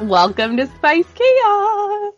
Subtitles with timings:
[0.00, 2.12] Welcome to Spiced Chaos.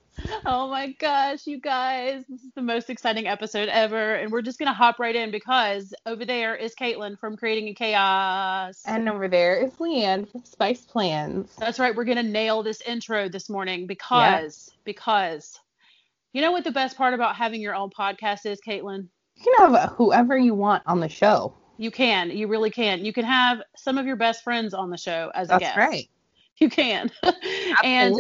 [0.45, 4.17] Oh my gosh, you guys, this is the most exciting episode ever.
[4.17, 7.69] And we're just going to hop right in because over there is Caitlin from Creating
[7.69, 8.83] a Chaos.
[8.85, 11.57] And over there is Leanne from Spice Plans.
[11.59, 11.97] That's right.
[11.97, 15.59] We're going to nail this intro this morning because, because,
[16.35, 19.09] you know what the best part about having your own podcast is, Caitlin?
[19.37, 21.55] You can have whoever you want on the show.
[21.79, 22.31] You can.
[22.31, 23.07] You really can.
[23.07, 25.79] You can have some of your best friends on the show as a That's guest.
[25.79, 26.11] right.
[26.61, 27.11] You can.
[27.85, 28.15] and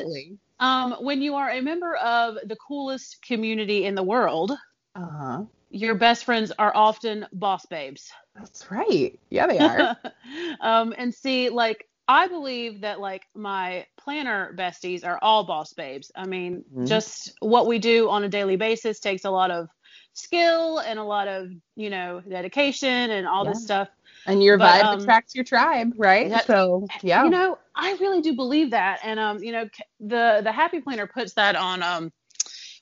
[0.59, 4.53] um, when you are a member of the coolest community in the world,
[4.95, 5.45] uh-huh.
[5.71, 8.11] your best friends are often boss babes.
[8.35, 9.19] That's right.
[9.31, 9.97] Yeah, they are.
[10.61, 16.11] um, and see, like, I believe that like my planner besties are all boss babes.
[16.17, 16.89] I mean, Mhm.
[16.89, 19.69] just what we do on a daily basis takes a lot of
[20.13, 23.89] skill and a lot of, you know, dedication and all this stuff.
[24.27, 26.31] And your But, vibe um, attracts your tribe, right?
[26.31, 27.25] that- so, yeah.
[27.25, 29.01] You know, I really do believe that.
[29.03, 29.69] And um, you know,
[30.01, 32.13] the the happy planner puts that on um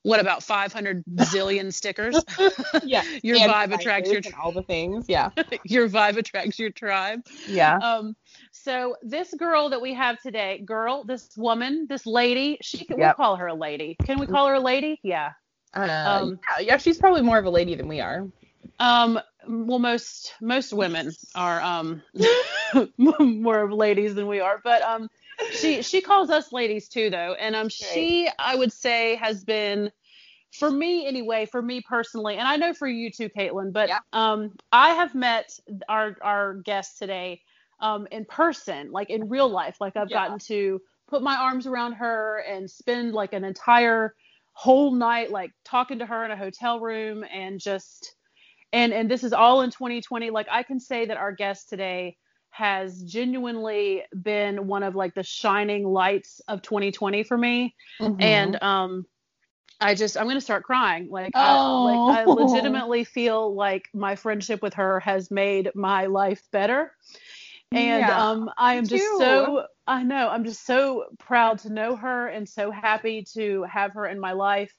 [0.02, 2.24] what about 500 zillion stickers?
[2.84, 3.02] yeah.
[3.22, 5.06] your And vibe attracts your all the things.
[5.08, 5.30] Yeah.
[5.64, 7.20] your vibe attracts your tribe.
[7.46, 7.76] Yeah.
[7.76, 8.16] Um,
[8.52, 13.12] so this girl that we have today, girl, this woman, this lady, she can, we'll
[13.12, 13.96] call her a lady.
[14.04, 15.00] Can we call her a lady?
[15.02, 15.32] Yeah.
[15.74, 16.64] Uh, um, yeah.
[16.66, 18.26] Yeah, she's probably more of a lady than we are.
[18.78, 22.02] Um, well, most most women are um
[22.98, 25.08] more of ladies than we are, but um,
[25.50, 29.90] she she calls us ladies too, though, and um, she I would say has been.
[30.52, 33.98] For me, anyway, for me personally, and I know for you too, Caitlin, but Yeah.
[34.12, 35.50] um, I have met
[35.88, 37.42] our our guest today
[37.80, 39.76] um, in person, like in real life.
[39.80, 40.18] Like I've Yeah.
[40.18, 44.14] gotten to put my arms around her and spend like an entire
[44.54, 48.14] whole night like talking to her in a hotel room and just
[48.72, 52.16] and and this is all in 2020 like i can say that our guest today
[52.50, 58.20] has genuinely been one of like the shining lights of 2020 for me Mm-hmm.
[58.20, 59.04] and um
[59.80, 61.40] i just i'm gonna start crying like Oh.
[61.42, 66.92] I, like i legitimately feel like my friendship with her has made my life better
[67.74, 69.16] and Yeah, um i am just too.
[69.16, 73.92] so i know i'm just so proud to know her and so happy to have
[73.94, 74.72] her in my life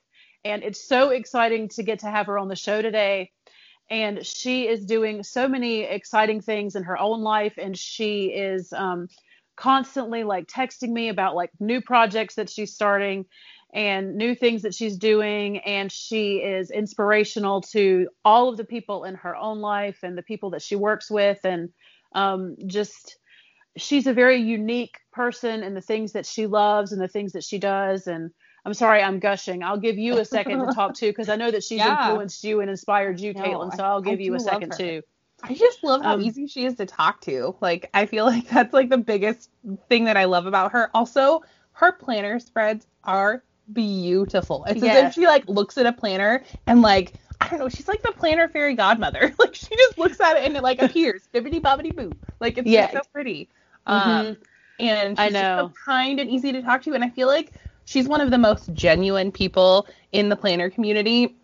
[0.44, 3.32] and it's so exciting to get to have her on the show today
[3.90, 8.72] and she is doing so many exciting things in her own life and she is
[8.74, 9.08] um,
[9.56, 13.26] constantly like texting me about like new projects that she's starting
[13.74, 19.04] and new things that she's doing and she is inspirational to all of the people
[19.04, 21.70] in her own life and the people that she works with and
[22.16, 23.18] um, just
[23.78, 27.44] she's a very unique person and the things that she loves and the things that
[27.44, 28.32] she does and
[28.66, 29.64] I'm sorry, I'm gushing.
[29.64, 32.08] I'll give you a second to talk too, because I know that she's Yeah.
[32.08, 33.76] influenced you and inspired you, No, Caitlin.
[33.76, 35.02] So I- I'll I give you a second too.
[35.42, 37.56] I just love how Um, easy she is to talk to.
[37.62, 39.50] Like, I feel like that's like the biggest
[39.88, 40.90] thing that I love about her.
[40.94, 44.66] Also, her planner spreads are beautiful.
[44.68, 47.88] It's as if she like looks at a planner and like I don't know, she's
[47.88, 49.34] like the planner fairy godmother.
[49.40, 52.18] Like she just looks at it and it like appears, bibbity bobbity boo.
[52.42, 52.92] Like it's Yeah.
[52.92, 53.48] just so pretty.
[53.86, 54.36] Um,
[54.78, 55.58] and she's I know.
[55.70, 57.54] so kind and easy to talk to, and I feel like
[57.90, 61.36] she's one of the most genuine people in the planner community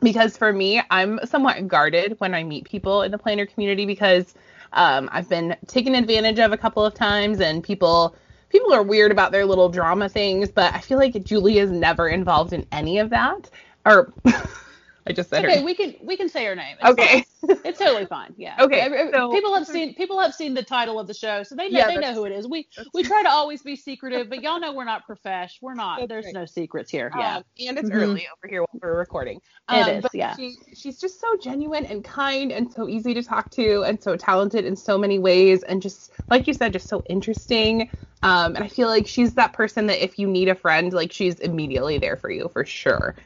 [0.00, 4.34] because for me, I'm somewhat guarded when I meet people in the planner community because
[4.72, 8.16] um, I've been taken advantage of a couple of times, and people
[8.48, 10.50] people are weird about their little drama things.
[10.50, 13.50] But I feel like Julie is never involved in any of that,
[13.84, 14.12] or
[15.06, 15.64] I just said okay, her.
[15.64, 16.76] we can we can say her name.
[16.80, 17.24] It's Okay.
[17.42, 17.58] fine.
[17.64, 18.34] it's totally fine.
[18.36, 18.56] Yeah.
[18.60, 21.68] Okay, so- people have seen people have seen the title of the show, so they
[21.68, 22.46] know Yeah, they know who it is.
[22.46, 25.58] We we try to always be secretive, but y'all know we're not profesh.
[25.60, 26.08] We're not.
[26.08, 26.34] There's right.
[26.34, 27.10] no secrets here.
[27.16, 27.38] Yeah.
[27.38, 27.94] Um, and it's Mhm.
[27.96, 29.38] early over here while we're recording.
[29.38, 30.36] It Um, is, but yeah.
[30.36, 34.16] She, she's just so genuine and kind and so easy to talk to and so
[34.16, 37.90] talented in so many ways and just like you said, just so interesting.
[38.22, 41.10] Um, and I feel like she's that person that if you need a friend, like
[41.10, 43.16] she's immediately there for you for sure.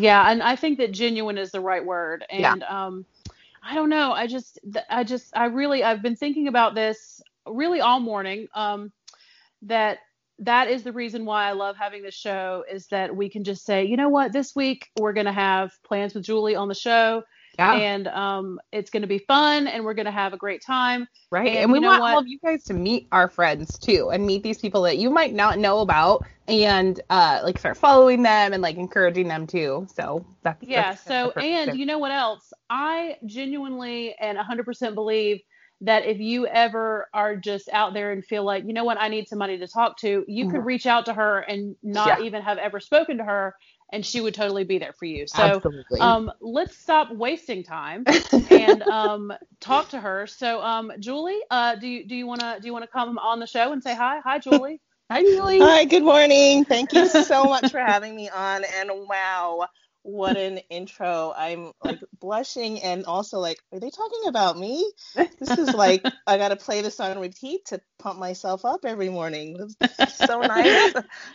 [0.00, 2.24] Yeah, and I think that genuine is the right word.
[2.36, 2.54] Yeah.
[2.54, 3.06] And um
[3.62, 4.12] I don't know.
[4.12, 4.58] I just
[4.90, 8.48] I just I really I've been thinking about this really all morning.
[8.54, 8.92] Um
[9.62, 9.98] that
[10.40, 13.64] that is the reason why I love having this show is that we can just
[13.64, 17.24] say, you know what, this week we're gonna have plans with Julie on the show
[17.58, 17.82] Yeah.
[17.82, 21.06] and um it's gonna be fun and we're gonna have a great time.
[21.30, 21.52] Right.
[21.54, 22.08] And And, we want what?
[22.08, 25.10] all of you guys to meet our friends too and meet these people that you
[25.10, 29.86] might not know about and uh like start following them and like encouraging them too.
[29.94, 30.94] So that's Yeah.
[30.94, 32.52] that's So, purpose and you know what else?
[32.70, 35.40] I genuinely and 100% believe
[35.82, 39.08] that if you ever are just out there and feel like, you know what, I
[39.08, 40.64] need somebody to talk to, you could Mhm.
[40.64, 42.20] reach out to her and not Yeah.
[42.20, 43.54] even have ever spoken to her,
[43.90, 45.26] and she would totally be there for you.
[45.26, 45.62] So,
[45.98, 48.08] um, let's stop wasting time
[48.48, 50.26] and um, talk to her.
[50.26, 53.18] So, um, Julie, uh, do you do you want to do you want to come
[53.18, 54.20] on the show and say hi?
[54.24, 54.80] Hi, Julie.
[55.10, 55.70] Hi, Julie.
[55.70, 56.64] Hi, good morning.
[56.64, 58.64] Thank you so much for having me on.
[58.64, 59.66] And wow,
[60.02, 61.32] what an intro.
[61.36, 64.90] I'm like blushing and also like, are they talking about me?
[65.40, 69.08] This is like, I got to play this on repeat to pump myself up every
[69.08, 69.56] morning.
[70.00, 70.92] It's so nice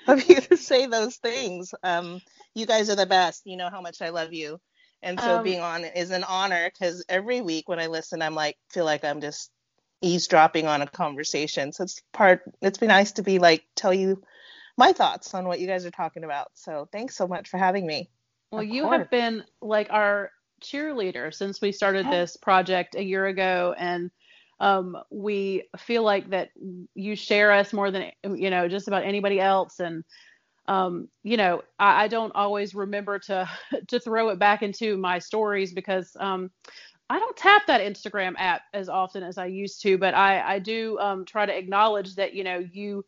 [0.07, 1.73] of you to say those things.
[1.83, 2.21] Um,
[2.55, 3.44] you guys are the best.
[3.45, 4.59] You know how much I love you.
[5.01, 8.35] And so Um, being on is an honor because every week when I listen, I'm
[8.35, 9.51] like, feel like I'm just
[10.01, 11.71] eavesdropping on a conversation.
[11.73, 14.21] So it's part, it's been nice to be like, tell you
[14.77, 16.47] my thoughts on what you guys are talking about.
[16.55, 18.09] So thanks so much for having me.
[18.51, 19.00] Well, Of you course.
[19.00, 20.31] have been like our
[20.63, 22.11] cheerleader since we started Yeah.
[22.11, 24.11] this project a year ago, and
[24.59, 26.50] um, we feel like that
[26.95, 29.79] you share us more than you know just about anybody else.
[29.79, 30.03] And
[30.68, 33.50] um, you know, I, I don't always remember to
[33.88, 36.51] to throw it back into my stories because um,
[37.10, 40.60] I don't tap that Instagram app as often as I used to, but I I
[40.60, 43.06] do um, try to acknowledge that you know you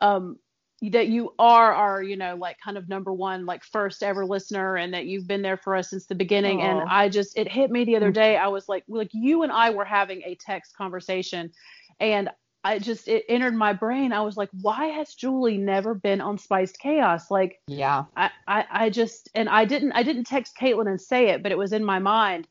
[0.00, 0.38] um
[0.82, 4.76] that you are our you know like kind of number one like first ever listener
[4.76, 6.62] and that you've been there for us since the beginning.
[6.62, 8.36] And i just it hit me the other day.
[8.36, 11.52] I was like like you and i were having a text conversation
[12.00, 12.30] and
[12.64, 16.38] i just it entered my brain i was like why has julie never been on
[16.38, 18.04] spiced chaos like Yeah.
[18.16, 21.52] I, I I just and I didn't I didn't text Caitlin and say it, but
[21.52, 22.46] it was in my mind.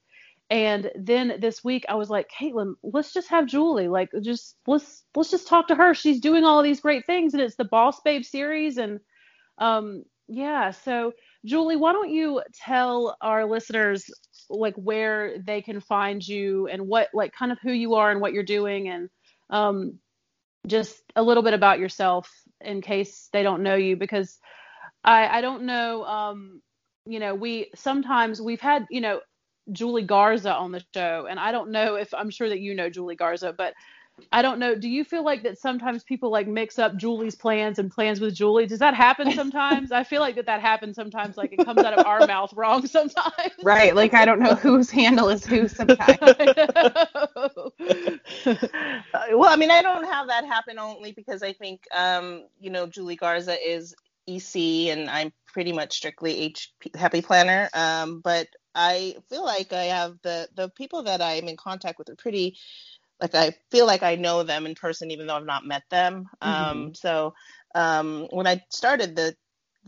[0.50, 3.88] And then this week I was like, Caitlin, let's just have Julie.
[3.88, 5.94] Like just let's let's just talk to her.
[5.94, 9.00] She's doing all these great things and it's the Boss Babe series and
[9.60, 11.14] um yeah, so
[11.46, 14.06] Julie, why don't you tell our listeners
[14.50, 18.22] like where they can find you and what like kind of who you are and
[18.22, 19.10] what you're doing and
[19.50, 20.00] um
[20.68, 22.30] just a little bit about yourself
[22.62, 24.40] in case they don't know you because
[25.04, 26.62] I I don't know um
[27.06, 29.22] you know we sometimes we've had you know
[29.72, 32.90] Julie Garza on the show and I don't know if I'm sure that you know
[32.90, 33.74] Julie Garza but
[34.32, 37.80] I don't know do you feel like that sometimes people like mix up Julie's plans
[37.80, 41.38] and plans with Julie does that happen sometimes I feel like that that happens sometimes
[41.38, 43.96] like it comes out of our mouth wrong sometimes Right.
[43.96, 46.18] Like I don't know whose handle is who sometimes.
[49.12, 52.70] Uh, well, I mean, I don't have that happen only because I think, um, you
[52.70, 53.96] know, Julie Garza is
[54.28, 57.70] EC and I'm pretty much strictly HP, Happy Planner.
[57.74, 62.10] Um, but I feel like I have the the people that I'm in contact with
[62.10, 62.58] are pretty,
[63.22, 66.28] like I feel like I know them in person even though I've not met them.
[66.42, 67.34] Um, so
[67.76, 69.36] um, when I started the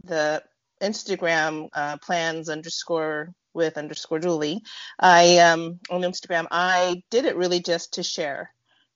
[0.04, 0.44] the
[0.82, 4.62] Instagram uh, plans underscore with underscore Julie,
[5.00, 8.54] I um on Instagram I did it really just to share.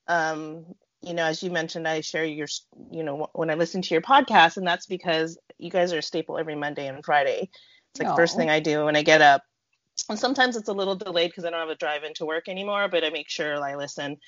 [0.08, 0.66] Um,
[1.02, 2.48] you know, as you mentioned, I share your,
[2.90, 6.02] you know, when I listen to your podcast, and that's because you guys are a
[6.02, 7.50] staple every Monday and Friday.
[7.92, 9.42] It's like the first thing I do when I get up.
[10.08, 12.88] And sometimes it's a little delayed because I don't have a drive into work anymore,
[12.88, 14.18] but I make sure I listen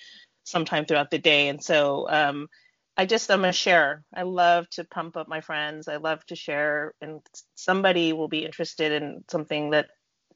[0.44, 1.48] sometime throughout the day.
[1.48, 2.48] And so um,
[2.98, 4.02] I just I'm a sharer.
[4.12, 5.86] I love to pump up my friends.
[5.86, 7.20] I love to share, and
[7.54, 9.86] somebody will be interested in something that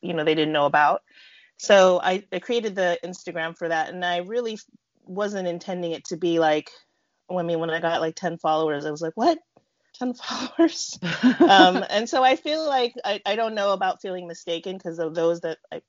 [0.01, 1.03] you know they didn't know about.
[1.57, 4.59] So I, I created the Instagram for that, and I really
[5.05, 6.71] wasn't intending it to be like.
[7.31, 9.39] I mean, when I got like 10 followers, I was like, what?
[10.03, 10.99] 10 followers?
[11.41, 15.15] um, and so I feel like I, I don't know about feeling mistaken because of
[15.15, 15.81] those that I,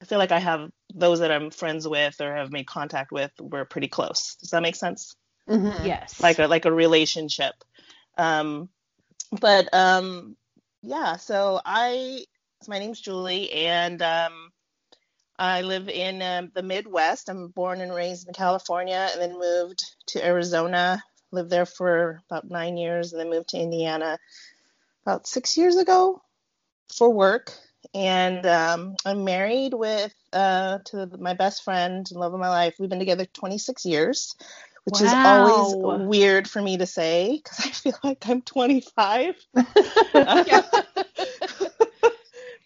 [0.00, 3.32] I feel like I have those that I'm friends with or have made contact with
[3.40, 4.36] were pretty close.
[4.36, 5.14] Does that make sense?
[5.48, 5.84] Mhm.
[5.84, 7.54] yes like a like a relationship
[8.16, 8.68] um
[9.40, 10.36] but um
[10.82, 12.24] yeah so i
[12.68, 14.50] my name's Julie, and um,
[15.38, 17.28] I live in um, the Midwest.
[17.28, 21.02] I'm born and raised in California, and then moved to Arizona.
[21.32, 24.18] Lived there for about nine years, and then moved to Indiana
[25.04, 26.22] about six years ago
[26.94, 27.52] for work.
[27.94, 32.74] And um, I'm married with uh, to my best friend and love of my life.
[32.78, 34.36] We've been together 26 years,
[34.84, 35.74] which is always
[36.06, 39.34] weird for me to say because I feel like I'm 25.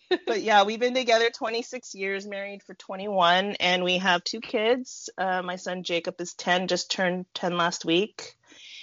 [0.27, 5.11] but yeah, we've been together 26 years, married for 21, and we have two kids.
[5.17, 8.37] Uh, my son Jacob is 10, just turned 10 last week.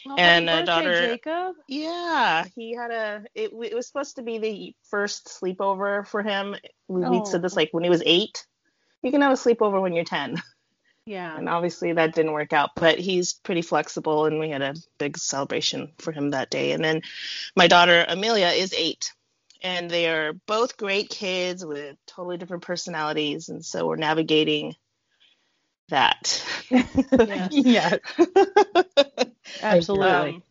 [0.08, 1.56] Oh, And a daughter- Jacob.
[1.68, 3.24] Yeah, he had a.
[3.36, 6.56] It, it was supposed to be the first sleepover for him.
[6.88, 7.24] We, we oh.
[7.26, 7.58] said this Oh.
[7.58, 8.46] like when he was eight.
[9.04, 10.42] You can have a sleepover when you're 10,
[11.08, 11.36] Yeah.
[11.36, 12.70] and obviously that didn't work out.
[12.76, 16.72] But he's pretty flexible, and we had a big celebration for him that day.
[16.72, 17.02] And then
[17.56, 19.12] my daughter Amelia is eight,
[19.64, 24.76] and they are both great kids with totally different personalities, and so we're navigating
[25.92, 26.44] that.
[27.26, 27.66] Yes.
[27.66, 28.00] yes.
[29.62, 30.40] Absolutely.
[30.40, 30.44] Um,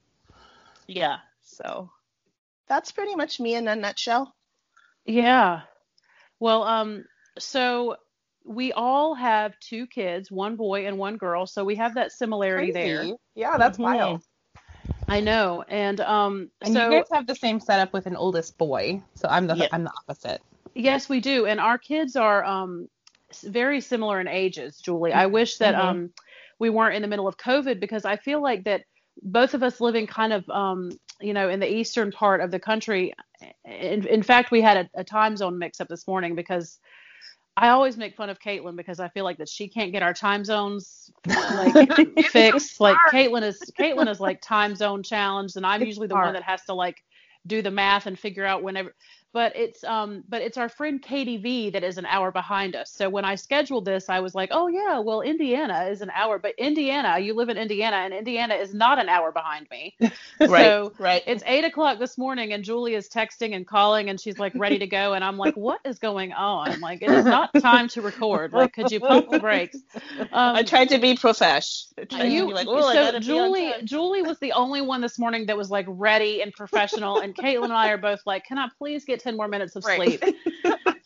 [0.87, 1.91] yeah, so
[2.69, 4.35] that's pretty much me in a nutshell.
[5.07, 5.63] Yeah.
[6.41, 7.05] Well, um,
[7.39, 7.97] so
[8.45, 12.73] we all have two kids, one boy and one girl, so we have that similarity
[12.73, 13.13] there.
[13.35, 13.79] Yeah, that's Mhm.
[13.79, 14.23] wild.
[15.09, 15.65] I know.
[15.69, 19.29] And um And so you guys have the same setup with an oldest boy, so
[19.29, 19.69] I'm the Yeah.
[19.71, 20.43] I'm the opposite.
[20.75, 21.47] yes, we do.
[21.47, 23.00] And our kids are um s-
[23.39, 25.13] very similar in ages, Julie.
[25.13, 25.81] I wish that Mhm.
[25.81, 26.11] um
[26.59, 28.83] we weren't in the middle of COVID because I feel like that
[29.23, 32.59] both of us living kind of um you know in the eastern part of the
[32.59, 33.13] country
[33.65, 36.79] in, in fact we had a, a time zone mix up this morning because
[37.57, 40.15] I always make fun of Caitlin because I feel like that she can't get our
[40.15, 41.11] time zones
[41.49, 41.79] like
[42.21, 42.81] fixed.
[42.81, 46.27] Like Caitlin is Caitlin is like time zone challenged, and I'm It's usually the hard.
[46.27, 46.97] one that has to like
[47.47, 48.95] do the math and figure out whenever.
[49.33, 52.91] But it's um but it's our friend KDV that is an hour behind us.
[52.93, 56.39] So when I scheduled this, I was like, oh yeah, well Indiana is an hour,
[56.39, 59.97] but Indiana, you live in Indiana, and Indiana is not an hour behind me.
[60.47, 61.23] Right, So right.
[61.27, 64.79] it's eight o'clock this morning, and Julie is texting and calling, and she's like ready
[64.79, 66.81] to go, and I'm like, what is going on?
[66.81, 68.53] Like it is not time to record.
[68.53, 69.83] Like could you pump the brakes?
[70.33, 71.87] Um, I tried to be profesh.
[72.11, 73.73] You, to be like, so gotta be on Julie.
[73.85, 77.65] Julie was the only one this morning that was like ready and professional, and Caitlin
[77.65, 80.01] and I are both like, "Can I please get ten more minutes of Right.
[80.01, 80.23] sleep?"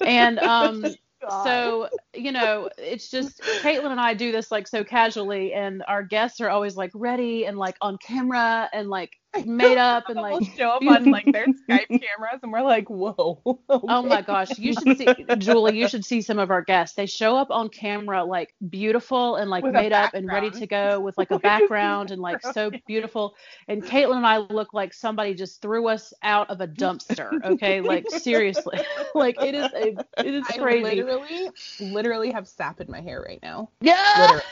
[0.07, 0.97] And um,
[1.29, 6.03] so you know, it's just Caitlin and I do this like so casually, and our
[6.03, 9.13] guests are always like ready and like on camera and like
[9.45, 13.41] made up and like show up on like their Skype cameras, and we're like, whoa.
[13.69, 15.07] Oh my gosh, you should see
[15.39, 16.97] Julie, you should see some of our guests.
[16.97, 20.67] They show up on camera like beautiful and like With made up and ready to
[20.67, 23.35] go with like a background and like so beautiful.
[23.69, 27.43] And Caitlin and I look like somebody just threw us out of a dumpster.
[27.45, 28.81] Okay, like seriously,
[29.15, 31.03] like it is a, it is I crazy.
[31.03, 31.51] literally,
[31.81, 33.71] literally have sap in my hair right now.
[33.81, 34.15] Yeah.
[34.19, 34.43] Literally.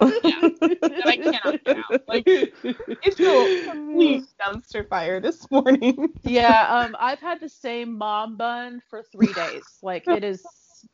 [0.00, 0.48] Yeah.
[0.60, 2.02] That I cannot get out.
[2.08, 6.08] Like it's a complete dumpster fire this morning.
[6.22, 9.62] Yeah, um, I've had the same mom bun for three days.
[9.82, 10.44] Like it is,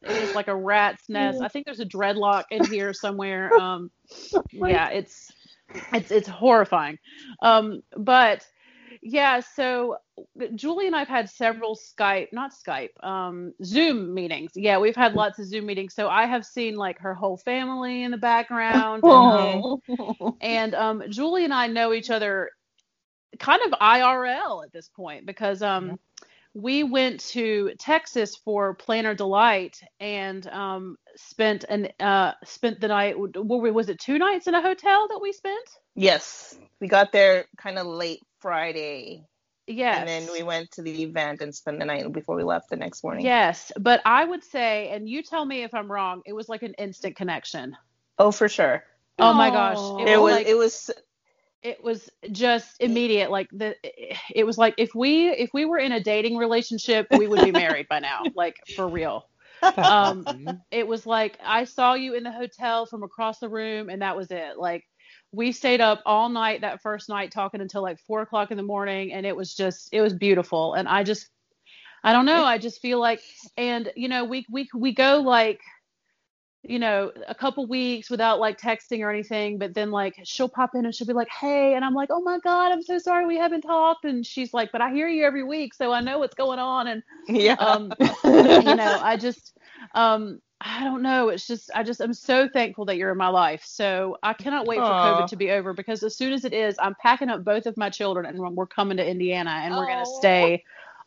[0.03, 1.41] it is like a rat's nest.
[1.43, 3.53] I think there's a dreadlock in here somewhere.
[3.55, 3.91] Um,
[4.53, 5.33] yeah, it's,
[5.93, 6.99] it's, it's horrifying.
[7.43, 8.47] Um, but
[9.05, 9.99] yeah, so
[10.55, 14.53] Julie and I've had several Skype, not Skype, um, Zoom meetings.
[14.55, 15.95] Yeah, we've had lots of Zoom meetings.
[15.95, 19.05] So I have seen like her whole family in the background.
[19.09, 19.65] And, um,
[19.99, 20.37] Oh.
[20.41, 22.51] and um, Julie and I know each other
[23.39, 25.99] kind of IRL at this point because um,
[26.55, 33.17] we went to Texas for Planner Delight and um, spent an uh, spent the night.
[33.19, 35.69] What was it two nights in a hotel that we spent?
[35.95, 39.25] Yes, we got there kind of late Friday,
[39.67, 39.99] Yes.
[40.01, 42.77] and then we went to the event and spent the night before we left the
[42.77, 43.25] next morning.
[43.25, 46.21] Yes, but I would say, and you tell me if I'm wrong.
[46.27, 47.75] It was like an instant connection.
[48.19, 48.85] Oh, for sure.
[49.19, 50.03] Oh my gosh, Aw.
[50.03, 50.35] it It was.
[50.35, 50.91] like- it was.
[51.63, 53.75] it was just immediate like the
[54.41, 57.53] it was like if we if we were in a dating relationship we would be
[57.53, 59.25] married by now like for real
[59.79, 64.03] um it was like i saw you in the hotel from across the room and
[64.03, 64.85] that was it like
[65.35, 68.63] we stayed up all night that first night talking until like four o'clock in the
[68.63, 71.29] morning and it was just it was beautiful and i just
[72.05, 73.21] i don't know i just feel like
[73.57, 75.61] and you know we we we go like
[76.67, 80.71] you know, a couple weeks without like texting or anything, but then like she'll pop
[80.75, 83.27] in and she'll be like, "Hey," and I'm like, "Oh my god, I'm so sorry
[83.27, 86.19] we haven't talked." And she's like, "But I hear you every week, so I know
[86.19, 87.57] what's going on." And Yeah.
[87.59, 87.95] um,
[88.59, 89.57] you know, I just,
[89.95, 91.29] um, I don't know.
[91.29, 93.63] It's just, I just, I'm so thankful that you're in my life.
[93.67, 96.75] So I cannot wait for COVID to be over because as soon as it is,
[96.79, 100.09] I'm packing up both of my children and we're coming to Indiana and we're gonna
[100.09, 100.19] Aw.
[100.21, 100.65] stay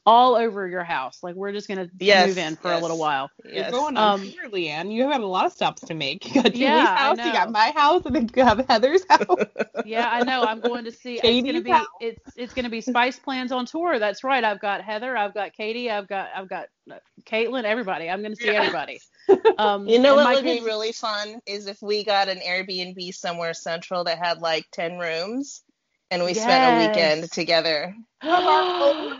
[0.07, 1.19] all over your house.
[1.23, 2.77] Like we're just gonna Yes, move in for yes.
[2.79, 3.31] a little while.
[3.51, 3.73] You're Yes.
[3.73, 4.93] going on Um, tour, Leanne.
[4.93, 6.25] You have a lot of stops to make.
[6.35, 9.45] You got Julie's Yeah, house, you got my house, and then you have Heather's house.
[9.83, 10.43] Yeah, I know.
[10.43, 11.19] I'm going to see.
[11.19, 11.89] It's gonna be house.
[11.99, 13.99] it's it's gonna be Spice Plans on tour.
[13.99, 14.43] That's right.
[14.43, 15.17] I've got Heather.
[15.17, 15.89] I've got Katie.
[15.91, 17.65] I've got I've got uh, Caitlin.
[17.65, 18.09] Everybody.
[18.09, 18.55] I'm gonna see Yeah.
[18.55, 19.03] everybody.
[19.57, 23.13] Um, You know what my would be really fun is if we got an Airbnb
[23.13, 25.63] somewhere central that had like 10 rooms
[26.11, 27.95] and we spent a weekend together.
[28.21, 29.15] Planner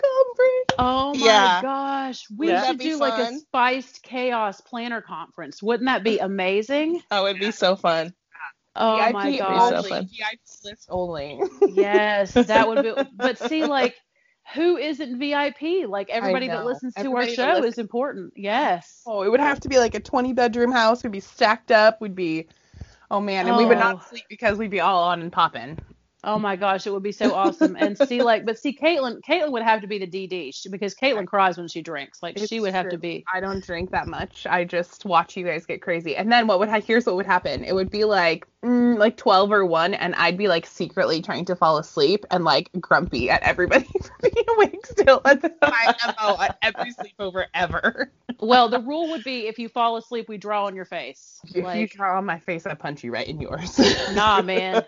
[0.00, 0.74] conference.
[0.78, 1.62] Oh my Yeah.
[1.62, 5.62] gosh, we Wouldn't should that be do like a spiced chaos planner conference.
[5.62, 7.02] Wouldn't that be amazing?
[7.10, 8.14] Oh, it'd be so fun.
[8.76, 9.72] Oh VIP my gosh.
[9.72, 9.88] only.
[9.88, 10.04] fun.
[10.06, 11.40] VIP list only.
[11.74, 12.92] yes, that would be.
[13.16, 13.94] But see, like,
[14.54, 15.88] who isn't VIP?
[15.88, 16.66] Like everybody that know.
[16.66, 18.32] listens to Everybody our show listens- is important.
[18.36, 19.02] Yes.
[19.06, 21.02] Oh, it would have to be like a 20 bedroom house.
[21.04, 22.00] We'd be stacked up.
[22.00, 22.48] We'd be,
[23.10, 23.80] oh man, and we would Oh.
[23.80, 25.78] not sleep because we'd be all on and popping.
[26.24, 27.76] Oh my gosh, it would be so awesome.
[27.78, 30.94] And see, like, but see, Caitlin, Caitlin would have to be the DD she, because
[30.94, 32.22] Caitlin cries when she drinks.
[32.22, 33.24] Like, she It's would have to be.
[33.32, 34.46] I don't drink that much.
[34.48, 36.16] I just watch you guys get crazy.
[36.16, 37.64] And then what would ha- here's what would happen.
[37.64, 41.44] It would be like mm, like 12 or 1 and I'd be like secretly trying
[41.46, 45.20] to fall asleep and like grumpy at everybody for being awake still.
[45.24, 48.10] That's my MO at every sleepover ever.
[48.40, 51.40] Well, the rule would be if you fall asleep, we draw on your face.
[51.44, 53.78] If you draw on my face, I punch you right in yours.
[54.14, 54.82] nah, man,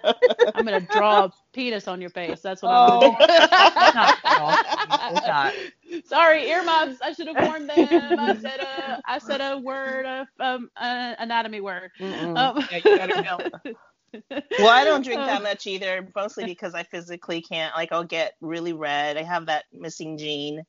[0.54, 2.40] I'm gonna draw a penis on your face.
[2.40, 3.16] That's what Oh.
[3.18, 3.49] I'm gonna
[4.25, 5.54] Not at not.
[6.02, 6.08] Do.
[6.08, 7.00] Sorry, earmuffs.
[7.02, 8.18] I should have warned them.
[8.18, 11.90] I said a, I said a word, of um, uh, anatomy word.
[12.34, 13.42] Um, Yeah, you better know.
[14.58, 15.26] Well, I don't drink Oh.
[15.26, 17.74] that much either, mostly because I physically can't.
[17.76, 19.16] Like, I'll get really red.
[19.16, 20.62] I have that missing gene.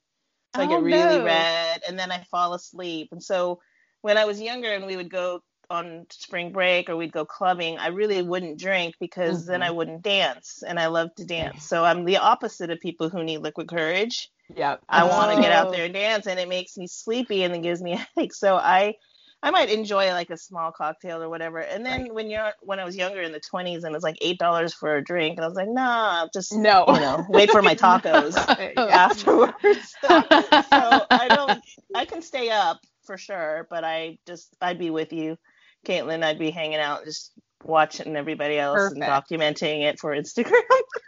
[0.55, 1.23] So I Oh, get really no.
[1.23, 3.09] red and then I fall asleep.
[3.11, 3.59] And so
[4.01, 7.77] when I was younger and we would go on spring break or we'd go clubbing,
[7.77, 9.63] I really wouldn't drink because then Mhm.
[9.63, 10.63] I wouldn't dance.
[10.67, 11.65] And I love to dance.
[11.65, 14.29] So I'm the opposite of people who need liquid courage.
[14.55, 14.81] Yep.
[14.89, 15.55] I want to get Oh.
[15.55, 18.33] out there and dance and it makes me sleepy and it gives me a headache.
[18.33, 18.95] So I
[19.43, 21.59] I might enjoy like a small cocktail or whatever.
[21.59, 24.17] And then when you're when I was younger in the 20s and it was like
[24.21, 26.85] $8 for a drink and I was like, "Nah, just No.
[26.87, 28.35] you know, wait for my tacos
[28.77, 29.53] afterwards."
[30.69, 31.61] so I don't
[31.93, 35.37] I can stay up for sure, but I just I'd be with you,
[35.85, 36.23] Caitlin.
[36.23, 37.31] I'd be hanging out just
[37.63, 40.61] watching everybody else and documenting it for Instagram.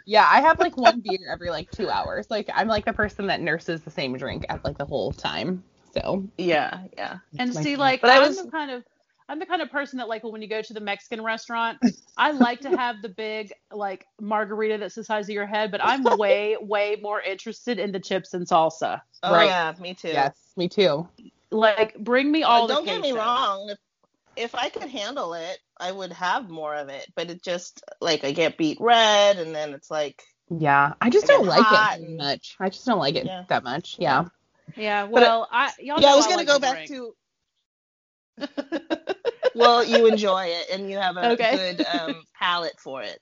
[0.06, 2.26] Yeah, I have like one beer every like two hours.
[2.30, 5.62] Like I'm like the person that nurses the same drink at like the whole time.
[5.94, 7.18] So yeah, yeah.
[7.38, 8.82] And see, like, But I I'm was- the kind of
[9.28, 11.78] I'm the kind of person that like when you go to the Mexican restaurant,
[12.16, 15.80] I like to have the big like margarita that's the size of your head, but
[15.84, 19.00] I'm way, way more interested in the chips and salsa.
[19.22, 19.46] Oh Right.
[19.46, 20.08] yeah, me too.
[20.08, 21.06] yes, me too.
[21.52, 23.68] Like, bring me all Well, the don't get me wrong.
[23.70, 23.78] If,
[24.36, 27.06] if I could handle it, I would have more of it.
[27.16, 31.24] But it just like I get beet red, and then it's like Yeah, I just
[31.30, 31.60] I don't like
[31.98, 32.56] it and- much.
[32.60, 33.44] I just don't like it Yeah.
[33.48, 33.96] that much.
[33.98, 34.26] Yeah.
[34.76, 36.12] Yeah, But, well, I y'all yeah.
[36.12, 36.90] I was gonna like go to back drink.
[36.90, 37.14] to.
[39.54, 41.56] well, you enjoy it, and you have a Okay.
[41.76, 43.18] good um, palate for it.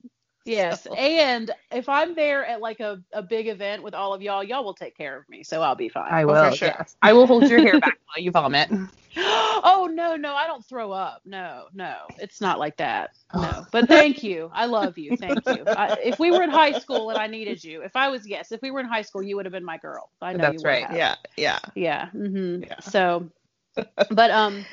[0.48, 4.22] Yes, So- and if I'm there at like a, a big event with all of
[4.22, 6.10] y'all, y'all will take care of me, so I'll be fine.
[6.12, 6.50] I Oh, will.
[6.50, 6.68] for sure.
[6.68, 6.96] Yes.
[7.02, 8.70] I will hold your hair back while you vomit.
[9.16, 11.22] oh no, no, I don't throw up.
[11.24, 13.10] No, no, it's not like that.
[13.34, 14.50] No, but thank you.
[14.54, 15.16] I love you.
[15.16, 15.64] Thank you.
[15.74, 18.52] I, if we were in high school and I needed you, if I was yes,
[18.52, 20.10] if we were in high school, you would have been my girl.
[20.20, 20.86] I know That's you would right.
[20.86, 20.96] have.
[20.96, 21.58] Yeah, yeah.
[21.74, 22.10] Yeah.
[22.10, 22.78] hmm Yeah.
[22.80, 23.28] So,
[24.10, 24.64] but um,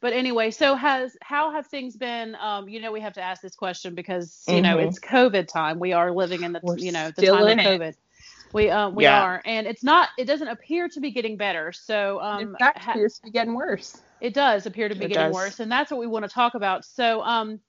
[0.00, 2.36] but anyway, so has how have things been?
[2.36, 4.86] Um, you know, we have to ask this question because you know Mhm.
[4.86, 5.78] it's COVID time.
[5.78, 7.80] We are living in the We're you know the time of in it.
[7.80, 7.94] COVID.
[8.52, 9.22] We um we Yeah.
[9.22, 10.08] are, and it's not.
[10.16, 11.72] It doesn't appear to be getting better.
[11.72, 14.00] So um, In fact, ha- appears to be getting worse.
[14.20, 15.34] it does appear to be It getting does.
[15.34, 16.84] worse, and that's what we want to talk about.
[16.84, 17.60] So, um,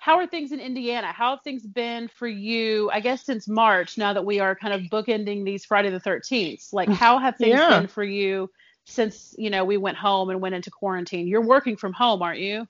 [0.00, 1.12] how are things in Indiana?
[1.12, 2.90] How have things been for you?
[2.92, 6.62] I guess since March, now that we are kind of bookending these Friday the Thirteenth,
[6.72, 7.68] like how have things Yeah.
[7.68, 8.50] been for you
[8.86, 11.28] since you know we went home and went into quarantine?
[11.28, 12.66] You're working from home, aren't you?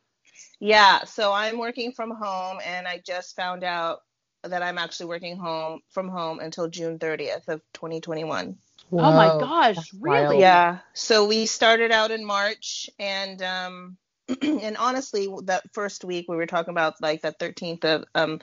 [0.58, 4.00] Yeah, so I'm working from home, and I just found out
[4.42, 8.56] that I'm actually working home from home until June 30th of 2021.
[8.92, 10.26] oh my gosh, really?
[10.26, 10.40] wild.
[10.40, 10.78] Yeah.
[10.94, 13.96] So we started out in March, and um,
[14.42, 18.40] and honestly, that first week we were talking about like that 13th of um,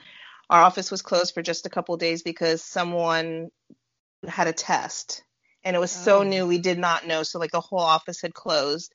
[0.50, 3.50] our office was closed for just a couple days because someone
[4.28, 5.24] had a test,
[5.64, 6.24] and it was so Oh.
[6.24, 7.24] new we did not know.
[7.24, 8.94] So like the whole office had closed.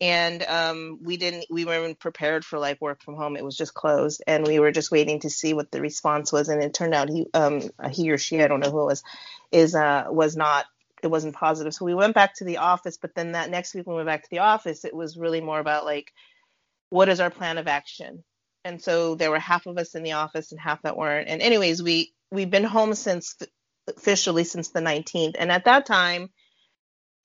[0.00, 1.46] And um, we didn't.
[1.48, 3.36] We weren't prepared for like work from home.
[3.36, 6.48] It was just closed, and we were just waiting to see what the response was.
[6.48, 9.04] And it turned out he, um, he or she, I don't know who it was,
[9.52, 10.66] is uh, was not
[11.02, 11.74] it wasn't positive.
[11.74, 14.08] So we went back to the office, but then that next week when we went
[14.08, 16.12] back to the office, it was really more about like,
[16.90, 18.24] what is our plan of action?
[18.64, 21.28] And so there were half of us in the office and half that weren't.
[21.28, 23.36] And anyways, we we've been home since
[23.88, 25.36] officially since the 19th.
[25.38, 26.30] And at that time,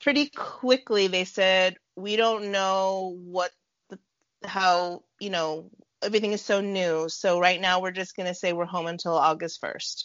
[0.01, 3.51] pretty quickly they said we don't know what
[3.89, 3.99] the,
[4.45, 7.09] how you know everything is so new.
[7.09, 10.03] So right now we're just going to say we're home until August 1st.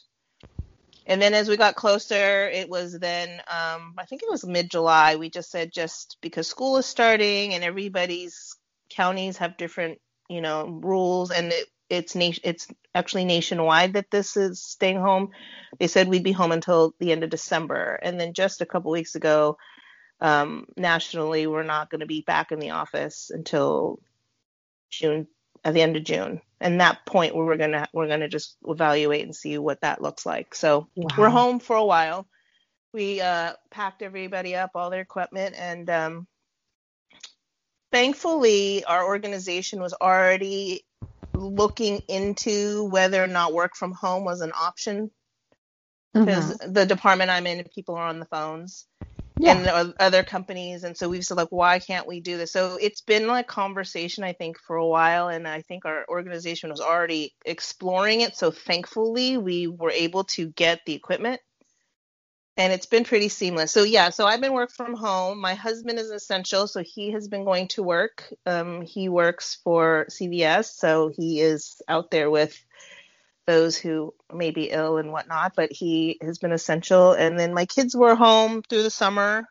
[1.04, 4.70] And then as we got closer, it was then um, I think it was mid
[4.70, 5.16] July.
[5.16, 8.56] We just said just because school is starting and everybody's
[8.88, 14.36] counties have different you know rules and it, it's nation it's actually nationwide that this
[14.36, 15.30] is staying home.
[15.78, 18.90] They said we'd be home until the end of December, and then just a couple
[18.90, 19.58] weeks ago,
[20.20, 24.00] um, nationally, we're not going to be back in the office until
[24.90, 25.26] June
[25.64, 26.40] at the end of June.
[26.60, 30.24] And that point where we're gonna we're gonna just evaluate and see what that looks
[30.24, 30.54] like.
[30.54, 31.08] So wow.
[31.18, 32.26] we're home for a while.
[32.92, 36.26] We uh, packed everybody up, all their equipment, and um,
[37.90, 40.84] thankfully our organization was already
[41.42, 45.10] looking into whether or not work from home was an option
[46.12, 46.72] because mm-hmm.
[46.72, 48.86] the department I'm in, people are on the phones
[49.38, 49.56] yeah.
[49.56, 50.84] and other companies.
[50.84, 52.52] And so we've said like, why can't we do this?
[52.52, 55.28] So it's been like conversation, I think, for a while.
[55.28, 58.36] And I think our organization was already exploring it.
[58.36, 61.40] So thankfully we were able to get the equipment
[62.56, 63.72] and it's been pretty seamless.
[63.72, 65.40] So yeah, so I've been work from home.
[65.40, 68.32] My husband is essential, so he has been going to work.
[68.44, 72.62] Um, he works for CVS, so he is out there with
[73.46, 77.12] those who may be ill and whatnot, but he has been essential.
[77.12, 79.48] And then my kids were home through the summer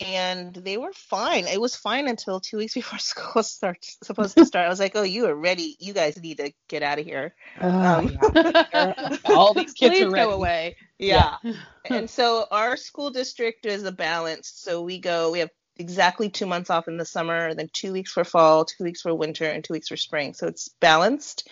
[0.00, 1.46] and they were fine.
[1.46, 4.66] It was fine until two weeks before school starts supposed to start.
[4.66, 5.76] I was like, "Oh, you are ready.
[5.78, 9.16] You guys need to get out of here." Uh, um, yeah.
[9.26, 10.26] All these kids Please are ready.
[10.26, 10.76] go away.
[10.98, 11.36] Yeah.
[11.42, 11.52] yeah.
[11.84, 14.52] and so our school district is a balance.
[14.54, 15.30] So we go.
[15.30, 18.84] We have exactly two months off in the summer, then two weeks for fall, two
[18.84, 20.34] weeks for winter, and two weeks for spring.
[20.34, 21.48] So it's balanced.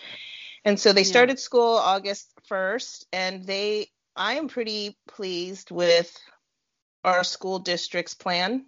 [0.63, 1.43] And so they started yeah.
[1.43, 6.15] school August 1st, and they, I am pretty pleased with
[7.03, 8.65] our school district's plan.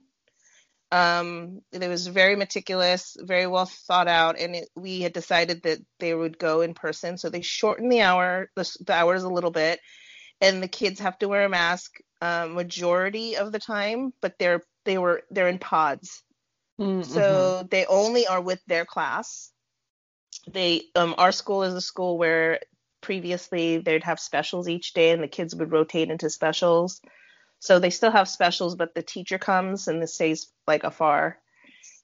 [0.91, 5.79] Um, it was very meticulous, very well thought out, and it, we had decided that
[5.99, 7.17] they would go in person.
[7.17, 9.79] So they shortened the hour, the, the hours a little bit,
[10.39, 14.61] and the kids have to wear a mask uh, majority of the time, but they're
[14.85, 16.21] they were they're in pods.
[16.79, 17.01] Mm-hmm.
[17.03, 19.53] So they only are with their class
[20.49, 22.59] they um, our school is a school where
[23.01, 27.01] previously they'd have specials each day and the kids would rotate into specials
[27.63, 31.37] so they still have specials but the teacher comes and this stays like afar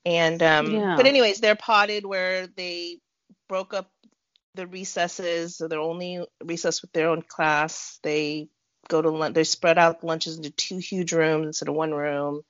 [0.05, 0.95] and um yeah.
[0.95, 2.99] but anyways they're potted where they
[3.47, 3.89] broke up
[4.55, 8.47] the recesses so they're only recess with their own class they
[8.87, 12.41] go to lunch they spread out lunches into two huge rooms instead of one room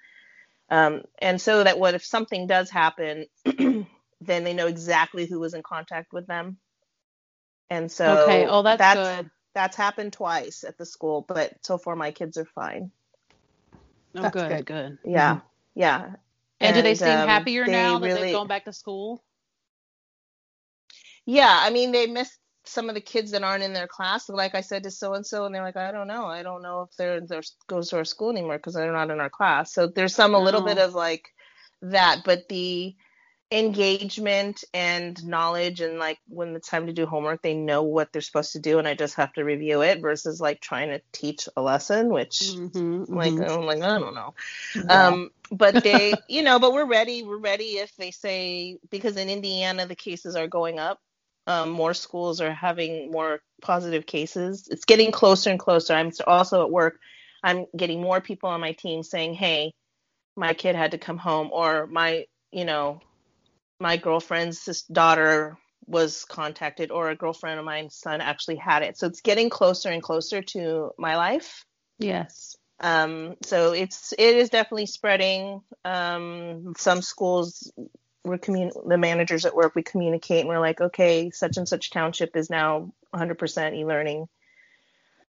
[0.72, 3.26] um, and so that what if something does happen
[4.22, 6.58] then they know exactly who was in contact with them.
[7.70, 9.32] And so okay, oh that's, that's good.
[9.54, 12.92] That's happened twice at the school, but so far my kids are fine.
[14.16, 14.98] Oh, that's good, good, good.
[15.06, 15.46] Yeah, mm-hmm.
[15.76, 16.06] yeah.
[16.06, 16.16] And,
[16.62, 18.22] and, do they seem um, happier now that really...
[18.22, 19.24] they've gone back to school?
[21.26, 24.30] Yeah, I mean they miss some of the kids that aren't in their class.
[24.30, 26.62] Like I said to so and so, and they're like, I don't know, I don't
[26.62, 29.74] know if they're they're goes to our school anymore because they're not in our class.
[29.74, 31.30] So there's some a little bit of like
[31.82, 32.96] that, but the
[33.52, 38.22] engagement and knowledge and like when it's time to do homework they know what they're
[38.22, 41.50] supposed to do and i just have to review it versus like trying to teach
[41.58, 43.60] a lesson which mm-hmm, like mm-hmm.
[43.60, 44.36] i'm like i don't know
[44.76, 45.08] yeah.
[45.08, 49.30] um but they you know but we're ready we're ready if they say because in
[49.30, 51.00] indiana the cases are going up
[51.48, 56.62] um, more schools are having more positive cases it's getting closer and closer i'm also
[56.62, 57.00] at work
[57.44, 59.74] i'm getting more people on my team saying hey
[60.36, 63.02] my kid had to come home or my you know
[63.80, 68.98] my girlfriend's daughter was contacted or a girlfriend of mine's son actually had it.
[68.98, 71.66] So it's getting closer and closer to my life.
[71.98, 72.56] Yes.
[72.80, 75.62] Um, so it's it is definitely spreading.
[75.84, 77.72] Um, some schools
[78.24, 81.90] we're commun- the managers at work we communicate and we're like, okay, such and such
[81.90, 84.28] township is now 100% e-learning.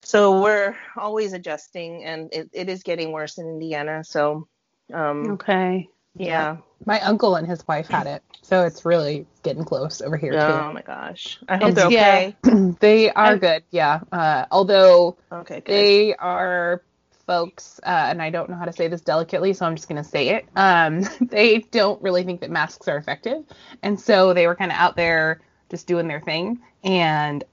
[0.02, 4.04] So we're always adjusting, and it, it is getting worse in Indiana.
[4.04, 4.48] So
[4.92, 6.56] um, okay, yeah.
[6.86, 10.46] My uncle and his wife had it, so it's really getting close over here oh,
[10.46, 10.52] too.
[10.52, 11.38] Oh my gosh!
[11.48, 12.36] I hope it's, they're okay.
[12.44, 13.64] Yeah, they are good.
[13.70, 14.00] Yeah.
[14.12, 15.66] Uh, although okay, good.
[15.66, 16.82] they are
[17.26, 20.04] folks, uh, and I don't know how to say this delicately, so I'm just gonna
[20.04, 20.46] say it.
[20.54, 23.44] Um, they don't really think that masks are effective,
[23.82, 26.60] and so they were kind of out there just doing their thing.
[26.84, 27.44] And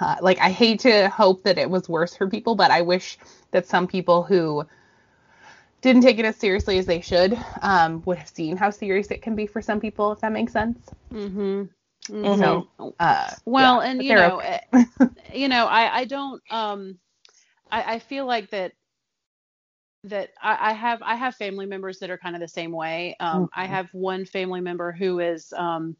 [0.00, 3.18] I like I hate to hope that it was worse for people, but I wish
[3.52, 4.66] that some people who
[5.82, 9.22] didn't take it as seriously as they should um, would have seen how serious it
[9.22, 11.64] can be for some people if that makes sense mm-hmm.
[12.10, 12.60] Mm-hmm.
[12.60, 12.68] So,
[13.00, 14.40] uh, well, yeah, and you know, okay.
[14.40, 14.60] Eh,
[15.34, 16.98] you know, I, I don't, um,
[17.70, 18.72] I, I feel like that
[20.04, 23.16] that I, I have I have family members that are kind of the same way.
[23.20, 23.68] Um, I Mhm.
[23.68, 25.96] have one family member who is, um,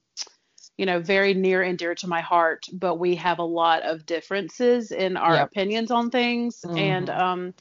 [0.77, 4.07] you know, very near and dear to my heart, but we have a lot of
[4.07, 5.43] differences in our Yep.
[5.43, 6.65] opinions on things.
[6.77, 7.11] And Mhm.
[7.11, 7.55] um,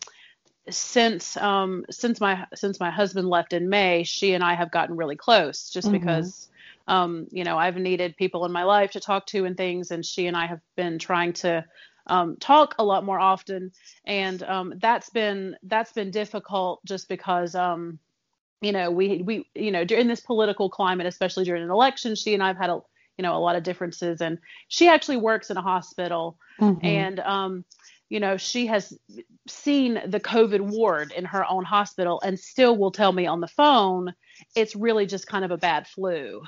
[0.71, 4.95] since um, since my since my husband left in May, she and I have gotten
[4.97, 5.91] really close, just Mhm.
[5.91, 6.47] because.
[6.88, 10.05] Um, you know, I've needed people in my life to talk to and things, and
[10.05, 11.63] she and I have been trying to
[12.07, 13.71] um, talk a lot more often
[14.05, 17.99] and um, that's been that's been difficult just because um,
[18.62, 22.34] you know we we you know during this political climate especially during an election she
[22.34, 22.79] and i've had a
[23.17, 26.84] you know a lot of differences and she actually works in a hospital Mhm.
[26.84, 27.65] and um,
[28.12, 28.93] you know she has
[29.47, 33.47] seen the covid ward in her own hospital and still will tell me on the
[33.47, 34.13] phone
[34.56, 36.41] it's really just kind of a bad flu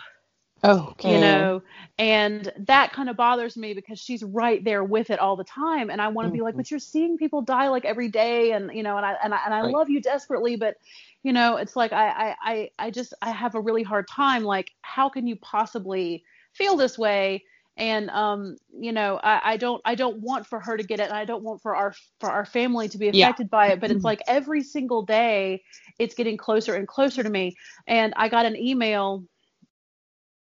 [0.64, 1.10] okay.
[1.10, 1.62] you know
[1.98, 5.90] and that kind of bothers me because she's right there with it all the time
[5.90, 6.58] and i want to be like Mhm.
[6.58, 9.40] but you're seeing people die like every day and you know and i and i,
[9.46, 9.74] and I Right.
[9.74, 10.76] love you desperately but
[11.24, 14.44] you know it's like I, I i i just i have a really hard time
[14.44, 16.24] like how can you possibly
[16.54, 17.44] feel this way
[17.78, 21.04] and um you know I, I don't i don't want for her to get it
[21.10, 23.26] and i don't want for our for our family to be Yeah.
[23.26, 25.64] affected by it but it's like every single day
[26.00, 27.56] it's getting closer and closer to me
[27.88, 29.24] and i got an email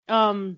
[0.09, 0.57] um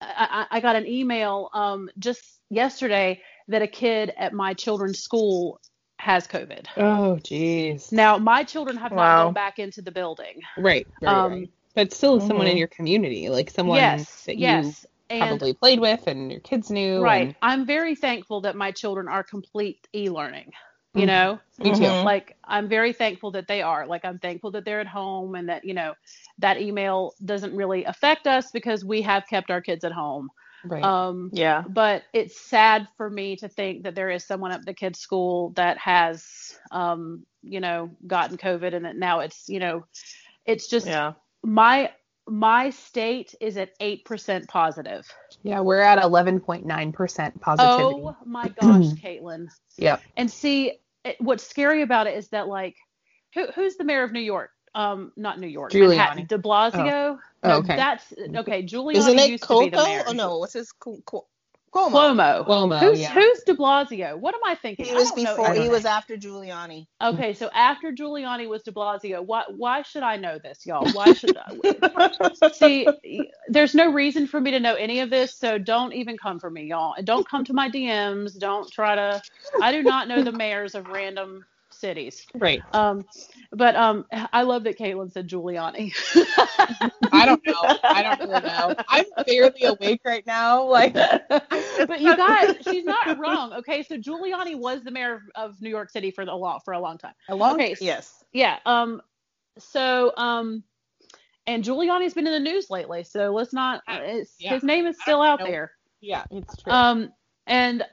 [0.00, 5.60] I, I got an email um, just yesterday that a kid at my children's school
[5.98, 6.66] has COVID.
[6.76, 7.92] Oh, jeez.
[7.92, 10.40] Now, my children have not gone back into the building.
[10.56, 10.86] Right.
[11.00, 11.50] right, Um, right.
[11.74, 12.58] But still, someone in Mhm.
[12.58, 16.70] your community, like someone yes, that you yes, and probably played with and your kids
[16.70, 17.00] knew.
[17.02, 17.28] right.
[17.28, 20.52] and- I'm very thankful that my children are complete e-learning.
[20.94, 21.06] You Mhm.
[21.06, 21.80] know, Me too.
[21.82, 22.04] Mhm.
[22.04, 23.86] like I'm very thankful that they are.
[23.86, 25.94] Like I'm thankful that they're at home and that you know
[26.38, 30.30] that email doesn't really affect us because we have kept our kids at home.
[30.64, 30.82] Right.
[30.82, 31.62] Um, Yeah.
[31.68, 35.50] but it's sad for me to think that there is someone at the kids' school
[35.50, 39.84] that has, um, you know, gotten COVID and that now it's, you know,
[40.46, 41.12] it's just Yeah.
[41.44, 41.92] my
[42.28, 45.06] my state is at eight percent positive.
[45.42, 47.82] yeah, we're at 11.9% positivity.
[47.82, 49.48] Oh my gosh, Caitlin.
[49.76, 50.02] Yep.
[50.16, 50.72] And see,
[51.04, 52.76] it, what's scary about it is that like,
[53.34, 54.50] who who's the mayor of New York?
[54.74, 55.96] Um, not New York, Giuliani.
[55.96, 56.26] Manhattan.
[56.26, 57.18] De Blasio.
[57.42, 57.76] Oh, No, okay.
[57.76, 58.62] That's okay.
[58.62, 60.04] Giuliani Isn't it used to be the mayor.
[60.06, 61.22] Oh no, what's his Cu- Cu-
[61.74, 61.90] Cuomo?
[61.90, 62.46] Cuomo.
[62.46, 63.12] Cuomo, who's yeah.
[63.12, 64.18] who's De Blasio?
[64.18, 64.86] What am I thinking?
[64.86, 65.54] He I was don't know before.
[65.54, 66.86] He was after Giuliani.
[67.02, 70.90] Okay, so after Giuliani was De Blasio, why why should I know this, y'all?
[70.92, 72.50] Why should I?
[72.52, 72.86] See,
[73.48, 76.50] there's no reason for me to know any of this, so don't even come for
[76.50, 76.94] me, y'all.
[76.94, 78.38] And don't come to my DMs.
[78.38, 79.22] Don't try to.
[79.62, 82.26] I do not know the mayors of random cities.
[82.34, 82.62] Right.
[82.72, 83.04] Um,
[83.52, 85.92] but um, I love that Caitlin said Giuliani.
[87.12, 87.76] I don't know.
[87.84, 88.74] I don't really know.
[88.88, 90.64] I'm barely awake right now.
[90.64, 93.52] Like, but you guys, she's not wrong.
[93.54, 96.72] Okay, so Giuliani was the mayor of, of New York City for the long for
[96.74, 97.14] a long time.
[97.28, 98.24] a long Okay, Yes.
[98.32, 99.00] yeah um
[99.58, 100.62] so um
[101.46, 104.52] and giuliani's been in the news lately so let's not it's, Yeah.
[104.54, 105.46] his name is still out know.
[105.46, 106.72] there Yeah, it's true.
[106.72, 107.12] um
[107.46, 107.84] and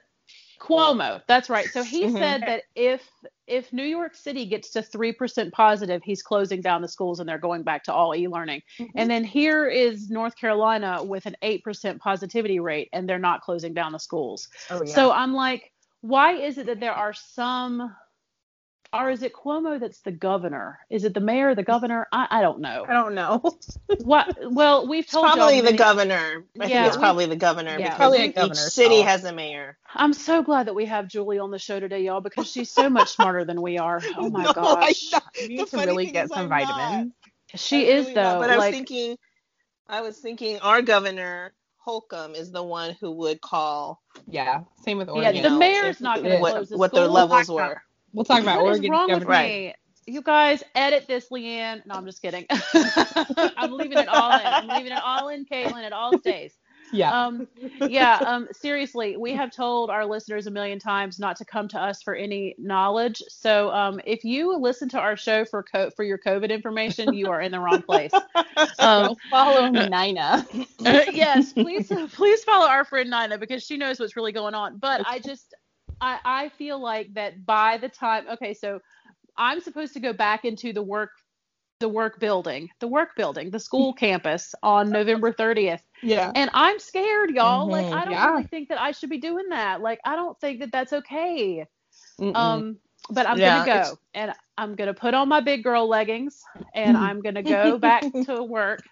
[0.60, 2.18] cuomo that's right so he Mhm.
[2.20, 3.02] said that if
[3.48, 7.38] if new york city gets to 3% positive he's closing down the schools and they're
[7.38, 8.62] going back to all e-learning.
[8.80, 8.98] Mm-hmm.
[8.98, 13.74] And then here is north carolina with an 8% positivity rate and they're not closing
[13.74, 14.48] down the schools.
[14.70, 14.94] Oh, yeah.
[14.94, 17.94] so I'm like, why is it that there are some,
[18.94, 20.80] or is it Cuomo that's the governor?
[20.90, 22.08] Is it the mayor, or the governor?
[22.12, 22.86] I, I don't know.
[22.88, 23.42] I don't know.
[24.04, 24.38] What?
[24.52, 26.46] Well, we've It's told probably y'all the many- governor.
[26.60, 27.78] I Yeah, think it's we- probably the governor yeah.
[27.86, 29.08] because Probably each governor's city fault.
[29.08, 29.78] has a mayor.
[29.94, 32.90] I'm so glad that we have Julie on the show today, y'all, because she's so
[32.90, 34.02] much smarter than we are.
[34.18, 35.20] Oh my No, I gosh, know.
[35.42, 36.68] The need to really get some I'm not.
[36.68, 37.14] vitamins.
[37.56, 38.40] she I'm is really not, though.
[38.42, 39.18] But I was like, thinking,
[39.88, 44.62] I was thinking our governor Holcomb is the one who would call Yeah.
[44.84, 47.08] Same with yeah, the know, mayor's if- not going to what, close the what their
[47.08, 47.82] levels were.
[48.16, 49.44] We'll talk about What is Oregon wrong with governor.
[49.48, 49.76] me?
[50.08, 51.86] You guys edit this, Leanne.
[51.86, 52.46] No, I'm just kidding.
[53.58, 54.46] I'm leaving it all in.
[54.46, 55.84] I'm leaving it all in, Caitlin.
[55.84, 56.54] It all stays.
[56.94, 57.28] Yeah.
[57.28, 57.48] um
[57.88, 61.80] yeah um seriously we have told our listeners a million times not to come to
[61.82, 66.04] us for any knowledge so um if you listen to our show for co- for
[66.04, 68.12] your covid information you are in the wrong place
[68.80, 70.48] um follow Nina.
[70.80, 75.02] yes please please follow our friend nina because she knows what's really going on but
[75.06, 75.54] i just
[76.02, 78.80] i i feel like that by the time okay so
[79.38, 81.12] i'm supposed to go back into the work
[81.80, 86.32] the work building the work building the school campus on november 30th Yeah.
[86.36, 87.70] and I'm scared, y'all.
[87.70, 88.26] Like Mhm, I don't yeah.
[88.26, 89.82] really think that I should be doing that.
[89.82, 91.66] Like I don't think that that's okay.
[92.20, 92.34] Mm-mm.
[92.36, 92.78] Um,
[93.10, 96.44] but I'm Yeah, gonna it's- go and I'm gonna put on my big girl leggings
[96.74, 98.84] and I'm gonna go back to work.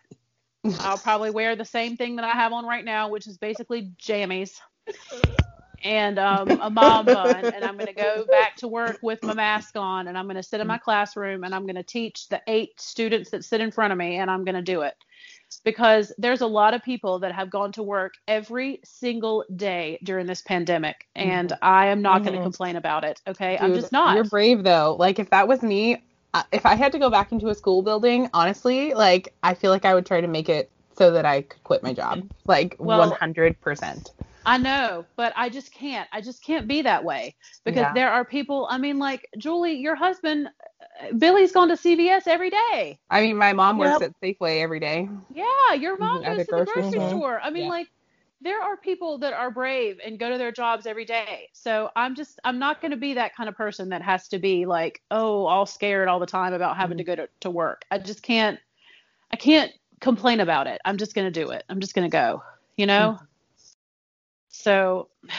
[0.79, 3.91] I'll probably wear the same thing that I have on right now, which is basically
[4.01, 4.59] jammies.
[5.83, 9.33] and um, a mom bun, and I'm going to go back to work with my
[9.33, 12.29] mask on, and I'm going to sit in my classroom, and I'm going to teach
[12.29, 14.95] the eight students that sit in front of me, and I'm going to do it
[15.63, 20.25] because there's a lot of people that have gone to work every single day during
[20.25, 21.63] this pandemic, and mm-hmm.
[21.63, 22.25] I am not mm-hmm.
[22.25, 23.21] going to complain about it.
[23.27, 24.15] Okay, Dude, I'm just not.
[24.15, 24.95] You're brave though.
[24.97, 26.01] Like if that was me,
[26.51, 29.85] if I had to go back into a school building, honestly, like I feel like
[29.85, 33.11] I would try to make it so that I could quit my job, like well,
[33.11, 34.09] 100%.
[34.45, 36.07] I know, but I just can't.
[36.11, 37.93] I just can't be that way because yeah.
[37.93, 38.67] there are people.
[38.69, 42.99] I mean, like Julie, your husband, uh, Billy's gone to CVS every day.
[43.09, 45.09] I mean, my mom works at Safeway every day.
[45.33, 46.35] Yeah, your mom mm-hmm.
[46.35, 47.39] goes to the grocery store.
[47.41, 47.69] I mean, yeah.
[47.69, 47.87] like
[48.41, 51.49] there are people that are brave and go to their jobs every day.
[51.53, 54.39] So I'm just I'm not going to be that kind of person that has to
[54.39, 57.11] be like, oh, all scared all the time about having mm-hmm.
[57.11, 57.85] to go to, to work.
[57.89, 58.59] I just can't
[59.31, 60.81] I can't complain about it.
[60.83, 61.63] I'm just going to do it.
[61.69, 62.43] I'm just going to go,
[62.77, 63.17] you know?
[64.53, 65.09] So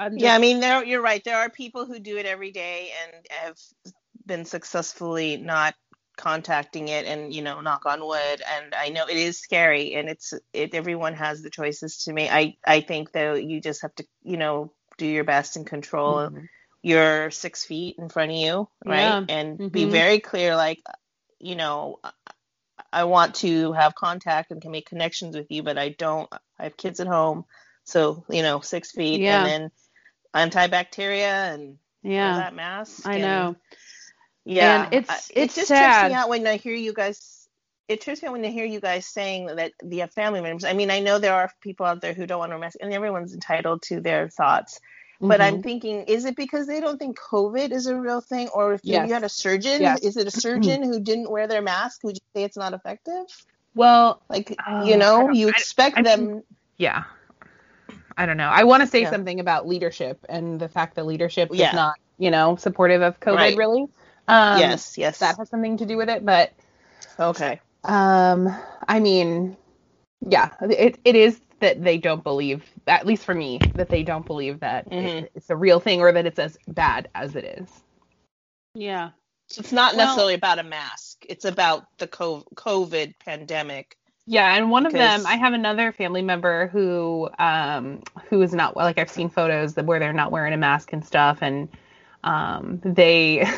[0.00, 0.18] just...
[0.18, 1.22] Yeah, I mean there you're right.
[1.22, 3.56] There are people who do it every day and have
[4.24, 5.74] been successfully not
[6.18, 10.08] contacting it and you know knock on wood and i know it is scary and
[10.08, 13.94] it's it everyone has the choices to make i i think though you just have
[13.94, 16.44] to you know do your best and control mm-hmm.
[16.82, 19.24] your six feet in front of you right yeah.
[19.28, 19.68] and mm-hmm.
[19.68, 20.82] be very clear like
[21.38, 22.00] you know
[22.92, 26.64] i want to have contact and can make connections with you but i don't i
[26.64, 27.44] have kids at home
[27.88, 29.44] so you know six feet yeah.
[29.44, 29.70] and
[30.34, 33.56] then antibacteria and yeah that mask i know
[34.48, 36.00] yeah, and it's it just sad.
[36.00, 37.48] trips me out when I hear you guys.
[37.86, 40.64] It trips me out when I hear you guys saying that the family members.
[40.64, 42.92] I mean, I know there are people out there who don't want to mask, and
[42.92, 44.80] everyone's entitled to their thoughts.
[45.20, 45.56] But mm-hmm.
[45.56, 48.80] I'm thinking, is it because they don't think COVID is a real thing, or if
[48.84, 49.06] yes.
[49.06, 50.00] you had a surgeon, yes.
[50.00, 52.02] is it a surgeon who didn't wear their mask?
[52.04, 53.26] Would you say it's not effective?
[53.74, 56.42] Well, like uh, you know, you expect I, I them.
[56.78, 57.04] yeah.
[58.18, 58.48] I don't know.
[58.48, 59.10] I want to say yeah.
[59.10, 63.36] something about leadership and the fact that leadership is not, you know, supportive of COVID
[63.36, 63.56] right.
[63.56, 63.86] really.
[64.26, 65.18] Um, yes, yes.
[65.18, 66.52] That has something to do with it, but
[67.18, 67.60] okay.
[67.84, 68.54] Um,
[68.88, 69.56] I mean,
[70.20, 74.26] yeah, it it is that they don't believe, at least for me, that they don't
[74.26, 75.24] believe that mm-hmm.
[75.24, 77.68] it, it's a real thing or that it's as bad as it is.
[78.74, 79.10] Yeah.
[79.46, 81.24] So it's not well, necessarily about a mask.
[81.28, 83.96] It's about the COVID pandemic.
[84.30, 88.76] Yeah, and one of them, I have another family member who um who is not
[88.76, 91.68] like I've seen photos that where they're not wearing a mask and stuff, and
[92.24, 93.48] um they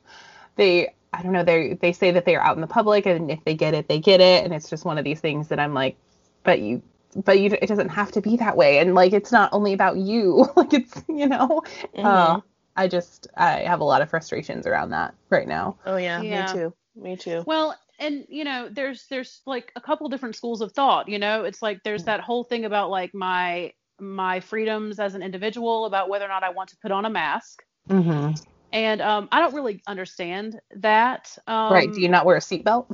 [0.56, 3.30] they I don't know they they say that they are out in the public and
[3.30, 5.60] if they get it they get it and it's just one of these things that
[5.60, 5.96] I'm like
[6.42, 6.82] but you
[7.14, 9.98] but you it doesn't have to be that way and like it's not only about
[9.98, 11.62] you like it's you know
[11.94, 12.06] mm-hmm.
[12.06, 12.40] uh,
[12.76, 15.76] I just I have a lot of frustrations around that right now.
[15.86, 16.46] Oh yeah, yeah.
[16.46, 16.74] me too.
[16.96, 17.44] Me too.
[17.46, 21.44] Well, and you know, there's there's like a couple different schools of thought, you know.
[21.44, 26.08] It's like there's that whole thing about like my my freedoms as an individual about
[26.08, 27.62] whether or not I want to put on a mask.
[27.88, 28.32] Mm-hmm
[28.74, 31.38] and um, I don't really understand that.
[31.46, 31.90] Um, right?
[31.90, 32.86] Do you not wear a seatbelt?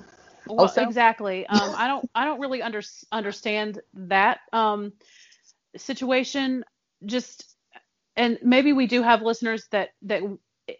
[0.46, 0.82] Well, also?
[0.82, 1.46] exactly.
[1.48, 2.08] Um, I don't.
[2.14, 4.92] I don't really under, understand that um,
[5.76, 6.64] situation.
[7.06, 7.56] Just
[8.14, 10.22] and maybe we do have listeners that that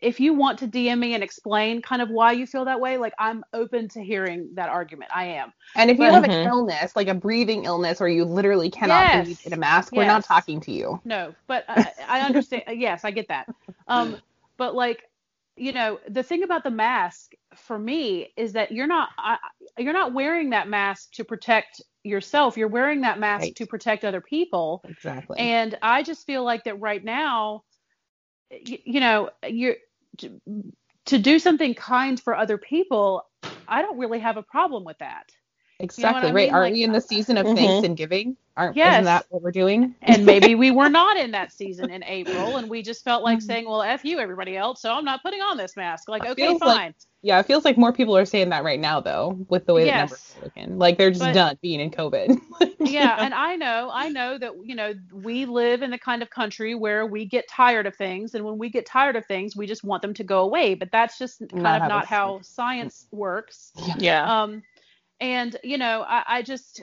[0.03, 2.99] if you want to DM me and explain kind of why you feel that way,
[2.99, 5.11] like I'm open to hearing that argument.
[5.15, 5.53] I am.
[5.75, 6.33] And if you have mm-hmm.
[6.33, 9.25] an illness, like a breathing illness, where you literally cannot yes.
[9.25, 9.99] breathe in a mask, yes.
[9.99, 11.01] we're not talking to you.
[11.05, 12.65] No, but I, I understand.
[12.73, 13.49] yes, I get that.
[13.89, 14.17] Um,
[14.57, 15.05] but like,
[15.57, 19.37] you know, the thing about the mask for me is that you're not I,
[19.79, 22.57] you're not wearing that mask to protect yourself.
[22.57, 23.57] You're wearing that mask right.
[23.57, 24.83] to protect other people.
[24.89, 25.39] Exactly.
[25.39, 27.65] And I just feel like that right now,
[28.51, 29.77] you, you know, you're
[30.19, 30.41] to,
[31.07, 33.23] to do something kind for other people.
[33.69, 35.31] I don't really have a problem with that.
[35.81, 36.29] Exactly.
[36.29, 36.49] You know right.
[36.49, 36.55] Mean?
[36.55, 37.57] Are like, we in the season of mm-hmm.
[37.57, 38.37] thanks and giving?
[38.57, 38.95] Aren't yes.
[38.95, 39.95] isn't that what we're doing?
[40.03, 43.39] and maybe we were not in that season in April and we just felt like
[43.39, 43.47] mm-hmm.
[43.47, 46.09] saying, Well, F you everybody else, so I'm not putting on this mask.
[46.09, 46.61] Like, okay, fine.
[46.61, 49.75] Like, yeah, it feels like more people are saying that right now though, with the
[49.75, 49.95] way yes.
[49.95, 50.79] the numbers are looking.
[50.79, 52.39] Like they're just but, done being in COVID.
[52.81, 56.31] yeah, and I know, I know that you know, we live in the kind of
[56.31, 59.67] country where we get tired of things, and when we get tired of things, we
[59.67, 60.75] just want them to go away.
[60.75, 63.73] But that's just kind not of not how science works.
[63.99, 64.43] Yeah.
[64.43, 64.63] Um
[65.21, 66.83] and you know I, I just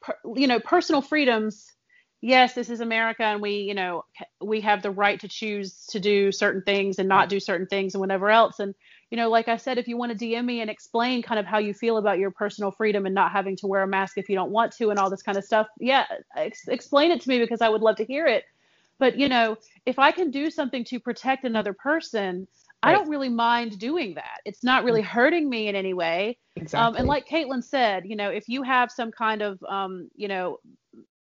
[0.00, 1.72] per, you know personal freedoms
[2.20, 4.04] yes this is america and we you know
[4.40, 7.94] we have the right to choose to do certain things and not do certain things
[7.94, 8.58] and whatever else.
[8.58, 8.74] And
[9.10, 11.46] you know like i said if you want to dm me and explain kind of
[11.46, 14.28] how you feel about your personal freedom and not having to wear a mask if
[14.28, 16.04] you don't want to and all this kind of stuff yeah
[16.36, 18.44] ex- explain it to me because i would love to hear it.
[18.98, 22.46] But you know if i can do something to protect another person
[22.84, 22.90] Right.
[22.90, 24.40] I don't really mind doing that.
[24.44, 25.10] It's not really mm-hmm.
[25.10, 26.38] hurting me in any way.
[26.56, 26.86] Exactly.
[26.86, 30.28] Um, and like Caitlin said, you know, if you have some kind of, um, you
[30.28, 30.58] know,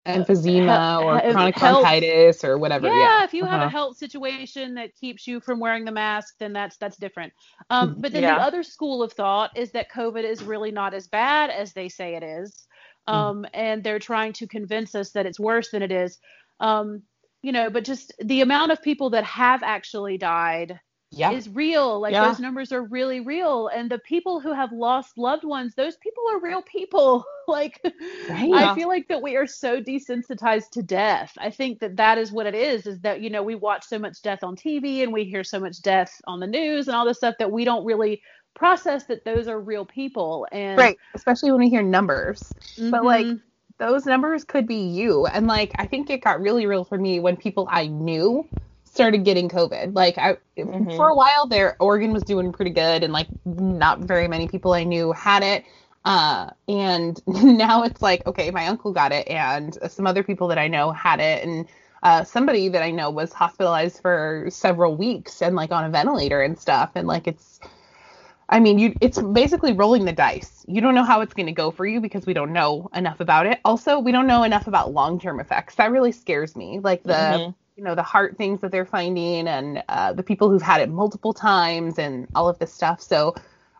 [0.07, 2.89] emphysema or he- chronic health- bronchitis or whatever.
[2.89, 3.71] yeah, Yeah, if you have a Uh-huh.
[3.71, 7.33] health situation that keeps you from wearing the mask then that's that's different
[7.71, 8.01] um, Mm-hmm.
[8.01, 8.37] but then Yeah.
[8.37, 11.89] the other school of thought is that covid is really not as bad as they
[11.89, 12.67] say it is
[13.09, 13.15] Mm-hmm.
[13.15, 16.19] um, and they're trying to convince us that it's worse than it is
[16.61, 17.03] um,
[17.43, 20.81] you know but just the amount of people that have actually died
[21.11, 21.33] yeah.
[21.33, 22.01] is real.
[22.01, 22.29] Like Yeah.
[22.29, 23.69] those numbers are really real.
[23.69, 27.25] And the people who have lost loved ones, those people are real people.
[27.49, 27.81] like
[28.29, 28.53] Right.
[28.55, 31.33] I feel like that we are so desensitized to death.
[31.39, 33.99] I think that that is what it is is that you know we watch so
[33.99, 37.07] much death on TV and we hear so much death on the news and all
[37.07, 38.21] this stuff that we don't really
[38.55, 42.53] process that those are real people and right, especially when we hear numbers.
[42.91, 43.41] But like Mhm.
[43.79, 45.27] those numbers could be you.
[45.27, 48.47] And like I think it got really real for me when people I knew
[48.99, 49.95] started getting COVID.
[49.95, 50.97] Like I Mhm.
[50.97, 54.73] for a while there, Oregon was doing pretty good and like not very many people
[54.73, 55.65] I knew had it.
[56.05, 60.59] Uh and now it's like, okay, my uncle got it and some other people that
[60.59, 61.69] I know had it and
[62.03, 66.41] uh, somebody that I know was hospitalized for several weeks and like on a ventilator
[66.43, 66.93] and stuff.
[66.97, 67.61] And like it's
[68.49, 70.65] I mean, you it's basically rolling the dice.
[70.67, 73.21] You don't know how it's going to go for you because we don't know enough
[73.21, 73.61] about it.
[73.65, 75.77] Also, we don't know enough about long-term effects.
[75.77, 76.81] That really scares me.
[76.81, 77.55] Like the Mhm.
[77.79, 80.91] You know the heart things that they're finding and uh, the people who've had it
[80.91, 83.01] multiple times and all of this stuff.
[83.01, 83.37] So,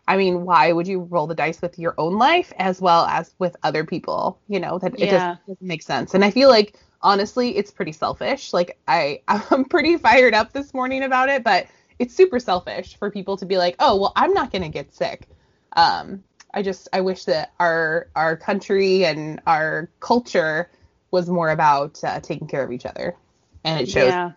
[0.07, 3.35] I mean, why would you roll the dice with your own life as well as
[3.39, 4.39] with other people?
[4.47, 5.09] You know that it Yeah.
[5.09, 6.13] just doesn't make sense.
[6.13, 8.53] And I feel like honestly, it's pretty selfish.
[8.53, 11.67] Like I I'm pretty fired up this morning about it, but
[11.99, 15.27] it's super selfish for people to be like, oh well, I'm not gonna get sick.
[15.75, 16.23] Um,
[16.53, 20.71] I just I wish that our our country and our culture
[21.11, 23.15] was more about uh, taking care of each other,
[23.63, 24.13] and it shows.
[24.15, 24.31] yeah.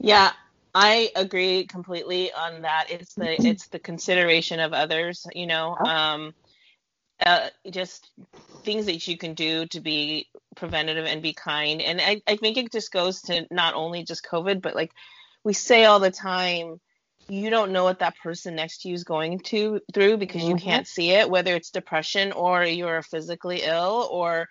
[0.00, 0.32] Yeah,
[0.74, 2.88] I agree completely on that.
[2.90, 6.34] It's the it's the consideration of others, you know, um,
[7.24, 8.10] uh, just
[8.64, 11.82] things that you can do to be preventative and be kind.
[11.82, 14.92] And I, I think it just goes to not only just COVID, but like
[15.44, 16.80] we say all the time,
[17.28, 20.54] you don't know what that person next to you is going to through because you
[20.54, 20.56] Mhm.
[20.56, 24.46] can't see it, whether it's depression or you're physically ill or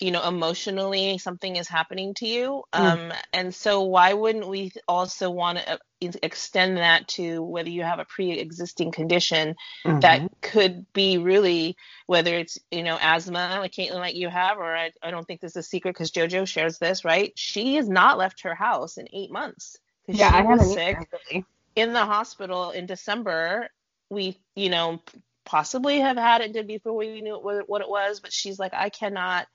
[0.00, 5.30] you know emotionally something is happening to you um and so why wouldn't we also
[5.30, 5.80] want to
[6.24, 9.54] extend that to whether you have a pre-existing condition
[9.86, 10.00] Mm-hmm.
[10.02, 11.76] that could be really
[12.06, 15.40] whether it's you know asthma like Caitlin like you have or I, I don't think
[15.40, 18.98] this is a secret because JoJo shares this right she has not left her house
[18.98, 21.44] in eight months 'cause yeah, she I was sick either,
[21.76, 23.68] in the hospital in December.
[24.10, 25.02] We, you know,
[25.44, 28.74] possibly have had it did before we knew what, what it was, but she's like,
[28.74, 29.46] I cannot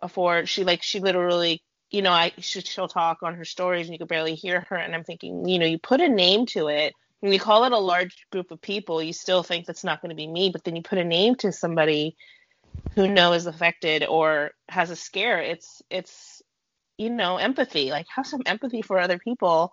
[0.00, 0.48] afford.
[0.48, 3.98] She like she literally, you know, I she, she'll talk on her stories and you
[3.98, 4.76] could barely hear her.
[4.76, 6.92] And I'm thinking, you know, you put a name to it.
[7.20, 10.10] When you call it a large group of people, you still think that's not going
[10.10, 12.16] to be me, but then you put a name to somebody
[12.94, 15.40] who know is affected or has a scare.
[15.40, 16.42] It's it's
[16.98, 17.90] you know empathy.
[17.90, 19.72] Like have some empathy for other people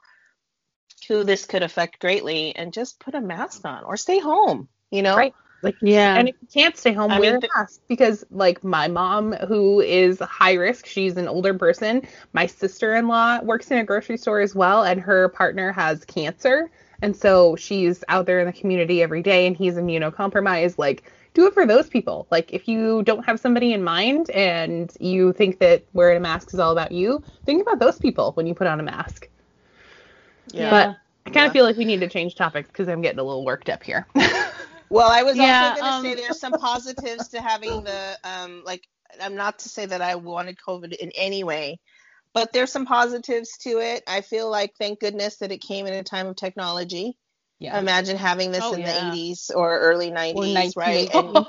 [1.08, 5.02] who this could affect greatly and just put a mask on or stay home, you
[5.02, 5.16] know?
[5.16, 5.34] Right.
[5.64, 6.16] Like Yeah.
[6.18, 8.88] and if you can't stay home, I wear mean, a th- mask because like my
[8.88, 12.06] mom, who is high risk, she's an older person.
[12.34, 16.70] My sister-in-law works in a grocery store as well, and her partner has cancer,
[17.02, 20.78] and so she's out there in the community every day, and he's immunocompromised.
[20.78, 22.28] Like, do it for those people.
[22.30, 26.54] Like, if you don't have somebody in mind and you think that wearing a mask
[26.54, 29.28] is all about you, think about those people when you put on a mask.
[30.52, 30.70] Yeah.
[30.70, 30.90] But
[31.26, 31.46] I kind Yeah.
[31.48, 33.82] of feel like we need to change topics because I'm getting a little worked up
[33.84, 34.06] here.
[34.90, 38.18] Well, I was Yeah, also going to um, say there's some positives to having the
[38.24, 38.84] um like
[39.22, 41.80] I'm not to say that I wanted COVID in any way,
[42.34, 44.04] but there's some positives to it.
[44.08, 47.18] I feel like thank goodness that it came in a time of technology.
[47.60, 47.80] yeah.
[47.80, 48.88] Imagine having this Oh, in yeah.
[48.88, 51.10] the 80s or early 90s, right?
[51.14, 51.46] And,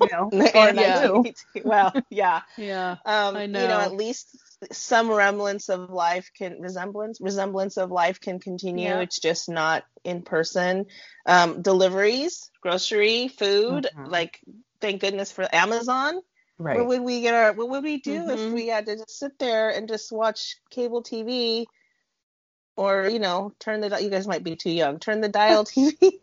[0.00, 1.24] you know, or yeah, you.
[1.64, 2.42] well, yeah.
[2.56, 2.96] yeah.
[3.04, 3.80] um, I you know, know.
[3.80, 4.28] at least
[4.72, 8.88] some remnants of life can resemblance resemblance of life can continue.
[8.88, 9.00] Yeah.
[9.00, 10.86] It's just not in person.
[11.26, 14.10] Um, deliveries, grocery, food, Mhm.
[14.10, 14.40] like
[14.80, 16.20] thank goodness for Amazon.
[16.58, 16.76] Right.
[16.78, 18.52] What would we get our what would we do if Mhm.
[18.52, 21.66] we had to just sit there and just watch cable TV?
[22.76, 24.98] Or you know, turn the you guys might be too young.
[25.00, 26.20] Turn the dial TV.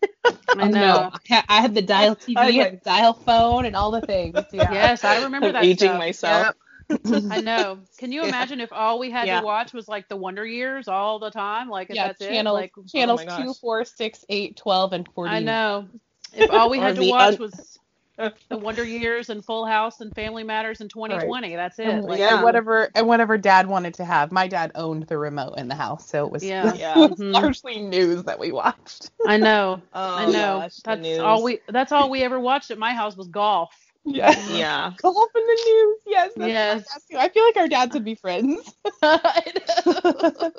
[0.49, 1.11] I know.
[1.13, 3.91] Oh, I, ha- had the dial TV, I and like- the dial phone, and all
[3.91, 4.37] the things.
[4.53, 4.71] Yeah.
[4.71, 5.63] Yes, I remember I'm that.
[5.65, 5.97] aging stuff.
[5.99, 6.55] myself.
[6.89, 7.79] I know.
[7.97, 8.27] Can you Yeah.
[8.29, 9.39] imagine if all we had Yeah.
[9.39, 11.69] to watch was like the Wonder Years all the time?
[11.69, 12.61] Like Yeah, that's channels, it?
[12.61, 13.41] Like channels oh my gosh.
[13.43, 15.33] two, four, six, eight, twelve, and 14.
[15.33, 15.87] I know.
[16.33, 17.79] If all we had to watch un- was
[18.17, 21.87] the Wonder Years and Full House and Family Matters in 2020, that's it.
[21.87, 22.35] And, Like, Yeah.
[22.35, 24.31] and whatever and whatever dad wanted to have.
[24.31, 26.73] My dad owned the remote in the house, so it was, Yeah.
[26.75, 26.93] Yeah.
[27.03, 27.33] it was Mhm.
[27.33, 29.11] largely news that we watched.
[29.27, 29.81] I know.
[29.93, 30.59] Oh, I know.
[30.61, 31.59] gosh, that's all we.
[31.67, 33.75] That's all we ever watched at my house was golf.
[34.05, 34.49] Yes.
[34.49, 34.93] Yeah.
[35.01, 35.97] Go up in the news.
[36.07, 36.31] Yes.
[36.37, 36.87] That's Yes.
[37.15, 38.73] I feel like our dads would be friends.
[39.03, 40.51] I know.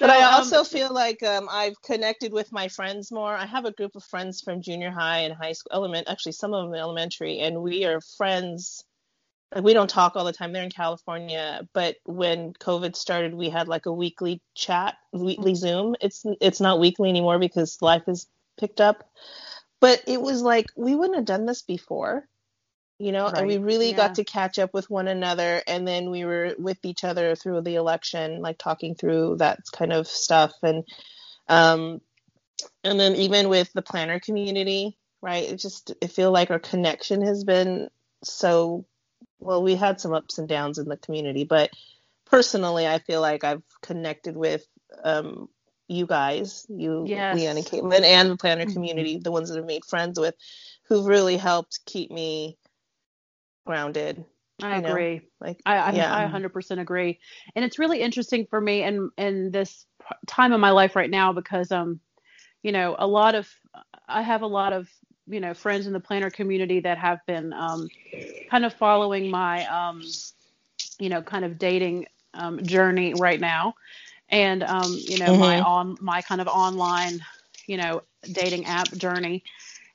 [0.00, 3.34] But I So, um, also feel like um, I've connected with my friends more.
[3.36, 6.54] I have a group of friends from junior high and high school, element actually some
[6.54, 8.84] of them elementary, and we are friends.
[9.54, 10.52] Like we don't talk all the time.
[10.52, 15.94] They're in California, but when COVID started, we had like a weekly chat, weekly Zoom.
[16.00, 18.26] It's it's not weekly anymore because life has
[18.58, 19.08] picked up.
[19.84, 22.28] But it was like we wouldn't have done this before,
[22.98, 23.28] you know.
[23.28, 23.96] And we really Yeah.
[23.96, 27.62] got to catch up with one another, and then we were with each other through
[27.62, 30.84] the election, like talking through that kind of stuff, and
[31.48, 32.00] um,
[32.84, 35.44] and then even with the planner community, right?
[35.50, 37.90] It just I feel like our connection has been
[38.24, 38.86] so
[39.40, 39.62] well.
[39.62, 41.70] We had some ups and downs in the community, but
[42.26, 44.66] personally, I feel like I've connected with
[45.04, 45.48] um,
[45.88, 47.32] you guys, you, Yes.
[47.32, 48.66] Leanne and Caitlin, and the planner Mhm.
[48.66, 50.34] community, the ones that I've made friends with,
[50.88, 52.56] who've really helped keep me
[53.66, 54.24] grounded.
[54.62, 55.22] I you know, agree.
[55.40, 57.18] Like, I, I, yeah, I 100% agree.
[57.54, 59.86] And it's really interesting for me in, in this
[60.26, 62.00] time of my life right now because, um,
[62.62, 63.48] you know, a lot of,
[64.08, 64.88] I have a lot of,
[65.26, 67.90] you know, friends in the planner community that have been um,
[68.50, 70.02] kind of following my, um,
[70.98, 73.74] you know, kind of dating um, journey right now.
[74.28, 75.60] And, um, you know, my Mhm.
[75.60, 77.20] on, my kind of online,
[77.66, 79.42] you know, dating app journey.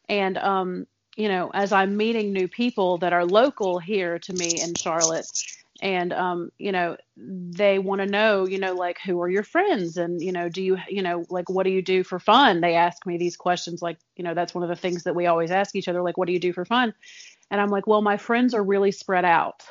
[0.08, 4.62] And, um, you know, as I'm meeting new people that are local here to me
[4.62, 5.28] in Charlotte,
[5.82, 9.98] and um, you know, they want to know, you know, like who are your friends,
[9.98, 12.62] and you know, do you, you know, like what do you do for fun?
[12.62, 15.28] They ask me these questions, like, you know, that's one of the things that we
[15.28, 16.94] always ask each other, like, what do you do for fun?
[17.52, 19.64] And I'm like, well, my friends are really spread out.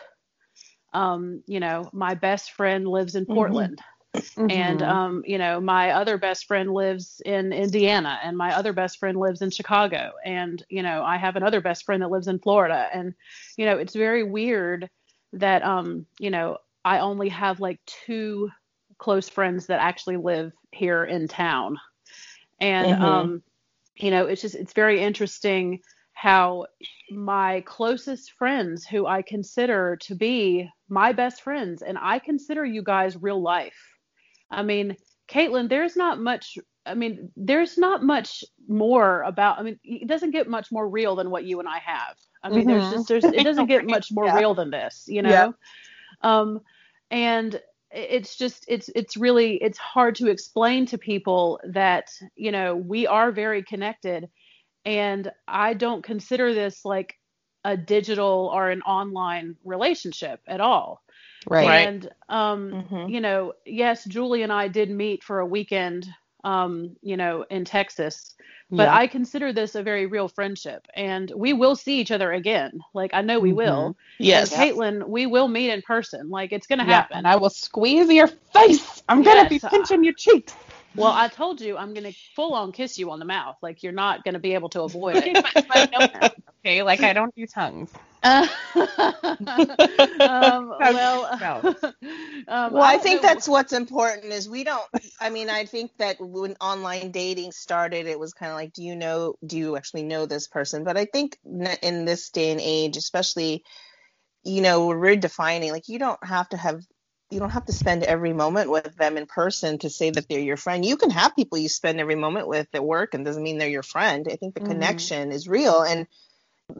[0.92, 3.72] Um, you know, my best friend lives in Mhm.
[4.12, 8.72] Portland and um, you know my other best friend lives in indiana and my other
[8.72, 10.12] best friend lives in chicago.
[10.24, 12.86] And you know i have another best friend that lives in florida.
[12.92, 13.14] And
[13.56, 14.88] you know it's very weird
[15.34, 18.50] that um you know i only have like two
[18.98, 21.76] close friends that actually live here in town.
[22.60, 23.00] And Mhm.
[23.00, 23.42] um
[23.96, 25.80] you know it's just it's very interesting
[26.12, 26.66] how
[27.10, 32.82] my closest friends who i consider to be my best friends and i consider you
[32.82, 33.97] guys real life
[34.50, 34.96] i mean
[35.30, 40.30] caitlin there's not much i mean there's not much more about i mean it doesn't
[40.30, 42.90] get much more real than what you and i have i mean there's Mhm.
[42.90, 44.32] just there's it doesn't get much more Yeah.
[44.32, 45.52] real than this you know Yeah.
[46.22, 46.60] um
[47.10, 47.60] and
[47.92, 53.06] it's just it's it's really it's hard to explain to people that you know we
[53.06, 54.28] are very connected
[54.84, 57.14] and i don't consider this like
[57.64, 61.02] a digital or an online relationship at all
[61.48, 61.90] Right.
[61.90, 63.06] And um Mhm.
[63.06, 66.06] you know yes julie and i did meet for a weekend
[66.44, 68.34] um you know in texas
[68.76, 68.92] but Yeah.
[68.92, 73.12] i consider this a very real friendship and we will see each other again like
[73.14, 74.50] i know we will yes.
[74.50, 76.28] and Caitlin, we will meet in person.
[76.30, 77.18] Like it's gonna Yeah, happen.
[77.18, 79.02] and I will squeeze your face.
[79.08, 80.56] I'm gonna be Yes, uh, pinching your cheeks.
[80.94, 83.56] well, I told you I'm gonna full on kiss you on the mouth.
[83.62, 85.32] Like you're not gonna be able to avoid it.
[85.42, 87.92] but, but no tongues, okay, like I don't do tongues.
[88.22, 88.48] Um,
[90.18, 91.24] well,
[92.48, 94.84] um, Well, I don't think know- that's what's important is we don't.
[95.20, 98.82] I mean, I think that when online dating started, it was kind of like, do
[98.82, 100.84] you know, do you actually know this person?
[100.84, 103.64] But I think in this day and age, especially,
[104.44, 106.82] you know, we're defining like you don't have to have.
[107.30, 110.38] You don't have to spend every moment with them in person to say that they're
[110.40, 110.84] your friend.
[110.84, 113.68] You can have people you spend every moment with at work, and doesn't mean they're
[113.68, 114.26] your friend.
[114.30, 114.60] I think the Mhm.
[114.60, 116.06] connection is real, and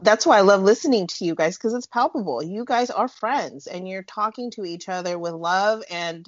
[0.01, 2.43] that's why I love listening to you guys because it's palpable.
[2.43, 6.27] You guys are friends and you're talking to each other with love and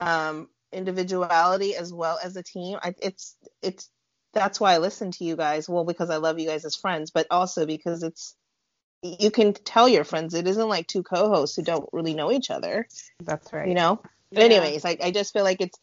[0.00, 2.78] um, individuality as well as a team.
[2.82, 3.88] I, it's it's
[4.34, 5.68] that's why I listen to you guys.
[5.68, 8.34] Well, because I love you guys as friends, but also because it's
[9.02, 10.34] you can tell your friends.
[10.34, 12.88] It isn't like two co-hosts who don't really know each other.
[13.20, 13.68] That's right.
[13.68, 14.00] You know.
[14.32, 14.44] But Yeah.
[14.46, 15.78] anyways, I, I just feel like it's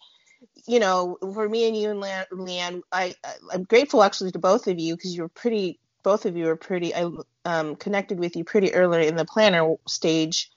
[0.68, 4.40] you know for me and you and Le- Leanne, I I- I'm grateful actually to
[4.40, 5.80] both of you because you're pretty.
[6.06, 6.94] Both of you are pretty.
[6.94, 7.10] I
[7.46, 10.52] um, connected with you pretty early in the planner stage,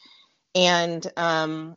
[0.54, 1.74] and um,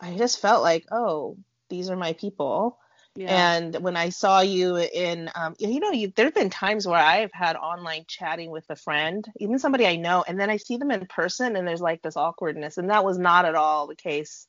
[0.00, 1.38] I just felt like, oh,
[1.70, 2.78] these are my people.
[3.14, 3.54] yeah.
[3.54, 6.98] And when I saw you in, um, you know, you, there have been times where
[6.98, 10.56] I have had online chatting with a friend, even somebody I know, and then I
[10.56, 13.86] see them in person, and there's like this awkwardness, and that was not at all
[13.86, 14.48] the case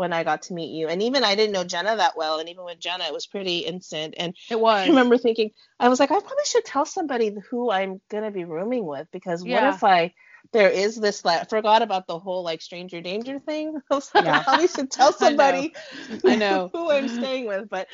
[0.00, 0.88] when I got to meet you.
[0.88, 3.58] And even I didn't know Jenna that well, and even with Jenna, it was pretty
[3.58, 4.14] instant.
[4.16, 4.86] And it was.
[4.86, 8.44] I remember thinking, I was like, I probably should tell somebody who I'm gonna be
[8.44, 10.14] rooming with because what if I
[10.52, 13.78] there is this like I forgot about the whole like stranger danger thing.
[13.90, 14.38] I was like, Yeah.
[14.38, 15.74] I probably should tell somebody
[16.24, 16.70] I know.
[16.72, 17.68] who I'm staying with.
[17.68, 17.86] But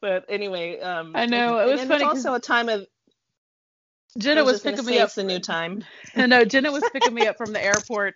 [0.00, 2.86] but anyway, um I know, it was then funny It's also a time of
[4.18, 5.16] Jenna was, gonna picking me up.
[5.16, 5.84] A new time.
[6.16, 8.14] no, Jenna was picking me up from the airport,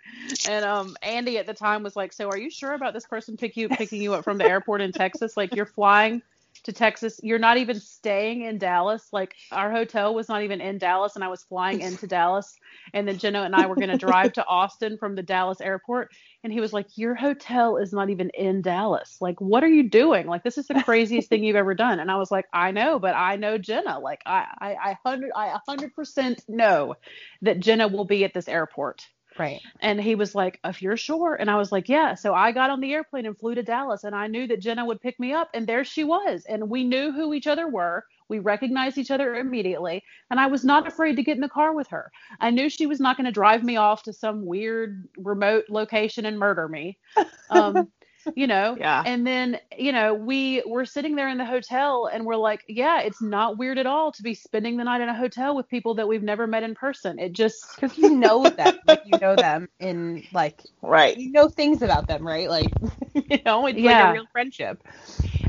[0.49, 3.37] and um, Andy at the time was like, "So, are you sure about this person
[3.37, 5.37] pick you picking you up from the airport in Texas?
[5.37, 6.23] Like, you're flying
[6.65, 7.21] to Texas.
[7.23, 9.09] You're not even staying in Dallas.
[9.13, 12.57] Like, our hotel was not even in Dallas, and I was flying into Dallas,
[12.93, 16.11] and then Jenna and I were going to drive to Austin from the Dallas airport,
[16.43, 19.19] and he was like, "Your hotel is not even in Dallas.
[19.21, 20.27] Like, what are you doing?
[20.27, 22.99] Like, this is the craziest thing you've ever done." And I was like, "I know,
[22.99, 23.99] but I know Jenna.
[23.99, 26.95] Like, I, I, I hundred, I a hundred percent know
[27.43, 29.07] that Jenna will be at this airport."
[29.39, 29.61] Right.
[29.81, 31.35] And he was like, if you're sure.
[31.35, 32.15] And I was like, yeah.
[32.15, 34.85] So I got on the airplane and flew to Dallas and I knew that Jenna
[34.85, 35.51] would pick me up.
[35.55, 36.45] And there she was.
[36.49, 38.05] And we knew who each other were.
[38.29, 40.03] We recognized each other immediately.
[40.31, 42.11] And I was not afraid to get in the car with her.
[42.41, 46.27] I knew she was not going to drive me off to some weird remote location
[46.27, 46.99] and murder me.
[47.51, 47.93] Um,
[48.35, 49.05] you know Yeah.
[49.05, 53.01] and then you know we were sitting there in the hotel and we're like yeah
[53.01, 55.95] it's not weird at all to be spending the night in a hotel with people
[55.95, 59.37] that we've never met in person it just Because you know them, like you know
[59.37, 61.17] them in like Right.
[61.17, 62.49] you know things about them, right?
[62.49, 62.75] Like
[63.15, 64.79] you know, it's like a real friendship.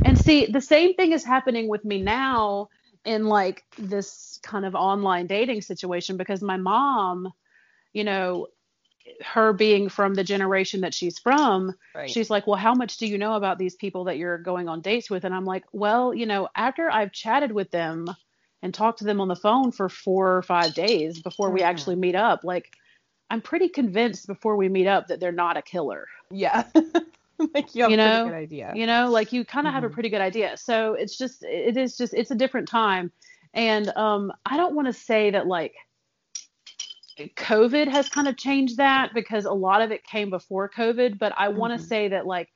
[0.03, 2.69] And see, the same thing is happening with me now
[3.05, 7.29] in like this kind of online dating situation because my mom,
[7.93, 8.47] you know,
[9.23, 12.09] her being from the generation that she's from, Right.
[12.09, 14.81] she's like, Well, how much do you know about these people that you're going on
[14.81, 15.23] dates with?
[15.25, 18.07] And I'm like, Well, you know, after I've chatted with them
[18.61, 21.65] and talked to them on the phone for four or five days before we Mhm.
[21.65, 22.71] actually meet up, like,
[23.29, 26.07] I'm pretty convinced before we meet up that they're not a killer.
[26.31, 26.63] yeah.
[27.53, 28.73] like you have You a pretty know, good idea.
[28.75, 29.93] you know like you kind of have a Mhm.
[29.93, 33.11] pretty good idea so it's just it is just it's a different time
[33.53, 35.73] and um i don't want to say that like
[37.17, 41.33] covid has kind of changed that because a lot of it came before covid but
[41.37, 41.87] i want to Mhm.
[41.87, 42.49] say that like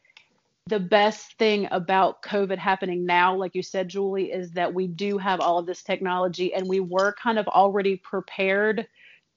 [0.68, 5.18] the best thing about covid happening now like you said julie is that we do
[5.18, 8.88] have all of this technology and we were kind of already prepared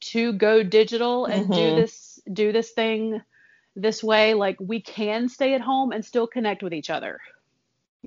[0.01, 1.75] to go digital and do Mhm.
[1.75, 3.21] this do this thing
[3.77, 7.19] this way like we can stay at home and still connect with each other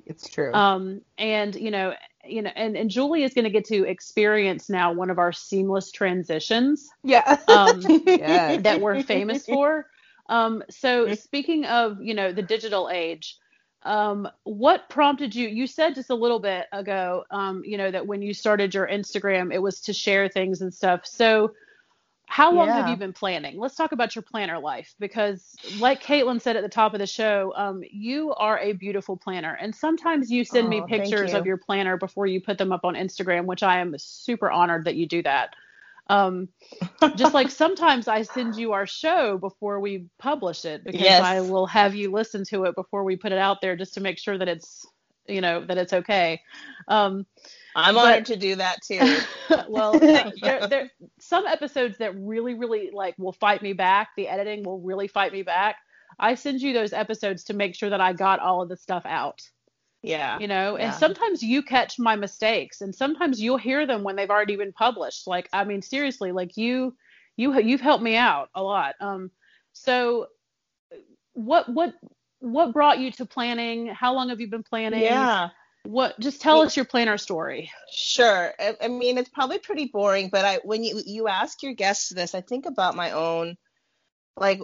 [0.04, 0.52] It's true.
[0.52, 1.94] um and you know
[2.24, 5.32] you know and, and julie is going to get to experience now one of our
[5.32, 7.36] seamless transitions yeah.
[7.48, 8.62] um, Yes.
[8.62, 9.86] that we're famous for
[10.28, 13.38] um so speaking of you know the digital age
[13.84, 18.06] um what prompted you you said just a little bit ago um you know that
[18.06, 21.52] when you started your instagram it was to share things and stuff so
[22.26, 23.58] how long have you been planning?
[23.58, 27.06] Let's talk about your planner life because, like Caitlin said at the top of the
[27.06, 29.56] show, um, you are a beautiful planner.
[29.60, 32.72] And sometimes you send me Oh, thank pictures of your planner before you put them
[32.72, 35.54] up on Instagram, which I am super honored that you do that.
[36.08, 36.48] Um,
[37.14, 41.20] just like sometimes I send you our show before we publish it because Yes.
[41.20, 44.00] I will have you listen to it before we put it out there just to
[44.00, 44.86] make sure that it's,
[45.26, 46.42] you know, that it's okay.
[46.88, 47.26] Um,
[47.76, 49.18] I'm But- honored to do that too.
[49.68, 54.08] well, there, there some episodes that really, really like will fight me back.
[54.16, 55.76] The editing will really fight me back.
[56.18, 59.02] I send you those episodes to make sure that I got all of the stuff
[59.04, 59.42] out.
[60.02, 60.38] Yeah.
[60.38, 64.30] You know, and sometimes you catch my mistakes, and sometimes you'll hear them when they've
[64.30, 65.26] already been published.
[65.26, 66.96] Like, I mean, seriously, like you,
[67.36, 68.94] you, you've helped me out a lot.
[69.00, 69.30] Um,
[69.72, 70.28] so
[71.34, 71.92] what, what,
[72.38, 73.88] what brought you to planning?
[73.88, 75.02] How long have you been planning?
[75.02, 75.48] Yeah.
[75.86, 76.18] What?
[76.18, 77.70] Just tell us your planner story.
[77.90, 78.52] Sure.
[78.58, 82.08] I, I mean, it's probably pretty boring, but I when you you ask your guests
[82.08, 83.56] this, I think about my own
[84.36, 84.60] like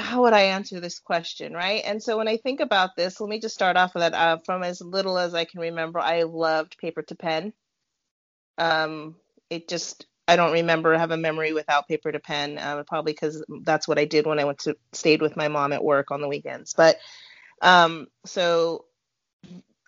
[0.00, 1.82] how would I answer this question, right?
[1.84, 4.14] And so when I think about this, let me just start off with that.
[4.14, 7.52] Uh, from as little as I can remember, I loved paper to pen.
[8.58, 9.16] Um,
[9.50, 12.58] it just I don't remember have a memory without paper to pen.
[12.58, 15.72] Uh, probably because that's what I did when I went to stayed with my mom
[15.72, 16.74] at work on the weekends.
[16.74, 16.98] But
[17.62, 18.86] um, so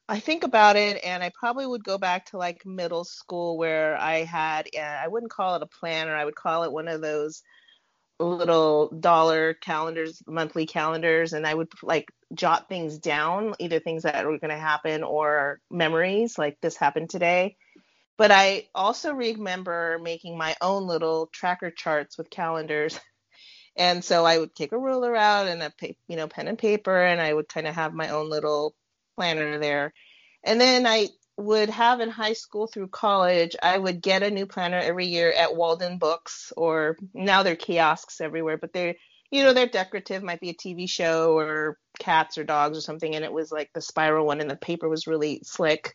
[0.08, 3.96] I think about it, and I probably would go back to like middle school where
[3.96, 7.00] I had, uh, I wouldn't call it a planner, I would call it one of
[7.00, 7.42] those
[8.20, 14.24] little dollar calendars, monthly calendars, and I would like jot things down, either things that
[14.26, 17.56] were going to happen or memories, like this happened today.
[18.18, 23.00] But I also remember making my own little tracker charts with calendars.
[23.78, 25.72] And so I would take a ruler out and a
[26.08, 28.74] you know pen and paper, and I would kind of have my own little
[29.16, 29.92] planner there.
[30.44, 34.46] And then I would have in high school through college, I would get a new
[34.46, 38.94] planner every year at Walden Books, or now they're kiosks everywhere, but they're,
[39.30, 43.14] you know, they're decorative, might be a TV show or cats or dogs or something.
[43.14, 45.94] And it was like the spiral one, and the paper was really slick.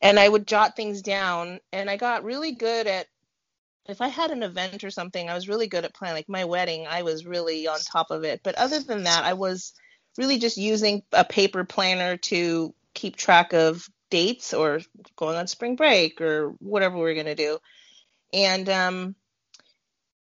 [0.00, 3.06] And I would jot things down, and I got really good at
[3.86, 6.16] if I had an event or something, I was really good at planning.
[6.16, 8.40] Like my wedding, I was really on top of it.
[8.42, 9.74] But other than that, I was
[10.16, 14.80] really just using a paper planner to keep track of dates or
[15.16, 17.58] going on spring break or whatever we are going to do.
[18.32, 19.14] And um,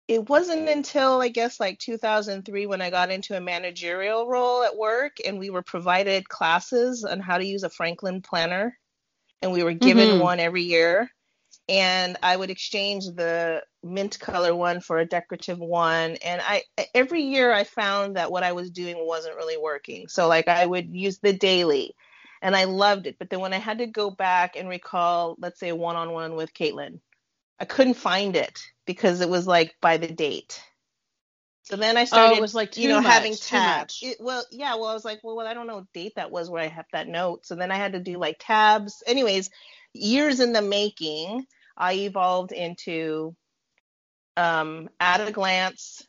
[0.07, 4.77] it wasn't until I guess like 2003 when I got into a managerial role at
[4.77, 8.77] work and we were provided classes on how to use a Franklin planner
[9.41, 10.21] and we were given mm-hmm.
[10.21, 11.09] one every year
[11.69, 17.23] and I would exchange the mint color one for a decorative one and I every
[17.23, 20.07] year I found that what I was doing wasn't really working.
[20.07, 21.95] So like I would use the daily
[22.41, 25.59] and I loved it but then when I had to go back and recall let's
[25.59, 26.99] say one-on-one with Caitlin
[27.59, 30.61] I couldn't find it because it was like by the date.
[31.63, 33.99] So then I started, oh, it was like you know, much, having tabs.
[34.01, 36.31] It, well, yeah, well, I was like, well, well, I don't know what date that
[36.31, 37.45] was where I have that note.
[37.45, 39.03] So then I had to do like tabs.
[39.05, 39.49] Anyways,
[39.97, 41.45] years in the making,
[41.75, 43.35] I evolved into
[44.35, 46.05] um, at a glance.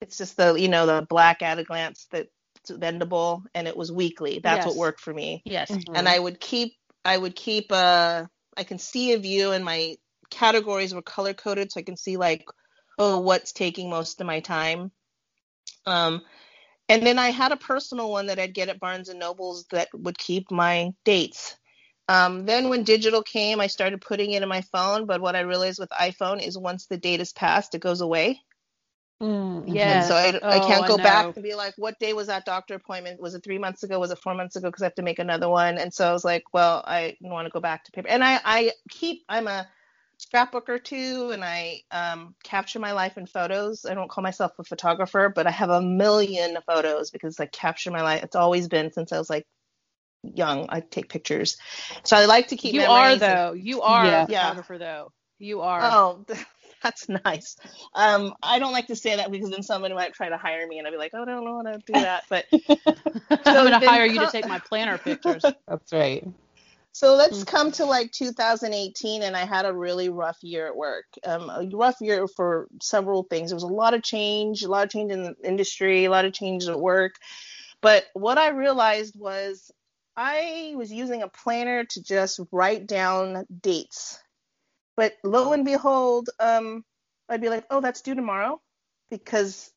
[0.00, 2.28] It's just the, you know, the black at a glance that's
[2.68, 4.40] bendable, and it was weekly.
[4.42, 4.66] That's yes.
[4.66, 5.42] what worked for me.
[5.44, 5.70] Yes.
[5.70, 5.96] Mm-hmm.
[5.96, 6.74] And I would keep,
[7.04, 9.96] I would keep a, uh, I can see a view and my
[10.30, 12.44] categories were color coded so I can see like
[12.98, 14.90] oh what's taking most of my time.
[15.86, 16.22] Um,
[16.88, 19.88] and then I had a personal one that I'd get at Barnes and Nobles that
[19.92, 21.56] would keep my dates.
[22.08, 25.06] Um, then when digital came, I started putting it in my phone.
[25.06, 28.40] But what I realized with iPhone is once the date is passed, it goes away.
[29.22, 30.06] Mm, yeah.
[30.06, 32.44] So I, oh, I can't go I back and be like, what day was that
[32.44, 33.20] doctor appointment?
[33.20, 33.98] Was it three months ago?
[33.98, 34.68] Was it four months ago?
[34.68, 35.78] Because I have to make another one.
[35.78, 38.08] And so I was like, well, I want to go back to paper.
[38.08, 39.66] And I, I keep, I'm a
[40.18, 43.84] scrapbooker too, and I um, capture my life in photos.
[43.84, 47.90] I don't call myself a photographer, but I have a million photos because I capture
[47.90, 48.22] my life.
[48.22, 49.46] It's always been since I was like
[50.22, 50.66] young.
[50.68, 51.56] I take pictures,
[52.04, 52.74] so I like to keep.
[52.74, 53.52] You are though.
[53.52, 54.22] You are yeah.
[54.22, 55.12] a photographer though.
[55.38, 55.80] You are.
[55.82, 56.24] Oh,
[56.82, 57.56] that's nice.
[57.94, 60.78] Um, I don't like to say that because then someone might try to hire me,
[60.78, 62.24] and I'd be like, oh, I don't know how to do that.
[62.28, 62.60] But so
[63.28, 65.44] I'm going to hire you to take my planner pictures.
[65.68, 66.26] That's right.
[66.92, 71.04] So let's come to like 2018, and I had a really rough year at work.
[71.24, 73.50] Um, a rough year for several things.
[73.50, 76.24] There was a lot of change, a lot of change in the industry, a lot
[76.24, 77.16] of change at work.
[77.82, 79.70] But what I realized was
[80.16, 84.18] I was using a planner to just write down dates.
[84.96, 86.84] But lo and behold, um,
[87.28, 88.60] I'd be like, oh, that's due tomorrow
[89.10, 89.70] because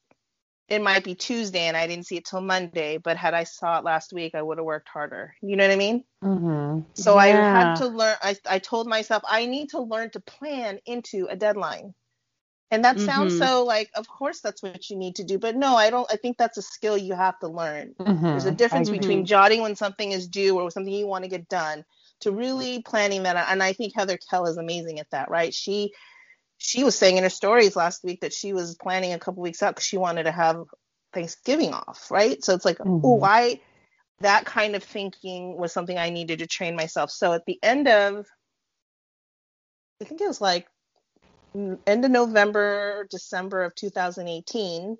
[0.69, 3.79] it might be Tuesday and I didn't see it till Monday, but had I saw
[3.79, 5.35] it last week, I would have worked harder.
[5.41, 6.03] You know what I mean?
[6.23, 6.81] Mm-hmm.
[6.93, 7.19] So yeah.
[7.19, 8.15] I had to learn.
[8.21, 11.93] I, I told myself I need to learn to plan into a deadline.
[12.71, 13.43] And that sounds mm-hmm.
[13.43, 15.39] so like, of course, that's what you need to do.
[15.39, 16.11] But no, I don't.
[16.11, 17.95] I think that's a skill you have to learn.
[17.99, 18.23] Mm-hmm.
[18.23, 21.49] There's a difference between jotting when something is due or something you want to get
[21.49, 21.83] done
[22.21, 23.47] to really planning that.
[23.49, 25.53] And I think Heather Kell is amazing at that, right?
[25.53, 25.93] She
[26.59, 29.63] she was saying in her stories last week that she was planning a couple weeks
[29.63, 30.65] out because she wanted to have
[31.13, 32.43] Thanksgiving off, right?
[32.43, 33.03] So it's like, mm-hmm.
[33.03, 33.61] oh, why
[34.19, 37.09] that kind of thinking was something I needed to train myself.
[37.09, 38.27] So at the end of,
[40.01, 40.67] I think it was like
[41.55, 44.97] Mm, end of November, December of 2018,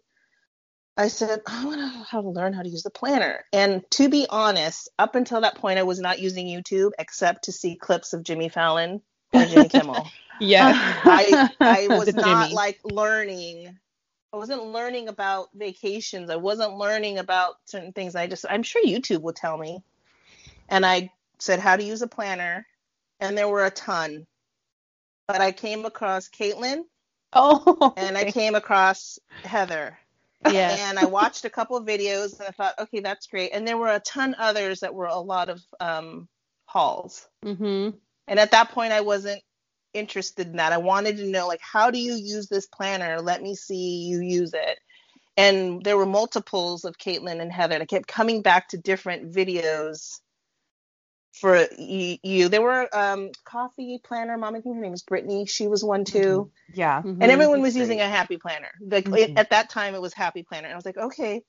[0.97, 3.45] I said, I want to how to learn how to use the planner.
[3.53, 7.53] And to be honest, up until that point, I was not using YouTube except to
[7.53, 9.01] see clips of Jimmy Fallon
[9.33, 10.07] or Jimmy Kimmel.
[10.41, 10.67] Yeah.
[10.67, 10.75] Um,
[11.05, 12.53] I I was not Jimmy.
[12.53, 13.77] like learning.
[14.33, 16.29] I wasn't learning about vacations.
[16.29, 18.15] I wasn't learning about certain things.
[18.15, 19.81] I just I'm sure YouTube will tell me.
[20.67, 22.67] And I said how to use a planner,
[23.21, 24.27] and there were a ton.
[25.29, 26.81] But I came across Caitlin.
[27.33, 27.93] Oh.
[27.97, 29.95] And I came across Heather.
[30.49, 30.75] Yeah.
[30.89, 33.51] And I watched a couple of videos and I thought, okay, that's great.
[33.53, 36.27] And there were a ton others that were a lot of um,
[36.65, 37.27] hauls.
[37.45, 37.95] Mm-hmm.
[38.27, 39.43] And at that point, I wasn't
[39.93, 40.73] interested in that.
[40.73, 43.21] I wanted to know like how do you use this planner?
[43.21, 44.79] Let me see you use it.
[45.37, 47.75] And there were multiples of Caitlin and Heather.
[47.75, 50.19] And I kept coming back to different videos
[51.33, 52.49] for you.
[52.49, 54.55] There were um, coffee planner mom.
[54.55, 55.45] I think her name was Brittany.
[55.45, 56.51] She was one too.
[56.69, 56.79] Mm-hmm.
[56.79, 56.99] Yeah.
[56.99, 57.21] Mm-hmm.
[57.21, 58.71] And everyone was using a happy planner.
[58.81, 59.37] Like mm-hmm.
[59.37, 60.67] at that time, it was happy planner.
[60.67, 61.43] And I was like, okay.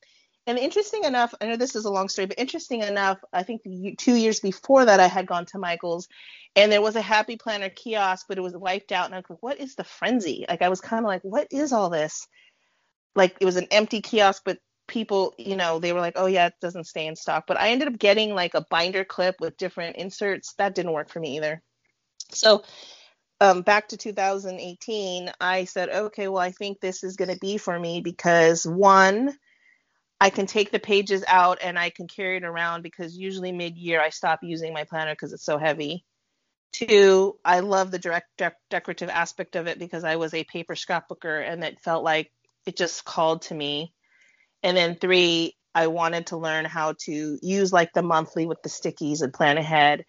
[0.46, 3.62] And interesting enough, I know this is a long story, but interesting enough, I think
[3.98, 6.08] two years before that, I had gone to Michael's
[6.56, 9.26] and there was a happy planner kiosk but it was wiped out and i was
[9.28, 12.26] like what is the frenzy like i was kind of like what is all this
[13.14, 14.58] like it was an empty kiosk but
[14.90, 17.70] people you know they were like oh yeah it doesn't stay in stock but i
[17.70, 21.36] ended up getting like a binder clip with different inserts that didn't work for me
[21.36, 21.62] either
[22.30, 22.62] so
[23.40, 27.56] um, back to 2018 i said okay well i think this is going to be
[27.56, 29.34] for me because one
[30.20, 33.78] I can take the pages out and I can carry it around because usually mid
[33.78, 36.04] year I stop using my planner because it's so heavy.
[36.72, 40.74] Two, I love the direct de- decorative aspect of it because I was a paper
[40.74, 42.30] scrapbooker and it felt like
[42.66, 43.94] it just called to me.
[44.62, 48.68] And then three, I wanted to learn how to use like the monthly with the
[48.68, 50.04] stickies and plan ahead.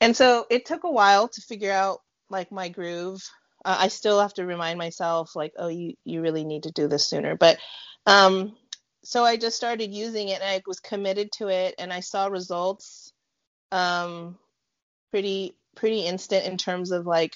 [0.00, 1.98] And so it took a while to figure out
[2.30, 3.22] like my groove.
[3.64, 6.88] uh, I still have to remind myself like, oh, you you really need to do
[6.88, 7.36] this sooner.
[7.36, 7.58] But
[8.06, 8.56] um,
[9.04, 12.26] so I just started using it and I was committed to it and I saw
[12.26, 13.12] results
[13.72, 14.38] um,
[15.10, 17.34] pretty pretty instant in terms of like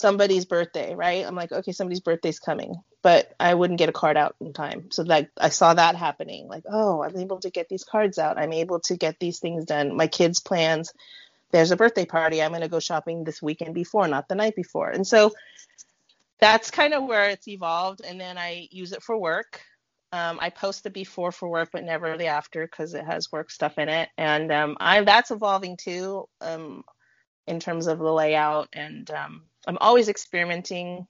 [0.00, 1.24] somebody's birthday, right?
[1.24, 4.90] I'm like, okay, somebody's birthday's coming, but I wouldn't get a card out in time.
[4.90, 6.48] So like I saw that happening.
[6.48, 8.38] Like, oh, I'm able to get these cards out.
[8.38, 9.96] I'm able to get these things done.
[9.96, 10.92] My kids' plans.
[11.52, 12.42] There's a birthday party.
[12.42, 14.88] I'm going to go shopping this weekend before, not the night before.
[14.88, 15.32] And so
[16.40, 18.00] that's kind of where it's evolved.
[18.04, 19.60] And then I use it for work.
[20.12, 23.50] Um, I post the before for work, but never the after because it has work
[23.50, 24.08] stuff in it.
[24.16, 26.84] And um, I that's evolving too um,
[27.46, 28.68] in terms of the layout.
[28.72, 31.06] And um, I'm always experimenting,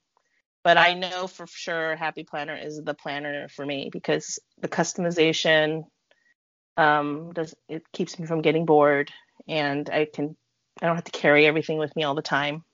[0.65, 5.85] but I know for sure Happy Planner is the planner for me because the customization
[6.77, 9.13] um, does it keeps me from getting bored,
[9.49, 10.37] and I can
[10.83, 12.65] I don't have to carry everything with me all the time.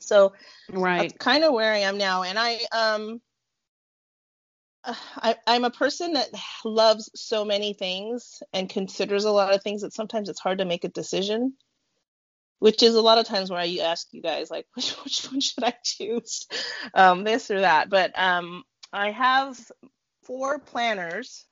[0.00, 0.32] So
[0.68, 1.12] Right.
[1.12, 2.22] that's kind of where I am now.
[2.22, 3.20] And I um
[4.84, 6.28] I, I'm a person that
[6.64, 10.64] loves so many things and considers a lot of things that sometimes it's hard to
[10.64, 11.54] make a decision,
[12.60, 15.40] which is a lot of times where I ask you guys like, which, which one
[15.40, 16.46] should I choose,
[16.94, 17.90] um, this or that.
[17.90, 19.58] But um, I have
[20.24, 21.46] four planners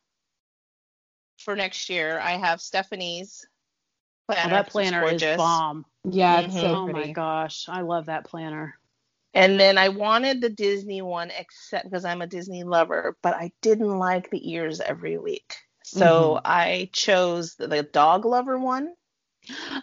[1.38, 2.18] for next year.
[2.20, 3.46] I have Stephanie's
[4.26, 4.42] planner.
[4.44, 5.86] Oh, that which is planner is bomb.
[6.04, 6.60] Yeah, it's Mhm.
[6.60, 8.78] so oh my gosh, I love that planner.
[9.34, 13.52] And then I wanted the Disney one, except because I'm a Disney lover, but I
[13.62, 15.56] didn't like the ears every week.
[15.82, 18.94] So I chose the, the dog lover one.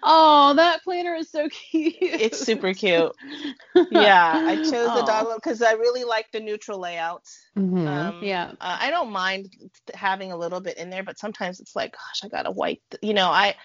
[0.03, 1.95] Oh, that planner is so cute.
[1.99, 3.11] It's super cute.
[3.91, 7.39] Yeah, I chose the dog lover because I really like the neutral layouts.
[7.57, 7.88] Mhm.
[7.88, 8.51] Um, Yeah.
[8.59, 9.47] uh, I don't mind
[9.93, 12.80] having a little bit in there, but sometimes it's like, gosh, I gotta wipe.
[12.91, 13.55] th- You know, I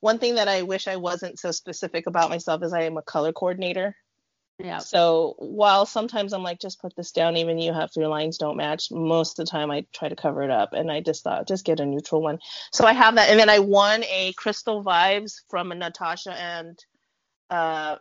[0.00, 3.02] one thing that I wish I wasn't so specific about myself is I am a
[3.02, 3.94] color coordinator.
[4.62, 4.78] Yeah.
[4.78, 8.56] So while sometimes I'm like, just put this down, even you have your lines don't
[8.56, 8.90] match.
[8.90, 11.64] Most of the time, I try to cover it up, and I just thought, just
[11.64, 12.38] get a neutral one.
[12.72, 16.78] So I have that, and then I won a Crystal Vibes from Natasha and
[17.48, 17.96] uh,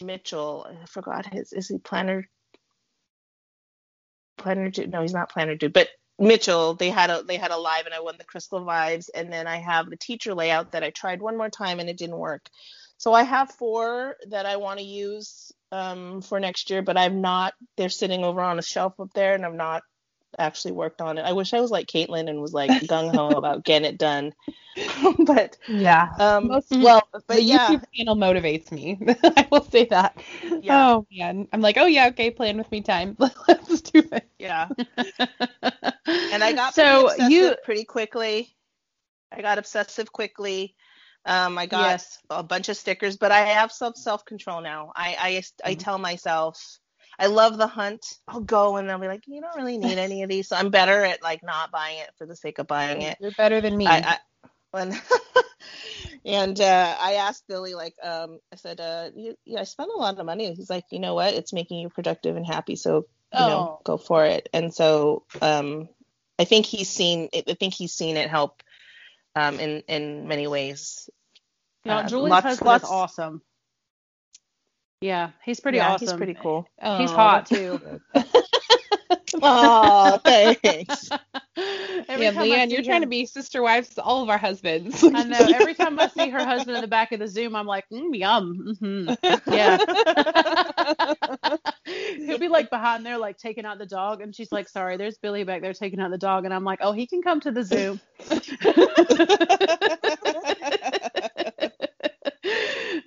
[0.00, 0.66] Mitchell.
[0.68, 1.52] I forgot his.
[1.52, 2.28] Is he Planner?
[4.38, 4.92] Planner dude?
[4.92, 5.88] No, he's not Planner dude, but
[6.20, 6.74] Mitchell.
[6.74, 9.48] They had a they had a live, and I won the Crystal Vibes, and then
[9.48, 12.48] I have the teacher layout that I tried one more time, and it didn't work.
[12.98, 17.14] So I have four that I want to use um, for next year, but I've
[17.14, 17.54] not.
[17.76, 19.82] They're sitting over on a shelf up there, and I've not
[20.38, 21.22] actually worked on it.
[21.22, 24.32] I wish I was like Caitlin and was like gung ho about getting it done.
[25.26, 26.08] but Yeah.
[26.18, 27.78] um, Most, well, but the yeah.
[27.78, 28.98] YouTube channel motivates me.
[29.24, 30.16] I will say that.
[30.60, 30.88] Yeah.
[30.92, 33.16] Oh man, I'm like, oh yeah, okay, plan with me time.
[33.18, 34.28] Let's do it.
[34.38, 34.68] yeah,
[36.30, 38.54] and I got so obsessive you pretty quickly.
[39.32, 40.74] I got obsessive quickly.
[41.26, 42.18] Um, I got yes.
[42.30, 44.92] a bunch of stickers, but I have some self control now.
[44.96, 45.80] I I, I Mhm.
[45.80, 46.78] tell myself
[47.18, 48.04] I love the hunt.
[48.28, 50.48] I'll go and I'll be like, you don't really need any of these.
[50.48, 53.18] So I'm better at like not buying it for the sake of buying it.
[53.18, 53.86] You're better than me.
[53.88, 54.94] I, I when
[56.24, 59.98] and uh, I asked Billy like um I said uh you, yeah I spent a
[59.98, 60.52] lot of money.
[60.54, 61.34] He's like, you know what?
[61.34, 63.06] It's making you productive and happy, so
[63.36, 63.80] you know Oh.
[63.84, 64.48] go for it.
[64.52, 65.88] And so um
[66.38, 68.62] I think he's seen it, I think he's seen it help
[69.34, 71.08] um in in many ways.
[71.86, 73.42] No, Uh, Julie's lots- husband lots- is awesome.
[75.00, 76.08] Yeah, he's pretty yeah, awesome.
[76.08, 76.66] He's pretty cool.
[76.80, 78.00] He's Oh, hot too.
[79.42, 81.10] Oh, thanks.
[82.08, 84.38] Every yeah, I Leanne, see you're trying to be sister wives to all of our
[84.38, 85.02] husbands.
[85.04, 85.36] I know.
[85.38, 88.16] Every time I see her husband in the back of the Zoom, I'm like, mm,
[88.16, 88.76] yum.
[88.80, 89.10] hmm
[89.52, 89.76] Yeah.
[92.16, 95.18] He'll be like behind there, like taking out the dog, and she's like, "Sorry, there's
[95.18, 97.50] Billy back there taking out the dog," and I'm like, "Oh, he can come to
[97.52, 98.00] the Zoom."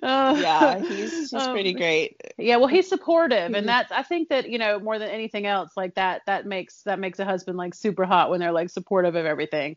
[0.02, 2.16] Uh, yeah, he's he's um, pretty great.
[2.38, 5.72] Yeah, well, he's supportive, and that's I think that you know more than anything else,
[5.76, 9.14] like that that makes that makes a husband like super hot when they're like supportive
[9.16, 9.76] of everything.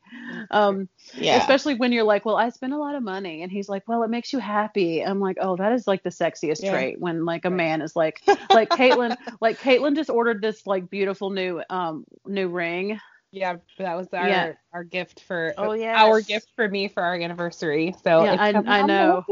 [0.51, 1.55] Um, Yeah.
[1.55, 4.03] especially when you're like, well, I spend a lot of money, and he's like, well,
[4.03, 5.01] it makes you happy.
[5.01, 6.63] I'm like, oh, that is like the sexiest Yeah.
[6.63, 7.51] trait when like a Right.
[7.51, 8.21] man is like,
[8.53, 12.99] like Caitlin, like Caitlin just ordered this like beautiful new um new ring.
[13.33, 14.53] Yeah, that was our Yeah.
[14.71, 17.93] our gift for Oh, yeah our gift for me for our anniversary.
[18.03, 19.23] So Yeah, I- I know.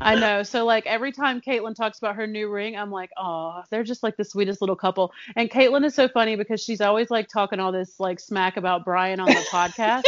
[0.00, 0.42] I know.
[0.44, 4.02] So like every time Caitlin talks about her new ring, I'm like, oh, they're just
[4.04, 5.10] like the sweetest little couple.
[5.34, 8.84] And Caitlin is so funny because she's always like talking all this like smack about
[8.84, 10.04] Brian on the podcast.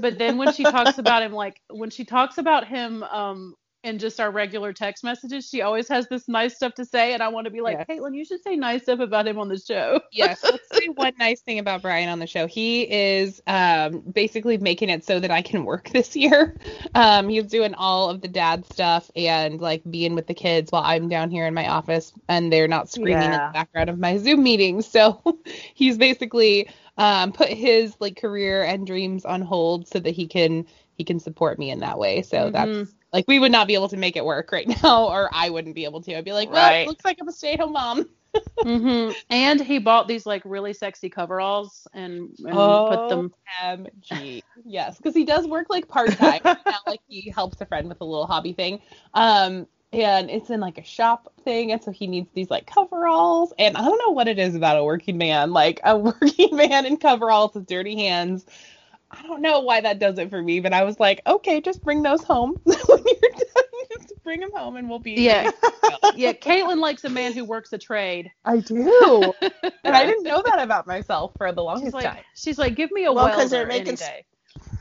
[0.00, 3.98] but then when she talks about him, like when she talks about him, um, in
[3.98, 7.28] just our regular text messages, she always has this nice stuff to say, and I
[7.28, 7.84] want to be like, Yeah.
[7.96, 10.00] Caitlin, you should say nice stuff about him on the show.
[10.12, 12.46] yes, let's say one nice thing about Brian on the show.
[12.46, 16.56] He is um, basically making it so that I can work this year.
[16.94, 20.82] Um, he's doing all of the dad stuff and like being with the kids while
[20.84, 24.18] I'm down here in my office and they're not screaming in the background of my
[24.18, 24.86] Zoom meetings.
[24.86, 25.22] So
[25.74, 26.68] he's basically
[26.98, 30.66] um, put his like career and dreams on hold so that he can
[30.98, 32.20] he can support me in that way.
[32.20, 32.52] So Mhm.
[32.52, 35.50] that's like we would not be able to make it work right now, or I
[35.50, 36.16] wouldn't be able to.
[36.16, 36.84] I'd be like, well, Right.
[36.84, 38.08] looks like I'm a stay-at-home mom.
[38.62, 42.84] hmm And he bought these like really sexy coveralls and, and Oh.
[42.84, 43.32] put them.
[43.62, 44.42] OMG.
[44.64, 46.40] Yes, because he does work like part time.
[46.44, 48.80] now, like he helps a friend with a little hobby thing.
[49.14, 53.52] Um, and it's in like a shop thing, and so he needs these like coveralls.
[53.58, 56.86] And I don't know what it is about a working man, like a working man
[56.86, 58.46] in coveralls with dirty hands.
[59.10, 61.82] I don't know why that does it for me, but I was like, okay, just
[61.82, 63.64] bring those home when you're done.
[63.90, 65.14] Just bring them home, and we'll be.
[65.14, 65.50] Yeah.
[66.14, 68.30] Yeah, Caitlin likes a man who works a trade.
[68.44, 72.22] I do, and I didn't know that about myself for the She's longest like, time.
[72.34, 74.10] she's like, give me a Well, 'cause welder they're any making s-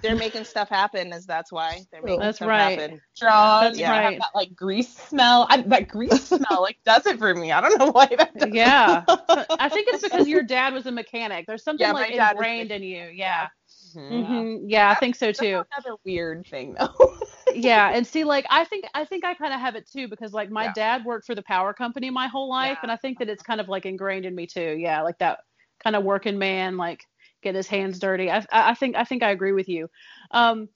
[0.02, 2.80] They're making stuff happen, as that's why they're making That's stuff right.
[2.80, 3.02] happen.
[3.14, 3.62] strong.
[3.62, 4.20] That's you know, have right.
[4.20, 5.46] that like grease smell.
[5.50, 7.52] I, that grease smell like does it for me.
[7.52, 8.50] I don't know why that does.
[8.54, 11.48] Yeah, I think it's because your dad was a mechanic.
[11.48, 13.10] There's something Yeah, like dad was ingrained in you.
[13.14, 13.48] Yeah.
[13.96, 14.48] Mhm.
[14.48, 15.66] hmm Yeah, I think so That's too.
[15.72, 17.18] another weird thing though.
[17.52, 20.34] Yeah, and see, like I think I think I kind of have it too because
[20.34, 20.74] like my Yeah.
[20.74, 22.84] dad worked for the power company my whole life, Yeah.
[22.84, 24.76] and I think that it's kind of like ingrained in me too.
[24.80, 25.40] Yeah, like that
[25.84, 27.02] kind of working man, like
[27.42, 28.30] get his hands dirty.
[28.30, 29.88] I I think I think I agree with you.
[30.32, 30.70] Um,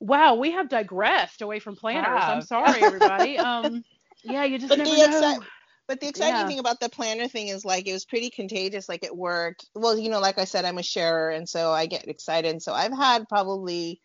[0.00, 2.28] wow, we have digressed away from planners.
[2.28, 2.28] Wow.
[2.28, 3.38] I'm sorry, everybody.
[3.38, 3.84] Um,
[4.22, 5.46] yeah, you just But never know.
[5.92, 6.46] But the exciting Yeah.
[6.46, 8.88] thing about the planner thing is like it was pretty contagious.
[8.88, 9.66] Like it worked.
[9.74, 12.50] Well, you know, like I said, I'm a sharer, and so I get excited.
[12.50, 14.00] And so I've had probably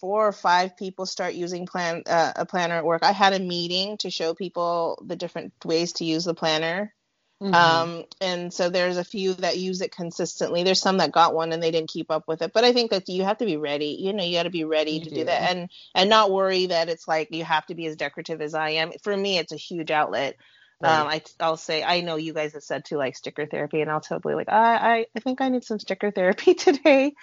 [0.00, 3.04] four or five people start using plan uh, a planner at work.
[3.04, 6.92] I had a meeting to show people the different ways to use the planner.
[7.40, 7.54] Mm-hmm.
[7.54, 10.64] Um, and so there's a few that use it consistently.
[10.64, 12.52] There's some that got one and they didn't keep up with it.
[12.52, 13.96] But I think that you have to be ready.
[14.00, 15.16] You know, you got to be ready You to do.
[15.16, 18.40] do that and and not worry that it's like you have to be as decorative
[18.40, 18.90] as I am.
[19.04, 20.34] For me, it's a huge outlet.
[20.82, 23.90] Um, I I'll say I know you guys have said to like sticker therapy, and
[23.90, 27.14] I'll totally like I I, I think I need some sticker therapy today.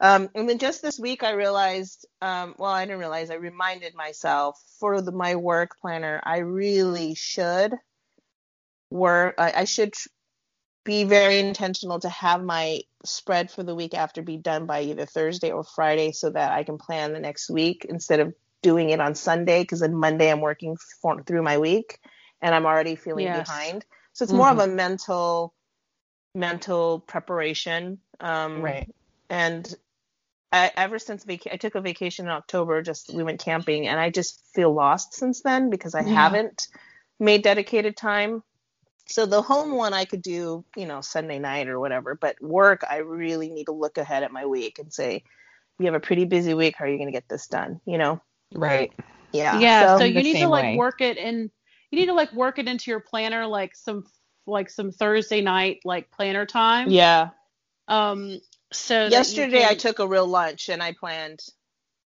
[0.00, 3.94] Um, and then just this week, I realized, um, well, I didn't realize, I reminded
[3.94, 7.74] myself for the, my work planner, I really should
[8.90, 9.94] work, I, I should
[10.84, 15.06] be very intentional to have my spread for the week after be done by either
[15.06, 19.00] Thursday or Friday so that I can plan the next week instead of doing it
[19.00, 21.98] on Sunday because then Monday I'm working for, through my week
[22.40, 23.48] and I'm already feeling Yes.
[23.48, 23.84] behind.
[24.12, 25.54] So it's more of a mental
[26.34, 27.98] mental preparation.
[28.20, 28.88] Um, right.
[29.30, 29.74] and
[30.52, 34.00] I, ever since vac- I took a vacation in October, just we went camping, and
[34.00, 36.14] I just feel lost since then because I Yeah.
[36.14, 36.68] haven't
[37.18, 38.42] made dedicated time.
[39.06, 42.84] So the home one I could do, you know, Sunday night or whatever, but work
[42.88, 45.24] I really need to look ahead at my week and say,
[45.78, 46.76] you have a pretty busy week.
[46.76, 47.80] How are you going to get this done?
[47.86, 48.20] You know?
[48.54, 48.92] Right.
[49.32, 49.58] Yeah.
[49.60, 50.76] yeah so, so you need to like way.
[50.76, 51.50] work it in
[51.90, 54.04] you need to like work it into your planner like some
[54.46, 57.30] like some thursday night like planner time Yeah.
[57.88, 58.38] um
[58.72, 61.40] so Yesterday I took a real lunch and I planned.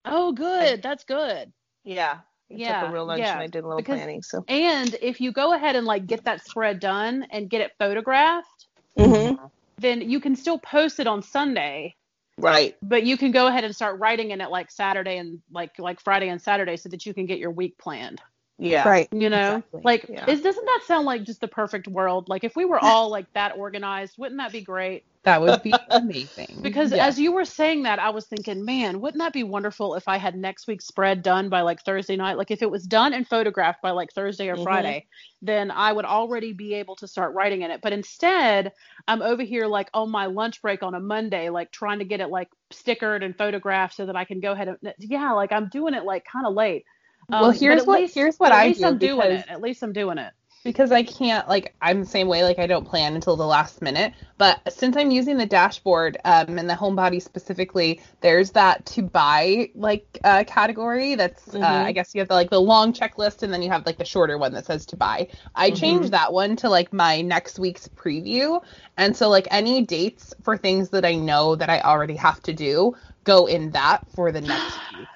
[0.05, 1.51] oh good that's good
[1.84, 2.19] Yeah.
[2.51, 4.21] I Yeah, took a real lunch yeah, and I did a little because- planning.
[4.21, 4.43] So.
[4.47, 8.67] and if you go ahead and like get that spread done and get it photographed
[8.97, 9.36] hmm
[9.80, 11.95] then you can still post it on sunday
[12.38, 12.76] Right.
[12.82, 15.99] but you can go ahead and start writing in it like saturday and like like
[15.99, 18.21] friday and saturday so that you can get your week planned
[18.60, 18.88] Yeah.
[18.88, 19.10] Right.
[19.12, 19.82] you know Exactly.
[19.84, 20.30] like Yeah.
[20.30, 23.26] is doesn't that sound like just the perfect world like if we were all like
[23.34, 26.60] that organized wouldn't that be great That would be amazing.
[26.62, 27.08] because Yeah.
[27.08, 30.18] as you were saying that i was thinking man wouldn't that be wonderful if i
[30.18, 33.28] had next week's spread done by like thursday night like if it was done and
[33.28, 34.64] photographed by like thursday or Mhm.
[34.64, 35.06] friday
[35.41, 38.72] then i would already be able to start writing in it but instead
[39.08, 42.22] i'm over here like on my lunch break on a monday like trying to get
[42.22, 45.70] it like stickered and photographed so that i can go ahead and yeah like i'm
[45.70, 46.86] doing it like kind of late
[47.32, 49.61] Um, but here's what- least- here's what I least do i'm doing because- it at
[49.61, 50.34] least i'm doing it.
[50.65, 53.82] because I can't like I'm the same way like I don't plan until the last
[53.82, 54.13] minute.
[54.38, 59.69] But since I'm using the dashboard um and the homebody specifically there's that to buy
[59.76, 61.63] like uh category that's uh, Mhm.
[61.86, 64.05] I guess you have the like the long checklist and then you have like the
[64.05, 65.28] shorter one that says to buy.
[65.53, 65.76] I Mhm.
[65.76, 68.61] changed that one to like my next week's preview.
[68.97, 72.53] And so like any dates for things that I know that I already have to
[72.53, 72.95] do
[73.26, 75.07] go in that for the next week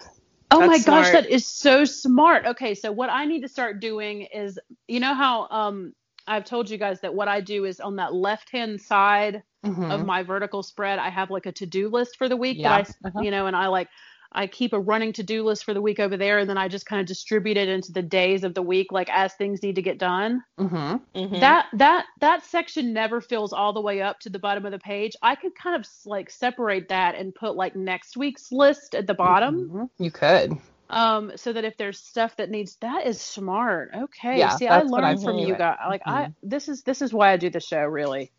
[0.49, 2.45] Oh my That's gosh, that is so smart.
[2.45, 5.93] Okay, so what I need to start doing is, you know how um
[6.25, 9.91] I've told you guys that what I do is on that left hand side Mhm.
[9.91, 12.69] of my vertical spread, I have like a to do list for the week Yeah,
[12.69, 12.71] that
[13.03, 13.23] I, uh-huh.
[13.23, 13.89] you know, and I like
[14.31, 16.67] I keep a running to do list for the week over there, and then I
[16.67, 19.75] just kind of distribute it into the days of the week, like as things need
[19.75, 20.43] to get done.
[20.59, 20.95] Mm-hmm.
[21.17, 21.39] Mhm.
[21.39, 24.79] That that that section never fills all the way up to the bottom of the
[24.79, 25.13] page.
[25.21, 29.13] I could kind of like separate that and put like next week's list at the
[29.13, 29.89] bottom, Mhm.
[29.97, 30.53] You could.
[30.89, 33.91] um, so that if there's stuff that needs, that is smart.
[33.95, 35.77] Okay, Yeah, see, I that's what learned I'm from you guys.
[35.87, 38.31] Like I, this is this is why I do the show really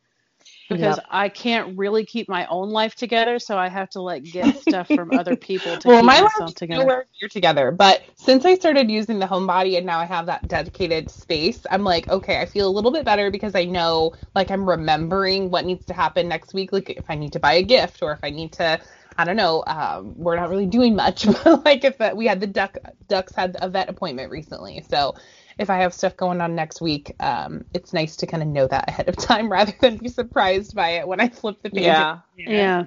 [0.69, 1.07] because Yep.
[1.11, 4.91] I can't really keep my own life together, so I have to like get stuff
[4.91, 6.85] from other people to well, keep my life myself together.
[6.85, 7.73] nowhere near together.
[7.73, 11.85] But since I started using the homebody and now I have that dedicated space, I'm
[11.85, 15.65] like, okay, I feel a little bit better because I know, like, I'm remembering what
[15.65, 16.73] needs to happen next week.
[16.73, 18.81] Like, if I need to buy a gift or if I need to,
[19.19, 19.65] I don't know.
[19.67, 23.35] Um, we're not really doing much, but like, if uh, we had the duck, ducks
[23.35, 25.15] had a vet appointment recently, so.
[25.59, 28.67] If I have stuff going on next week, um, it's nice to kind of know
[28.69, 31.83] that ahead of time rather than be surprised by it when I flip the page.
[31.85, 32.19] yeah.
[32.37, 32.85] Yeah.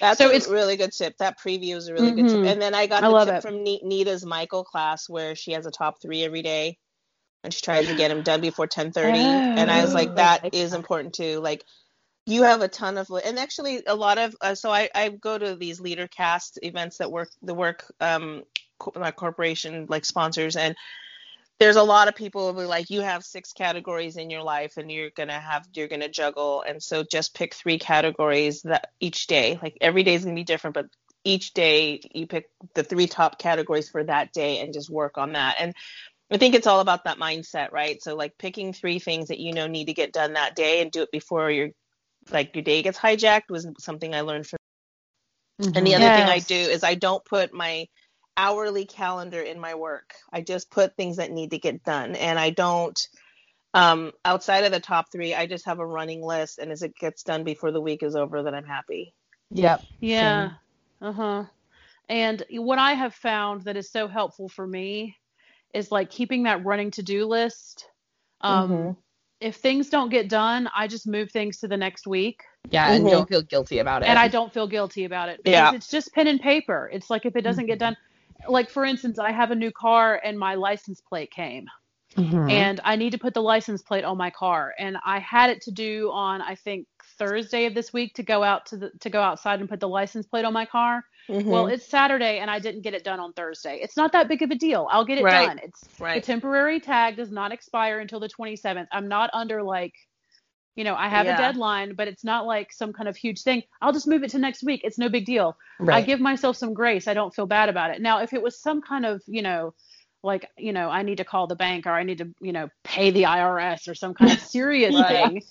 [0.00, 1.16] That's So a it's- really good tip.
[1.18, 2.32] That preview is a really good Mhm.
[2.42, 2.46] tip.
[2.52, 3.42] And then I got I the love tip it.
[3.42, 6.78] from Nita's Michael class where she has a top three every day,
[7.44, 9.18] and she tries to get them done before ten thirty.
[9.20, 10.76] and I was Oh, like, I that like is that.
[10.76, 11.40] important too.
[11.40, 11.64] Like,
[12.26, 14.34] you have a ton of, and actually a lot of.
[14.40, 18.42] Uh, so I I go to these Leadercast events that work the work um
[18.94, 20.74] my corporation like sponsors and.
[21.60, 24.78] There's a lot of people who are like you have six categories in your life
[24.78, 26.64] and you're gonna have you're gonna juggle.
[26.66, 30.42] And so just pick three categories that each day like every day is gonna be
[30.44, 30.86] different but
[31.22, 35.34] each day you pick the three top categories for that day and just work on
[35.34, 35.56] that.
[35.60, 35.74] And
[36.32, 38.02] i think it's all about that mindset right?
[38.02, 40.90] So like picking three things that you know need to get done that day and
[40.90, 41.68] do it before your
[42.30, 44.58] like your day gets hijacked was something i learned from.
[45.74, 47.86] And the other thing i do is i don't put my
[48.40, 52.38] hourly calendar in my work i just put things that need to get done and
[52.38, 53.08] i don't
[53.74, 56.94] um outside of the top three i just have a running list and as it
[56.96, 59.14] gets done before the week is over then i'm happy
[59.50, 59.84] Yep.
[60.00, 60.50] Yeah.
[61.02, 61.44] Uh huh.
[62.08, 65.16] And what I have found that is so helpful for me
[65.74, 67.88] is like keeping that running to do list.
[68.40, 68.96] Um, Mhm.
[69.40, 73.06] If things don't get done, I just move things to the next week Yeah, and
[73.06, 73.10] Mhm.
[73.10, 74.08] don't feel guilty about it.
[74.08, 75.74] and I don't feel guilty about it because Yeah.
[75.74, 76.90] it's just pen and paper.
[76.92, 77.96] It's like if it doesn't get done,
[78.48, 81.66] like for instance, I have a new car and my license plate came
[82.16, 82.50] Mhm.
[82.50, 84.74] and I need to put the license plate on my car.
[84.78, 86.86] And I had it to do on I think
[87.18, 89.88] Thursday of this week to go out to the to go outside and put the
[89.88, 91.04] license plate on my car.
[91.28, 91.72] Well, Mhm.
[91.72, 93.78] it's Saturday and I didn't get it done on Thursday.
[93.80, 94.88] It's not that big of a deal.
[94.90, 95.46] I'll get it Right.
[95.46, 95.60] done.
[95.62, 96.20] It's right.
[96.20, 98.88] the temporary tag does not expire until the 27th.
[98.90, 99.94] I'm not under like
[100.76, 101.28] you know, I have Yeah.
[101.28, 103.62] a deadline, but it's not like some kind of huge thing.
[103.80, 104.82] I'll just move it to next week.
[104.84, 105.56] It's no big deal.
[105.90, 107.08] I give myself some grace.
[107.08, 108.00] I don't feel bad about it.
[108.00, 109.74] Now, if it was some kind of, you know,
[110.22, 112.68] like, you know, I need to call the bank or I need to, you know,
[112.84, 115.06] pay the IRS or some kind of serious Right.
[115.06, 115.42] thing,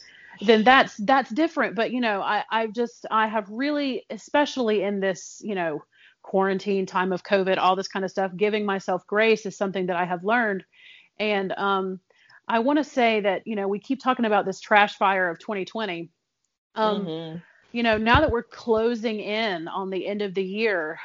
[0.42, 1.76] then that's that's different.
[1.76, 5.84] But, you know, I I just I have really especially in this, you know,
[6.22, 9.96] quarantine time of COVID, all this kind of stuff, giving myself grace is something that
[9.96, 10.64] I have learned.
[11.20, 12.00] And um
[12.50, 15.39] I want to say that, you know, we keep talking about this trash fire of
[15.39, 16.12] 2020.
[16.76, 17.43] Um Mhm.
[17.74, 21.00] you know, now that we're closing in on the end of the year,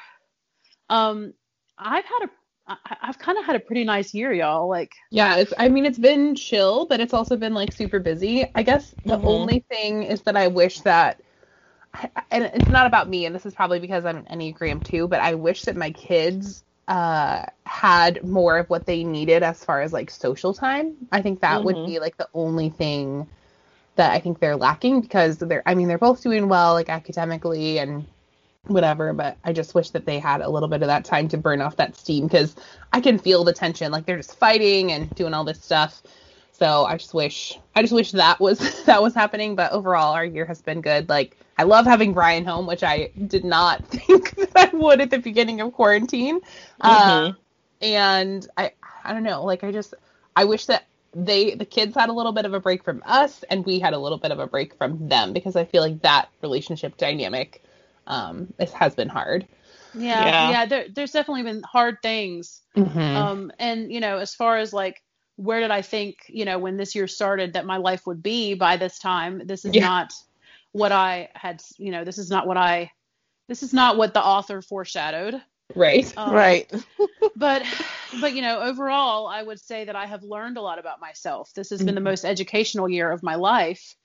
[0.90, 1.34] um,
[1.78, 2.30] I've had a,
[2.68, 4.68] I- I've kind of had a pretty nice year, y'all.
[4.68, 8.50] Like, Yeah, it's I mean it's been chill, but it's also been like super busy.
[8.54, 9.22] I guess the Mhm.
[9.22, 11.20] only thing is that I wish that
[12.30, 15.20] and it's not about me and this is probably because I'm an Enneagram too, but
[15.20, 19.92] I wish that my kids uh had more of what they needed as far as
[19.92, 20.96] like social time.
[21.12, 21.86] I think that would Mhm.
[21.86, 23.28] be like the only thing
[23.96, 27.78] that I think they're lacking because they're I mean they're both doing well like academically
[27.78, 28.06] and
[28.66, 31.38] whatever, but I just wish that they had a little bit of that time to
[31.38, 32.56] burn off that steam because
[32.92, 33.92] I can feel the tension.
[33.92, 36.02] Like they're just fighting and doing all this stuff.
[36.54, 39.56] So I just wish I just wish that was that was happening.
[39.56, 41.08] But overall our year has been good.
[41.10, 45.10] Like I love having Brian home, which I did not think that I would at
[45.10, 46.40] the beginning of quarantine.
[46.80, 47.36] Uh, Mhm.
[47.82, 48.72] and I
[49.04, 49.94] I don't know, like I just
[50.36, 53.44] I wish that they the kids had a little bit of a break from us
[53.50, 56.02] and we had a little bit of a break from them because I feel like
[56.02, 57.62] that relationship dynamic
[58.06, 59.46] um is, has been hard.
[59.94, 60.50] yeah, Yeah.
[60.50, 62.62] yeah, there, there's definitely been hard things.
[62.76, 63.00] Mm-hmm.
[63.14, 65.02] Um, and you know, as far as like,
[65.36, 68.54] where did I think, you know, when this year started that my life would be
[68.54, 69.42] by this time?
[69.46, 69.80] This is Yeah.
[69.80, 70.12] not
[70.72, 72.90] what I had, you know, this is not what I,
[73.48, 75.40] this is not what the author foreshadowed.
[75.74, 76.12] right.
[76.16, 76.70] Um, right
[77.36, 77.62] but
[78.12, 81.52] but you know overall i would say that i have learned a lot about myself
[81.54, 82.04] this has been the Mhm.
[82.04, 83.96] most educational year of my life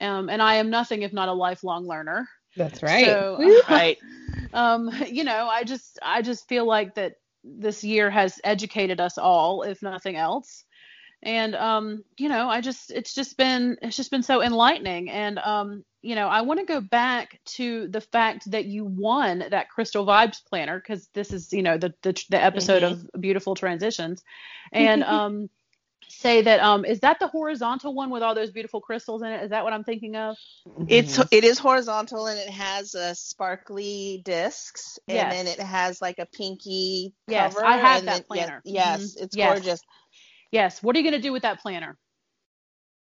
[0.00, 3.18] um, and i am nothing if not a lifelong learner That's right.
[3.38, 3.98] so right
[4.52, 7.14] um, you know i just i just feel like that
[7.44, 10.64] this year has educated us all if nothing else
[11.22, 15.38] and um you know i just it's just been it's just been so enlightening and
[15.38, 19.70] um you know i want to go back to the fact that you won that
[19.70, 22.90] crystal vibes planner because this is you know the the, the episode Mhm.
[23.14, 24.22] of beautiful transitions
[24.72, 25.48] and um
[26.08, 29.44] say that um is that the horizontal one with all those beautiful crystals in it
[29.44, 30.36] is that what i'm thinking of
[30.88, 31.28] It's Mhm.
[31.30, 35.32] it is horizontal and it has a sparkly discs and Yes.
[35.32, 37.66] then it has like a pinky Yes, cover.
[37.66, 38.60] I have and that then- planner.
[38.64, 39.22] yes, Mhm.
[39.22, 39.48] it's Yes.
[39.54, 39.80] gorgeous.
[40.52, 41.98] Yes what are you going to do with that planner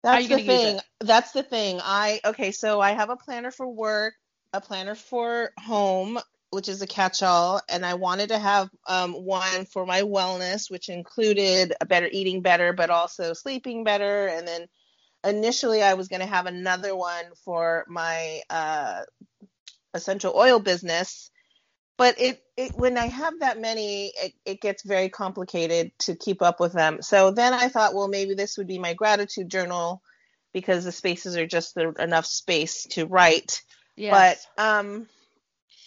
[0.02, 0.80] That's the thing.
[1.00, 1.80] That's the thing.
[1.82, 4.14] I okay, so I have a planner for work,
[4.52, 6.18] a planner for home,
[6.50, 10.88] which is a catch-all, and I wanted to have um, one for my wellness, which
[10.88, 14.26] included a better eating better, but also sleeping better.
[14.26, 14.66] And then
[15.24, 19.02] initially, I was going to have another one for my uh,
[19.94, 21.30] essential oil business.
[22.02, 26.42] But it, it when I have that many, it, it gets very complicated to keep
[26.42, 27.00] up with them.
[27.00, 30.02] So then I thought, well, maybe this would be my gratitude journal
[30.52, 33.62] because the spaces are just the, enough space to write.
[33.94, 35.06] yes But um,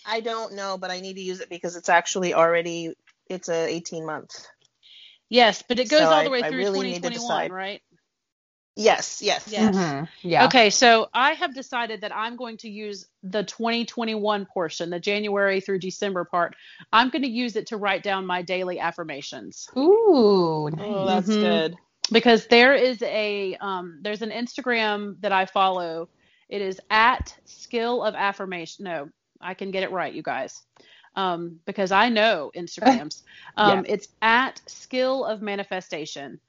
[0.05, 2.93] I don't know, but I need to use it because it's actually already
[3.29, 4.47] it's a 18 month.
[5.27, 7.81] yes but it goes so all the way I through really need to 2021 right
[8.76, 9.45] Yes, yes.
[9.49, 9.73] Yes.
[9.76, 10.07] Mhm.
[10.22, 10.45] Yeah.
[10.45, 15.61] Okay, so I have decided that I'm going to use the 2021 portion, the January
[15.61, 16.56] through December part.
[16.91, 20.69] I'm going to use it to write down my daily affirmations Ooh.
[20.77, 21.26] Oh, Nice.
[21.26, 21.39] that's Mhm.
[21.39, 21.77] good.
[22.11, 26.10] because there is a um, there's an Instagram that I follow.
[26.49, 28.84] It is at skill of affirmation.
[28.85, 29.10] No,
[29.41, 30.61] I can get it right, you guys,
[31.15, 33.23] um, because I know Instagrams.
[33.57, 36.39] Um, It's at skill of manifestation,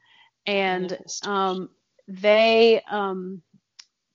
[0.47, 1.31] and Manifestation.
[1.33, 1.71] um,
[2.09, 3.43] they um,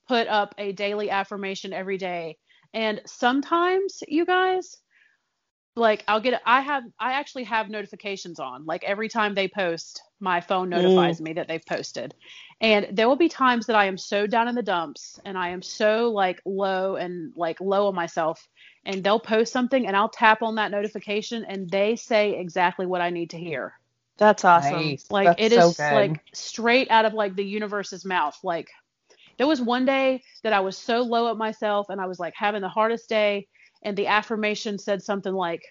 [0.07, 2.37] put up a daily affirmation every day.
[2.73, 4.77] And sometimes, you guys,
[5.75, 8.65] like I'll get I have I actually have notifications on.
[8.65, 12.13] Like every time they post, my phone notifies me that they've posted.
[12.59, 15.49] And there will be times that I am so down in the dumps and I
[15.49, 18.47] am so like low and like low on myself
[18.85, 23.01] and they'll post something and I'll tap on that notification and they say exactly what
[23.01, 23.73] I need to hear.
[24.21, 24.73] That's awesome.
[24.73, 25.09] Nice.
[25.09, 25.95] Like That's it is so good.
[25.95, 28.37] like straight out of like the universe's mouth.
[28.43, 28.69] Like
[29.39, 32.35] there was one day that I was so low at myself and I was like
[32.37, 33.47] having the hardest day
[33.81, 35.63] and the affirmation said something like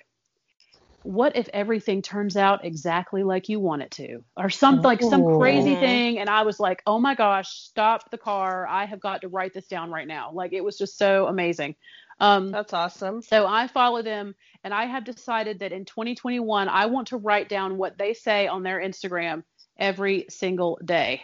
[1.05, 5.25] what if everything turns out exactly like you want it to or some like some
[5.39, 9.23] crazy thing and I was like oh my gosh stop the car I have got
[9.23, 11.77] to write this down right now like it was just so amazing
[12.21, 13.23] um That's awesome.
[13.23, 17.49] so I follow them and I have decided that in 2021 I want to write
[17.49, 19.43] down what they say on their Instagram
[19.79, 21.23] every single day.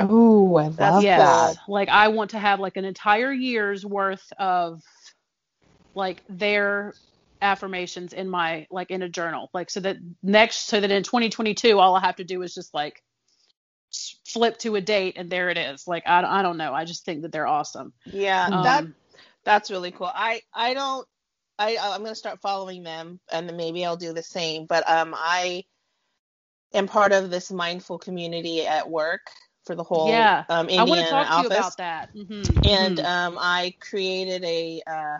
[0.00, 1.18] Ooh, I love yes.
[1.18, 1.56] that.
[1.68, 4.80] Like I want to have like an entire year's worth of
[5.94, 6.94] like their
[7.42, 9.50] affirmations in my like in a journal.
[9.52, 12.72] Like so that next so that in 2022 all I have to do is just
[12.72, 13.02] like
[14.26, 15.86] flip to a date and there it is.
[15.86, 16.72] Like I I don't know.
[16.72, 17.92] I just think that they're awesome.
[18.04, 18.84] Yeah, Um, that
[19.48, 20.10] that's really cool.
[20.12, 21.06] I I don't
[21.58, 24.66] I I'm gonna start following them and then maybe I'll do the same.
[24.66, 25.64] But um I
[26.74, 29.22] am part of this mindful community at work
[29.66, 30.44] for the whole yeah.
[30.48, 31.56] um I want to talk to you office.
[31.58, 32.08] about that.
[32.14, 33.04] Mhm, and mhm.
[33.04, 35.18] um, I created a uh,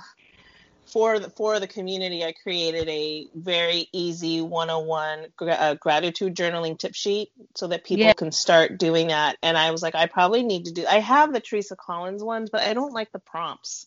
[0.93, 2.25] for the for the community.
[2.25, 8.07] I created a very easy 101 gra- uh, gratitude journaling tip sheet so that people
[8.07, 8.13] Yeah.
[8.13, 9.37] can start doing that.
[9.43, 10.87] And I was like, I probably need to do.
[10.87, 13.87] I have the Teresa Collins ones, but I don't like the prompts.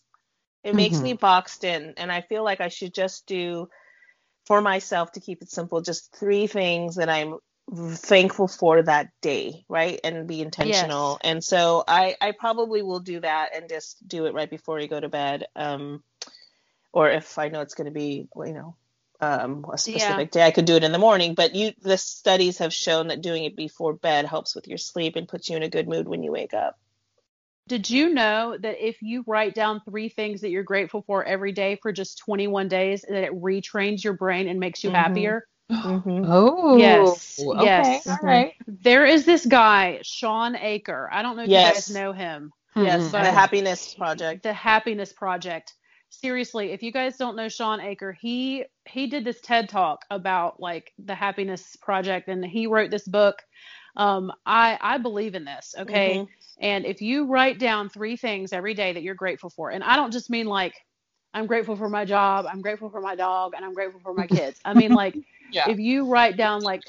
[0.64, 1.04] It makes Mhm.
[1.04, 3.68] me boxed in, and I feel like I should just do
[4.46, 7.38] for myself to keep it simple, just three things that I'm
[7.74, 10.00] thankful for that day, right?
[10.04, 11.18] And be intentional.
[11.22, 14.88] And so I I probably will do that and just do it right before you
[14.88, 15.46] go to bed.
[15.56, 16.02] Um
[16.92, 18.76] or if I know it's going to be, you know,
[19.20, 22.58] um a specific day, I could do it in the morning, but you the studies
[22.58, 25.62] have shown that doing it before bed helps with your sleep and puts you in
[25.62, 26.76] a good mood when you wake up.
[27.68, 31.52] Did you know that if you write down three things that you're grateful for every
[31.52, 34.94] day for just 21 days, that it retrains your brain and makes you Mhm.
[34.94, 35.46] happier?
[35.70, 36.26] Mhm.
[36.28, 36.76] Oh.
[36.76, 37.64] Yes, Okay.
[37.64, 38.06] yes.
[38.06, 38.54] All right.
[38.66, 41.08] There is this guy, Shawn Achor.
[41.12, 41.88] I don't know if Yes.
[41.88, 42.52] you guys know him.
[42.74, 43.12] Yes, Mhm.
[43.12, 44.42] the happiness project.
[44.42, 45.74] The Happiness Project.
[46.08, 50.60] Seriously, if you guys don't know Shawn Achor, he he did this TED talk about
[50.60, 53.42] like the Happiness Project, and he wrote this book.
[53.96, 55.74] Um, I I believe in this.
[55.78, 56.16] Okay.
[56.16, 56.28] Mhm.
[56.60, 59.96] And if you write down three things every day that you're grateful for, and I
[59.96, 60.74] don't just mean like
[61.34, 64.26] I'm grateful for my job, I'm grateful for my dog, and I'm grateful for my
[64.26, 64.60] kids.
[64.64, 65.18] I mean like
[65.52, 65.68] Yeah.
[65.68, 66.82] if you write down like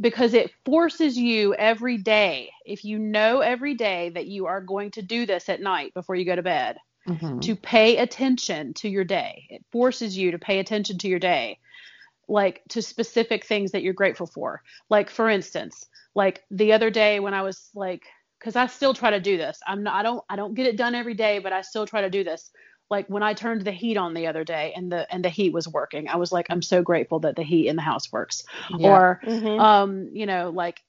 [0.00, 4.90] because it forces you every day, if you know every day that you are going
[4.92, 6.76] to do this at night before you go to bed,
[7.06, 7.40] Mhm.
[7.42, 9.46] to pay attention to your day.
[9.50, 11.58] It forces you to pay attention to your day,
[12.28, 14.62] like to specific things that you're grateful for.
[14.90, 15.86] Like, for instance,
[16.18, 18.02] like the other day when I was like,
[18.38, 19.60] because I still try to do this.
[19.66, 19.94] I'm not.
[19.94, 20.24] I don't.
[20.28, 22.50] I don't get it done every day, but I still try to do this.
[22.90, 25.52] Like when I turned the heat on the other day and the and the heat
[25.52, 28.42] was working, I was like, I'm so grateful that the heat in the house works.
[28.78, 28.88] Yeah.
[28.88, 29.60] Or, Mhm.
[29.60, 30.82] um, you know, like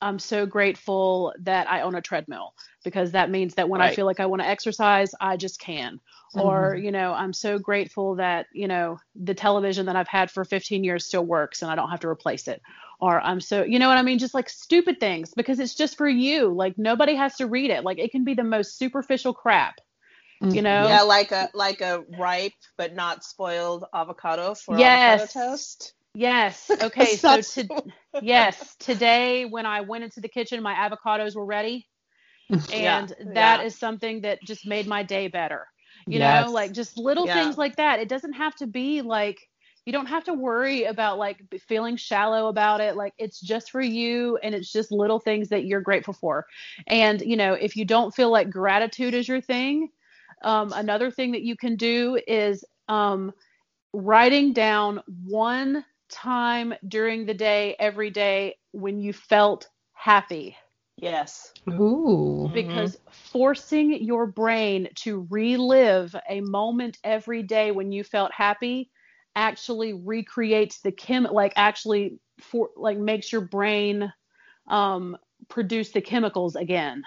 [0.00, 2.54] I'm so grateful that I own a treadmill
[2.84, 6.00] because that means that when I feel like I want to exercise, I just can.
[6.34, 6.40] Mm-hmm.
[6.40, 10.44] Or, you know, I'm so grateful that, you know, the television that I've had for
[10.44, 12.60] 15 years still works and I don't have to replace it.
[13.00, 14.18] Or I'm so, you know what I mean?
[14.18, 16.52] Just like stupid things because it's just for you.
[16.52, 17.82] Like nobody has to read it.
[17.82, 19.80] Like it can be the most superficial crap,
[20.40, 20.64] you mm-hmm.
[20.64, 20.88] know?
[20.88, 25.22] Yeah, like a like a ripe but not spoiled avocado for Yes.
[25.22, 25.94] avocado toast.
[26.16, 26.74] Yes.
[26.82, 27.16] Okay.
[27.16, 27.68] so to,
[28.20, 31.86] yes, today when I went into the kitchen, my avocados were ready.
[32.76, 33.78] Yeah, And that is yeah.
[33.78, 35.66] something that just made my day better.
[36.08, 36.20] You Yes.
[36.20, 37.28] know, like just little Yeah.
[37.28, 38.00] things like that.
[38.00, 39.38] It doesn't have to be like
[39.86, 41.38] you don't have to worry about like
[41.68, 42.96] feeling shallow about it.
[42.96, 46.46] Like it's just for you and it's just little things that you're grateful for.
[46.86, 49.90] And, you know, if you don't feel like gratitude is your thing,
[50.42, 53.32] um, another thing that you can do is um,
[53.92, 60.56] writing down one time during the day, every day, when you felt happy
[60.96, 61.52] Yes.
[61.68, 62.50] Ooh.
[62.50, 68.90] because forcing your brain to relive a moment every day when you felt happy
[69.34, 74.12] actually recreates the chem like actually for like makes your brain
[74.68, 75.16] um
[75.48, 77.02] produce the chemicals again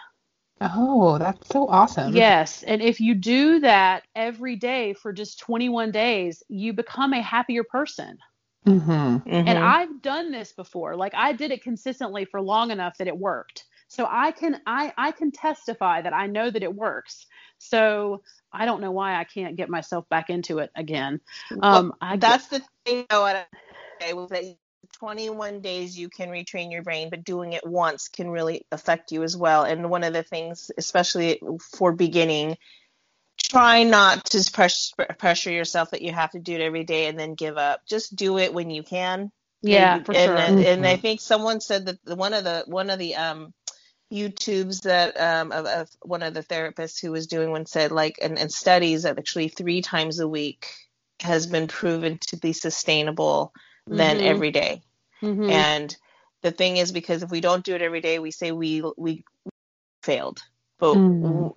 [0.62, 2.26] Oh, that's so awesome.
[2.26, 7.22] yes and if you do that every day for just 21 days you become a
[7.22, 8.18] happier person
[8.70, 9.18] Mm-hmm.
[9.48, 9.62] and Mhm.
[9.62, 10.96] I've done this before.
[10.98, 13.66] Like I did it consistently for long enough that it worked.
[13.90, 17.28] So I can I I can testify that I know that it works.
[17.60, 18.24] So
[18.54, 21.22] I don't know why I can't get myself back into it again.
[21.62, 23.46] Um I get- That's the thing though, what I
[24.08, 24.46] say was that
[25.00, 29.24] 21 days you can retrain your brain, but doing it once can really affect you
[29.24, 29.64] as well.
[29.66, 31.42] And one of the things, especially
[31.78, 32.58] for beginning,
[33.50, 37.20] try not to press, pressure yourself that you have to do it every day and
[37.20, 37.82] then give up.
[37.88, 39.32] Just do it when you can.
[39.62, 40.38] yeah, and, for and, sure.
[40.38, 41.02] And, and I Mhm.
[41.02, 43.54] think someone said that one of the one of the um
[44.12, 48.20] YouTubes that um of, of one of the therapists who was doing one said like
[48.22, 50.68] and, and studies that actually three times a week
[51.22, 53.54] has been proven to be sustainable
[53.90, 54.22] than Mhm.
[54.22, 54.82] every day.
[55.22, 55.50] Mhm.
[55.50, 55.98] And
[56.42, 59.24] the thing is because if we don't do it every day, we say we we
[60.04, 60.40] failed.
[60.80, 61.56] But Mhm.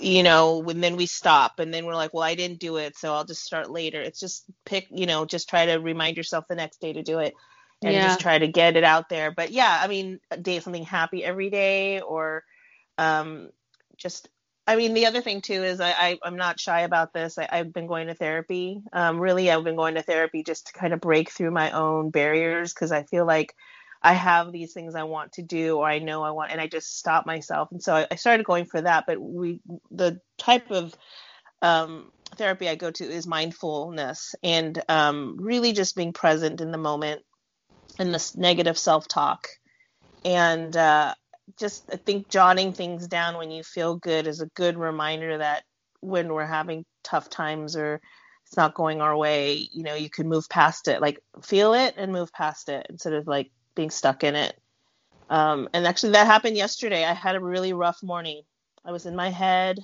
[0.00, 2.96] You know, and then we stop and then we're like, well, I didn't do it,
[2.96, 4.00] so I'll just start later.
[4.00, 7.18] It's just pick, you know, just try to remind yourself the next day to do
[7.18, 7.34] it
[7.84, 8.02] and Yeah.
[8.02, 9.30] just try to get it out there.
[9.32, 12.44] But yeah, I mean, day something happy every day or
[12.98, 13.50] um
[13.96, 14.28] just
[14.66, 17.38] I mean, the other thing too is I, I I'm not shy about this.
[17.38, 18.82] I, I've been going to therapy.
[18.92, 22.10] Um, really, I've been going to therapy just to kind of break through my own
[22.10, 23.54] barriers because I feel like
[24.02, 26.66] I have these things I want to do or I know I want, and I
[26.66, 27.70] just stop myself.
[27.72, 29.04] And so I, I started going for that.
[29.06, 29.60] But we,
[29.90, 30.94] the type of
[31.62, 36.78] um, therapy I go to is mindfulness and um, really just being present in the
[36.78, 37.22] moment
[37.98, 39.48] and this negative self talk.
[40.24, 41.14] And uh,
[41.58, 45.64] just I think jotting things down when you feel good is a good reminder that
[46.00, 48.00] when we're having tough times or
[48.46, 51.00] it's not going our way, you know, you can move past it.
[51.00, 54.58] Like feel it and move past it instead of like being stuck in it.
[55.30, 57.04] Um, and actually, that happened yesterday.
[57.04, 58.42] I had a really rough morning.
[58.84, 59.78] I was in my head,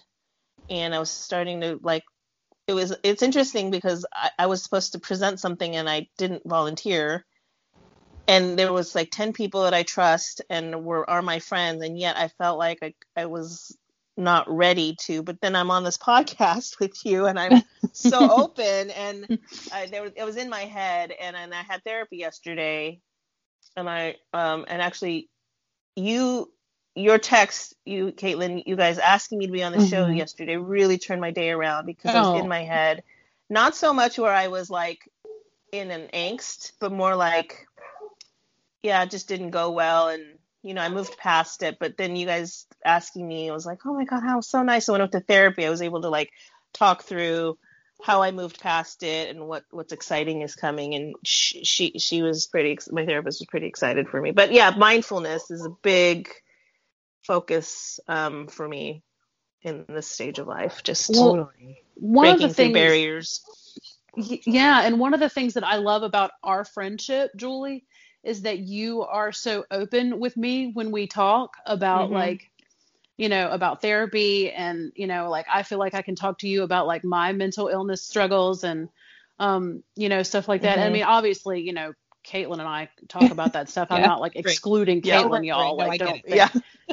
[0.69, 2.03] and I was starting to like.
[2.67, 2.95] It was.
[3.03, 7.25] It's interesting because I, I was supposed to present something and I didn't volunteer,
[8.27, 11.97] and there was like ten people that I trust and were are my friends, and
[11.99, 13.77] yet I felt like I I was
[14.17, 15.23] not ready to.
[15.23, 17.63] But then I'm on this podcast with you, and I'm
[17.93, 19.39] so open, and
[19.73, 23.01] I, there was, it was in my head, and and I had therapy yesterday,
[23.77, 25.29] and I um and actually
[25.97, 26.51] you
[26.95, 30.17] your text you Caitlin you guys asking me to be on the show Mhm.
[30.17, 32.39] yesterday really turned my day around because I was Oh.
[32.41, 33.03] in my head
[33.51, 35.09] not so much where I was like
[35.73, 37.67] in an angst but more like
[38.83, 42.17] yeah it just didn't go well and you know I moved past it but then
[42.17, 45.03] you guys asking me I was like oh my god how so nice I went
[45.03, 46.31] up to therapy I was able to like
[46.73, 47.59] talk through
[48.03, 50.95] how I moved past it and what what's exciting is coming.
[50.95, 52.79] And she she, she was pretty.
[52.91, 54.33] My therapist was pretty excited for me.
[54.33, 56.29] But yeah, mindfulness is a big
[57.27, 59.03] focus um, for me
[59.63, 60.83] in this stage of life.
[60.85, 61.49] Just Well,
[61.97, 63.41] One breaking of the through things barriers.
[64.17, 67.85] Yeah, and one of the things that I love about our friendship, Julie,
[68.25, 72.13] is that you are so open with me when we talk about Mhm.
[72.13, 72.43] like,
[73.17, 76.49] you know, about therapy and, you know, like I feel like I can talk to
[76.49, 78.89] you about like my mental illness struggles and
[79.39, 80.79] um, you know, stuff like that.
[80.79, 80.93] I Mhm.
[80.93, 81.93] mean, obviously, you know,
[82.27, 83.89] Caitlin and I talk about that stuff.
[83.91, 85.59] I'm not like excluding Yeah, Caitlin, right, y'all.
[85.59, 85.77] right.
[85.77, 86.49] No, like, I don't think, Yeah.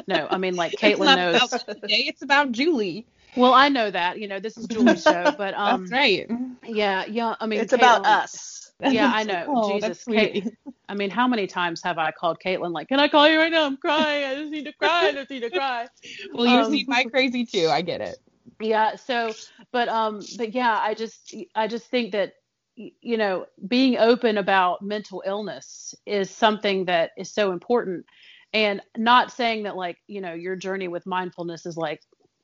[0.06, 0.26] no.
[0.30, 1.50] I mean, like Caitlin knows.
[1.82, 3.06] today, it's about Julie.
[3.34, 4.18] Well, I know that.
[4.18, 6.30] You know, this is Julie's show, but um, That's right.
[6.66, 7.34] yeah, yeah.
[7.40, 8.61] I mean, it's about us.
[8.84, 9.44] Yeah, I know.
[9.48, 10.04] Oh, Jesus.
[10.04, 10.46] Kate.
[10.88, 13.50] I mean, how many times have I called Caitlin like, "Can I call you right
[13.52, 13.64] now?
[13.64, 14.24] I'm crying.
[14.24, 15.08] I just need to cry.
[15.08, 15.86] I just need to cry."
[16.34, 17.68] Well, you Um, see my crazy too.
[17.68, 18.18] I get it.
[18.60, 19.34] yeah so
[19.72, 22.32] but um but yeah i just i just think that
[22.76, 28.04] you know being open about mental illness is something that is so important
[28.52, 32.00] and not saying that like you know your journey with mindfulness is like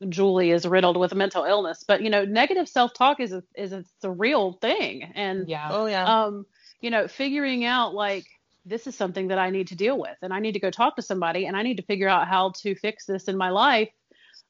[0.09, 3.73] julie is riddled with a mental illness but you know negative self-talk is a, is
[3.73, 5.71] a, it's a real thing and Yeah.
[5.73, 6.05] Oh yeah.
[6.05, 6.47] um
[6.81, 8.25] you know figuring out like
[8.65, 10.97] this is something that i need to deal with and i need to go talk
[10.97, 13.89] to somebody and i need to figure out how to fix this in my life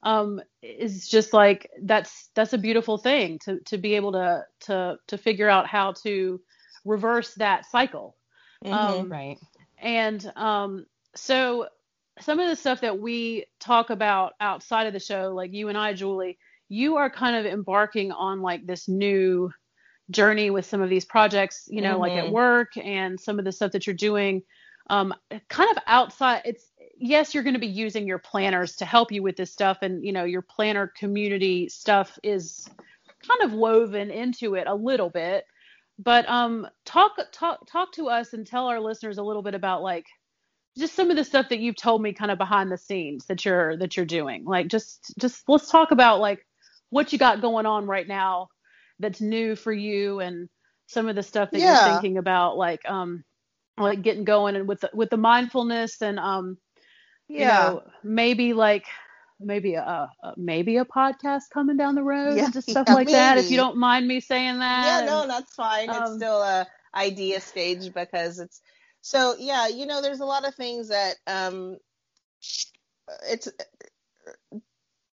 [0.03, 4.97] um is just like that's that's a beautiful thing to to be able to to
[5.07, 6.41] to figure out how to
[6.85, 8.17] reverse that cycle
[8.65, 8.75] Mhm.
[8.75, 9.39] um, Right.
[9.79, 11.69] and um, so
[12.21, 15.79] some of the stuff that we talk about outside of the show, like you and
[15.79, 16.39] I, Julie,
[16.69, 19.51] you are kind of embarking on like this new
[20.11, 22.33] journey with some of these projects, you know, like at Mhm.
[22.33, 24.43] work and some of the stuff that you're doing.
[24.91, 25.15] Um,
[25.49, 29.23] kind of outside, it's yes, you're going to be using your planners to help you
[29.23, 32.69] with this stuff, and you know, your planner community stuff is
[33.27, 35.45] kind of woven into it a little bit
[35.99, 39.83] but um talk talk talk to us and tell our listeners a little bit about
[39.83, 40.07] like
[40.79, 43.45] just some of the stuff that you've told me kind of behind the scenes that
[43.45, 46.41] you're that you're doing like just just let's talk about like
[46.91, 48.49] what you got going on right now
[49.01, 50.49] that's new for you and
[50.87, 51.65] some of the stuff that Yeah.
[51.65, 53.25] you're thinking about like um
[53.79, 56.57] like getting going and with the, with the mindfulness and um
[57.37, 57.47] you Yeah.
[57.47, 58.85] know maybe like
[59.41, 62.91] maybe a, a maybe a podcast coming down the road Yeah, and just stuff yeah,
[62.91, 66.13] like that if you don't mind me saying that yeah and- no that's fine it's
[66.13, 68.61] um, still a idea stage because it's
[69.01, 71.77] so yeah you know there's a lot of things that um
[73.29, 74.61] it's a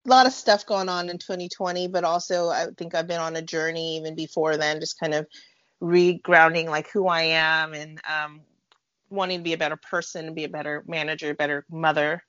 [0.06, 3.42] lot of stuff going on in 2020 but also i think i've been on a
[3.42, 5.28] journey even before then just kind of
[5.82, 8.42] regrounding like who i am and um
[9.10, 12.24] wanting to be a better person be a better manager better mother.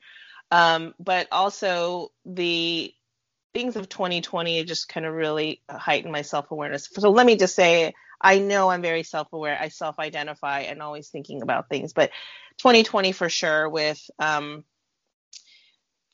[0.51, 2.93] Um but also the
[3.55, 6.89] things of 2020 just kind of really heightened my self-awareness.
[6.93, 7.95] So let me just say
[8.25, 12.11] i know i'm very self-aware i self-identify and always thinking about things but
[12.59, 14.65] 2020 for sure with um,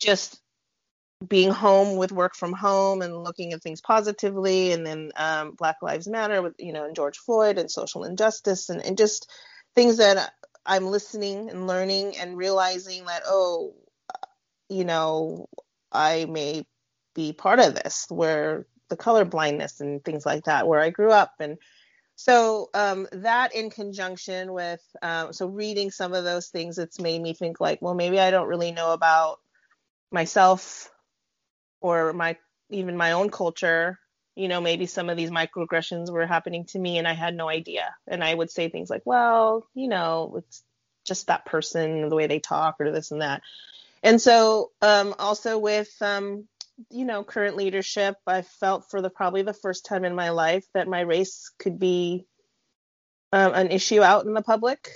[0.00, 0.40] just
[1.26, 5.76] being home with work from home and looking at things positively and then um, black
[5.82, 9.30] lives matter with you know and george floyd and social injustice and, and just
[9.74, 10.32] things that
[10.66, 13.74] i'm listening and learning and realizing that oh
[14.70, 15.46] you know
[15.92, 16.64] i may
[17.20, 21.12] be part of this where the color blindness and things like that where i grew
[21.12, 21.34] up.
[21.38, 21.58] And
[22.16, 27.20] so um, that in conjunction with um, so reading some of those things it's made
[27.20, 29.38] me think like well maybe i don't really know about
[30.10, 30.90] myself
[31.80, 32.36] or my
[32.70, 33.98] even my own culture.
[34.36, 37.48] You know maybe some of these microaggressions were happening to me and i had no
[37.48, 37.94] idea.
[38.06, 40.62] And i would say things like well you know it's
[41.04, 43.42] just that person the way they talk or this and that.
[44.02, 46.48] And so um, also with um,
[46.90, 50.64] you know current leadership i felt for the probably the first time in my life
[50.74, 52.26] that my race could be
[53.32, 54.90] um, an issue out in the public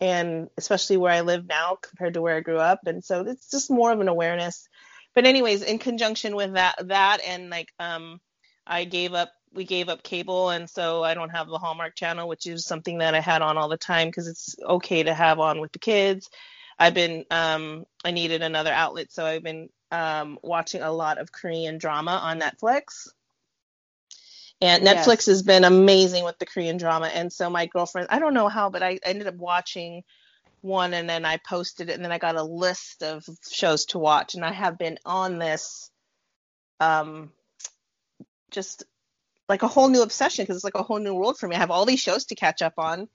[0.00, 2.80] and especially where i live now compared to where i grew up.
[2.86, 4.68] And so it's just more of an awareness.
[5.14, 8.20] But anyways in conjunction with that that and like um
[8.66, 10.50] i gave up we gave up cable.
[10.50, 13.56] And so i don't have the hallmark channel which is something that i had on
[13.56, 16.28] all the time because it's okay to have on with the kids.
[16.78, 19.12] I've been um i needed another outlet.
[19.12, 23.08] So i've been um watching a lot of korean drama on netflix
[24.60, 25.06] and Yes.
[25.06, 28.48] netflix has been amazing with the korean drama and so my girlfriend i don't know
[28.48, 30.02] how but i ended up watching
[30.64, 33.98] one and then I posted it and then I got a list of shows to
[33.98, 35.90] watch and I have been on this
[36.80, 37.32] um
[38.50, 38.84] just
[39.48, 41.54] like a whole new obsession because it's like a whole new world for me.
[41.54, 43.08] I have all these shows to catch up on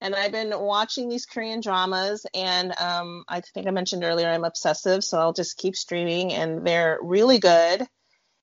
[0.00, 4.44] and I've been watching these Korean dramas and um I think I mentioned earlier I'm
[4.44, 7.86] obsessive so I'll just keep streaming and they're really good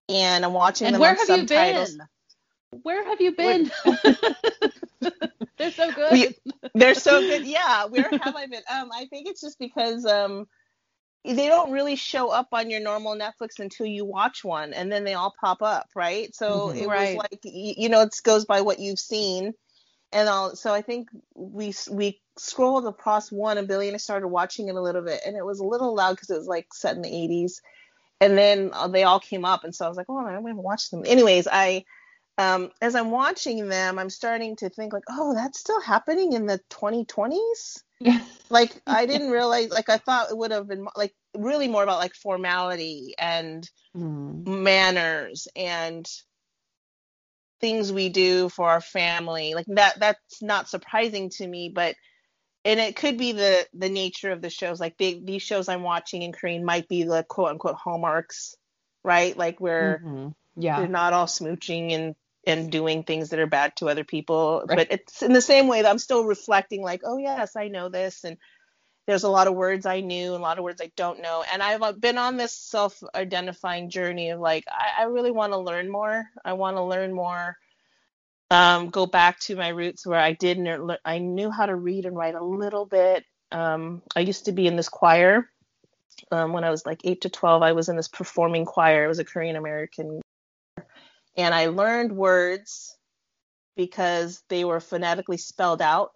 [0.09, 1.99] and I'm watching and them where have you been
[2.83, 3.71] where have you been
[5.57, 6.35] they're so good We-
[6.75, 7.43] They're so good.
[7.45, 8.63] Yeah, where have I been?
[8.71, 10.47] Um, I think it's just because um,
[11.23, 15.03] they don't really show up on your normal Netflix until you watch one, and then
[15.03, 16.33] they all pop up, right?
[16.35, 16.81] So Mhm.
[16.81, 17.15] it Right.
[17.15, 19.53] was like you know, it goes by what you've seen,
[20.13, 20.55] and all.
[20.55, 24.81] So I think we we scrolled across one a billion and started watching it a
[24.81, 27.09] little bit, and it was a little loud because it was like set in the
[27.09, 27.61] 80s,
[28.21, 30.57] and then uh, they all came up, and so I was like, oh, I haven't
[30.57, 31.03] watched them.
[31.05, 31.83] Anyways, I
[32.37, 36.45] um, as I'm watching them, I'm starting to think like, oh, that's still happening in
[36.45, 37.83] the 2020s.
[38.49, 39.69] like I didn't realize.
[39.69, 44.47] Like I thought it would have been like really more about like formality and Mm.
[44.47, 46.09] manners and
[47.63, 49.53] things we do for our family.
[49.55, 49.97] Like that.
[49.99, 51.95] That's not surprising to me, but
[52.65, 54.81] and it could be the the nature of the shows.
[54.81, 58.55] Like they, these shows I'm watching in Korean might be the quote unquote hallmarks,
[59.03, 59.37] right?
[59.37, 60.33] Like where Mhm.
[60.57, 60.79] Yeah.
[60.79, 62.15] they're not all smooching and
[62.45, 64.77] and doing things that are bad to other people Right.
[64.79, 67.87] but it's in the same way that i'm still reflecting like oh yes i know
[67.87, 68.37] this and
[69.05, 71.43] there's a lot of words i knew and a lot of words i don't know.
[71.51, 75.57] And i've uh, been on this self-identifying journey of like i, I really want to
[75.57, 76.25] learn more.
[76.43, 77.57] I want to learn more
[78.51, 82.05] um, go back to my roots where i did ner- i knew how to read
[82.05, 83.23] and write a little bit.
[83.51, 85.49] Um, i used to be in this choir.
[86.31, 89.05] Um, when i was like 8 to 12 i was in this performing choir.
[89.05, 90.21] It was a korean american
[91.35, 92.95] and I learned words
[93.75, 96.11] because they were phonetically spelled out.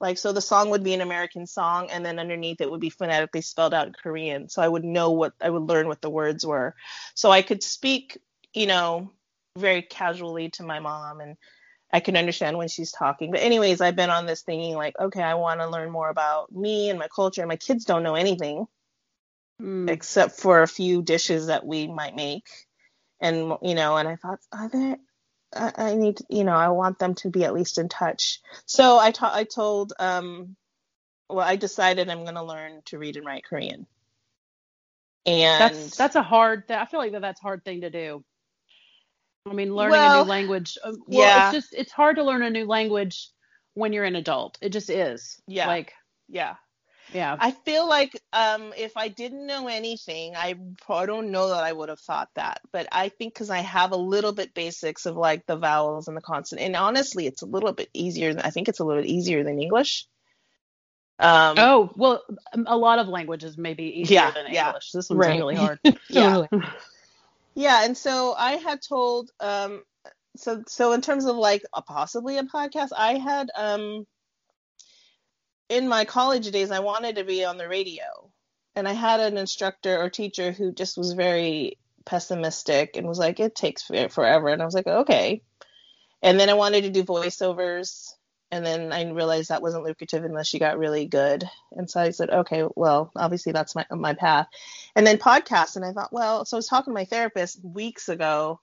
[0.00, 2.90] Like so the song would be an American song and then underneath it would be
[2.90, 4.48] phonetically spelled out in Korean.
[4.48, 6.74] So I would know what I would learn what the words were.
[7.14, 8.18] So I could speak,
[8.54, 9.12] you know,
[9.58, 11.36] very casually to my mom and
[11.92, 13.30] I can understand when she's talking.
[13.32, 16.52] But anyways, I've been on this thinking like, okay, I want to learn more about
[16.52, 17.46] me and my culture.
[17.46, 18.66] My kids don't know anything
[19.60, 19.88] Mm.
[19.90, 22.46] except for a few dishes that we might make
[23.20, 24.96] and you know and i thought are there
[25.54, 28.98] I, I need you know i want them to be at least in touch so
[28.98, 30.56] i ta- i told um
[31.28, 33.86] well i decided i'm going to learn to read and write korean
[35.26, 36.66] and That's that's a hard.
[36.68, 38.24] Th- I feel like that that's a hard thing to do.
[39.46, 40.78] I mean, learning a new language.
[40.82, 41.50] uh, Well, yeah.
[41.50, 43.28] it's just it's hard to learn a new language
[43.74, 44.56] when you're an adult.
[44.62, 45.40] It just is.
[45.46, 45.66] Yeah.
[45.66, 45.92] Like
[46.30, 46.54] yeah
[47.12, 47.36] yeah.
[47.38, 50.54] i feel like um if i didn't know anything i
[50.88, 53.92] I don't know that i would have thought that but i think because i have
[53.92, 57.46] a little bit basics of like the vowels and the consonant and honestly it's a
[57.46, 60.06] little bit easier than i think it's a little bit easier than english
[61.20, 62.22] um oh well,
[62.52, 64.66] um, a lot of languages may be easier Yeah, than yeah.
[64.68, 64.92] English.
[64.92, 65.38] This one's Right.
[65.38, 65.80] really hard.
[66.08, 66.46] Yeah.
[67.54, 69.82] Yeah, and so I had told um
[70.36, 74.06] so so in terms of like a, possibly a podcast, I had um
[75.68, 78.30] in my college days I wanted to be on the radio.
[78.74, 83.40] And I had an instructor or teacher who just was very pessimistic and was like
[83.40, 84.48] it takes forever.
[84.48, 85.42] And I was like okay.
[86.22, 88.12] And then I wanted to do voiceovers.
[88.50, 91.44] And then I realized that wasn't lucrative unless you got really good.
[91.72, 94.46] And so I said okay, well, obviously that's my my path.
[94.94, 95.76] And then podcasts.
[95.76, 98.60] And i thought well so i was talking to my therapist weeks ago.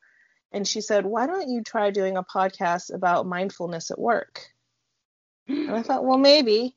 [0.51, 4.47] And she said why don't you try doing a podcast about mindfulness at work?
[5.47, 6.75] And i thought well maybe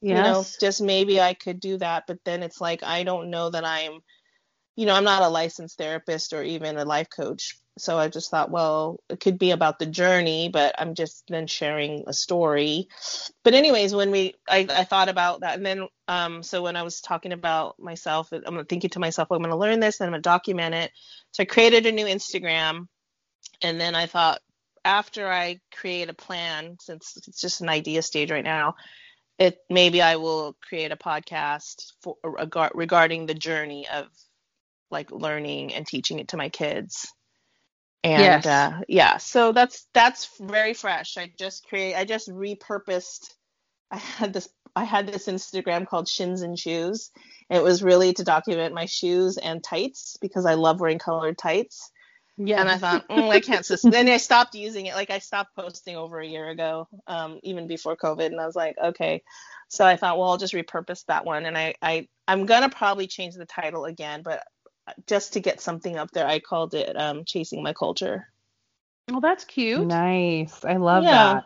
[0.00, 3.50] you know just maybe i could do that but then it's like i don't know
[3.50, 4.00] that i'm
[4.76, 7.58] you know i'm not a licensed therapist or even a life coach.
[7.78, 11.46] So i just thought well it could be about the journey but i'm just then
[11.46, 12.88] sharing a story.
[13.44, 16.82] But anyways when we i, I thought about that and then um so when i
[16.82, 20.06] was talking about myself i'm thinking to myself well, i'm going to learn this and
[20.06, 20.92] i'm going to document it.
[21.32, 22.86] So i created a new instagram
[23.62, 24.40] and then i thought
[24.84, 28.74] after i create a plan since it's just an idea stage right now
[29.38, 34.06] it maybe i will create a podcast for regar- regarding the journey of
[34.90, 37.12] like learning and teaching it to my kids.
[38.04, 38.46] And Yes.
[38.46, 41.16] uh, yeah so that's that's very fresh.
[41.18, 43.34] I just create i just repurposed
[43.90, 47.10] i had this i had this instagram called shins and shoes.
[47.50, 51.38] And it was really to document my shoes and tights because i love wearing colored
[51.38, 51.90] tights
[52.38, 52.60] Yeah.
[52.60, 53.66] and I thought, mm, I can't.
[53.66, 53.82] Sus-.
[53.82, 54.94] then I stopped using it.
[54.94, 58.26] Like I stopped posting over a year ago, um, even before COVID.
[58.26, 59.22] And I was like, okay.
[59.68, 61.46] So I thought, well, I'll just repurpose that one.
[61.46, 64.44] And I, I, I'm gonna probably change the title again, but
[65.06, 68.28] just to get something up there, I called it um, "Chasing My Culture."
[69.10, 69.86] well, that's cute.
[69.86, 70.64] Nice.
[70.64, 71.40] I love Yeah.
[71.40, 71.44] that.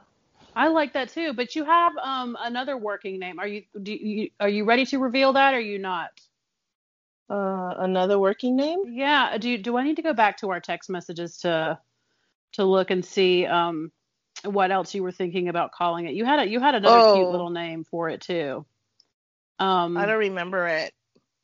[0.55, 1.33] I like that too.
[1.33, 3.39] But you have um another working name.
[3.39, 5.55] Are you do you are you ready to reveal that?
[5.55, 6.11] Or are you not?
[7.33, 8.81] Uh, another working name?
[8.85, 9.39] Yeah.
[9.39, 11.79] Do do I need to go back to our text messages to
[12.53, 13.91] to look and see um
[14.45, 16.15] what else you were thinking about calling it?
[16.15, 17.33] You had a you had another cute Oh.
[17.33, 18.67] little name for it too.
[19.59, 19.97] Um.
[19.97, 20.93] I don't remember it.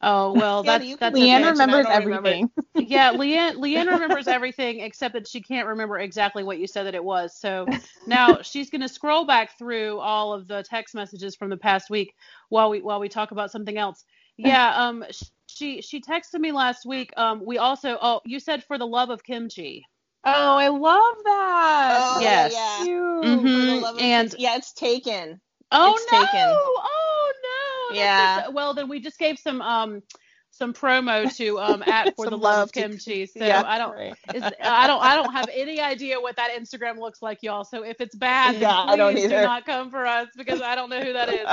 [0.03, 2.31] Oh well, that's you that's can Leanne mention, remembers don't remember.
[2.31, 2.51] everything.
[2.79, 6.95] yeah, Leanne Leanne remembers everything except that she can't remember exactly what you said that
[6.95, 7.35] it was.
[7.37, 7.67] So
[8.07, 11.91] now she's going to scroll back through all of the text messages from the past
[11.91, 12.15] week
[12.49, 14.05] while we while we talk about something else.
[14.39, 15.05] Yeah, um
[15.47, 17.13] she she texted me last week.
[17.17, 19.85] Um we also oh, you said for the love of kimchi.
[20.25, 21.99] Oh, I love that.
[22.17, 22.53] Oh, yes.
[22.53, 22.85] yeah.
[22.85, 23.25] Cute.
[23.25, 23.41] Mhm.
[23.43, 25.41] For the love of And- Christ- yeah, it's taken.
[25.73, 26.19] Oh It's no.
[26.19, 26.49] taken.
[26.51, 27.33] Oh
[27.91, 27.97] no.
[27.97, 28.41] Yeah.
[28.43, 30.03] just- well, then we just gave some um
[30.59, 33.27] some promo to um at for the love love of to- kimchi.
[33.27, 34.17] So Yeah, I don't right.
[34.35, 37.65] is, I don't I don't have any idea what that Instagram looks like, y'all.
[37.65, 40.61] So if it's bad, then Yeah, I don't please do not come for us because
[40.61, 41.47] I don't know who that is.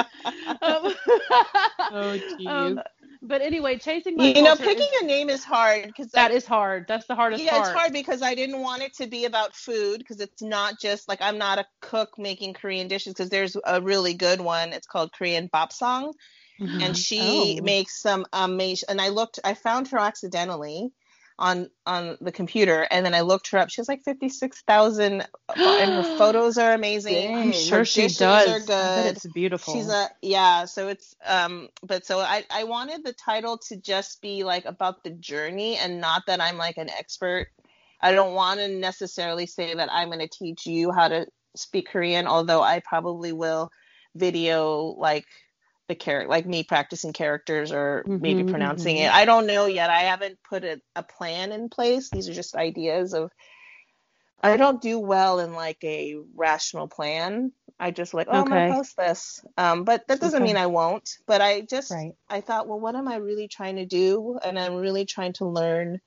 [0.61, 0.94] Um,
[1.91, 2.49] Oh, jeez.
[2.49, 2.82] um,
[3.22, 6.45] but anyway, chasing my you know, picking is, a name is hard because that is
[6.45, 6.86] hard.
[6.88, 7.68] That's the hardest yeah, part.
[7.68, 11.07] it's hard because I didn't want it to be about food because it's not just
[11.07, 14.73] like I'm not a cook making Korean dishes because there's a really good one.
[14.73, 16.14] It's called Korean Bapsang,
[16.60, 17.64] and she Oh.
[17.64, 18.88] makes some amazing.
[18.90, 20.91] And I looked, I found her accidentally
[21.38, 23.69] on on the computer, and then I looked her up.
[23.69, 27.36] She has like fifty six thousand, and her photos are amazing.
[27.36, 28.48] I'm sure she does.
[28.48, 29.07] Are good.
[29.07, 29.73] it's beautiful.
[29.73, 34.22] She's a yeah, so it's um but so I I wanted the title to just
[34.22, 37.48] be like about the journey and not that I'm like an expert.
[38.02, 41.26] I don't want to necessarily say that I'm going to teach you how to
[41.56, 43.72] speak Korean, although I probably will
[44.15, 45.26] video like
[45.88, 49.06] the character like me practicing characters or maybe Mhm, pronouncing mhm.
[49.06, 49.12] it.
[49.14, 49.90] I don't know yet.
[49.90, 52.10] I haven't put a, a plan in place.
[52.12, 53.32] These are just ideas of
[54.44, 57.52] I don't do well in like a rational plan.
[57.80, 59.44] I just like, oh, I'm gonna post this.
[59.57, 60.44] Um, but that doesn't Okay.
[60.44, 61.10] mean I won't.
[61.26, 62.14] But I just Right.
[62.30, 64.40] I thought, well, what am I really trying to do?
[64.44, 65.99] And I'm really trying to learn.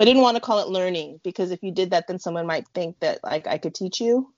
[0.00, 2.66] I didn't want to call it learning because if you did that, then someone might
[2.74, 4.32] think that like I could teach you.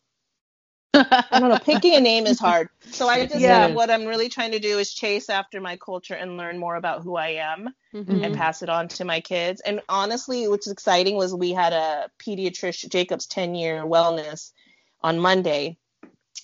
[0.94, 1.58] I don't know.
[1.58, 2.68] Picking a name is hard.
[2.86, 3.68] So I just Yeah.
[3.68, 7.02] what I'm really trying to do is chase after my culture and learn more about
[7.02, 8.24] who I am Mhm.
[8.24, 9.60] and pass it on to my kids.
[9.62, 14.52] And honestly, what's exciting was we had a pediatrician, Jacob's 10 year wellness
[15.00, 15.78] on Monday.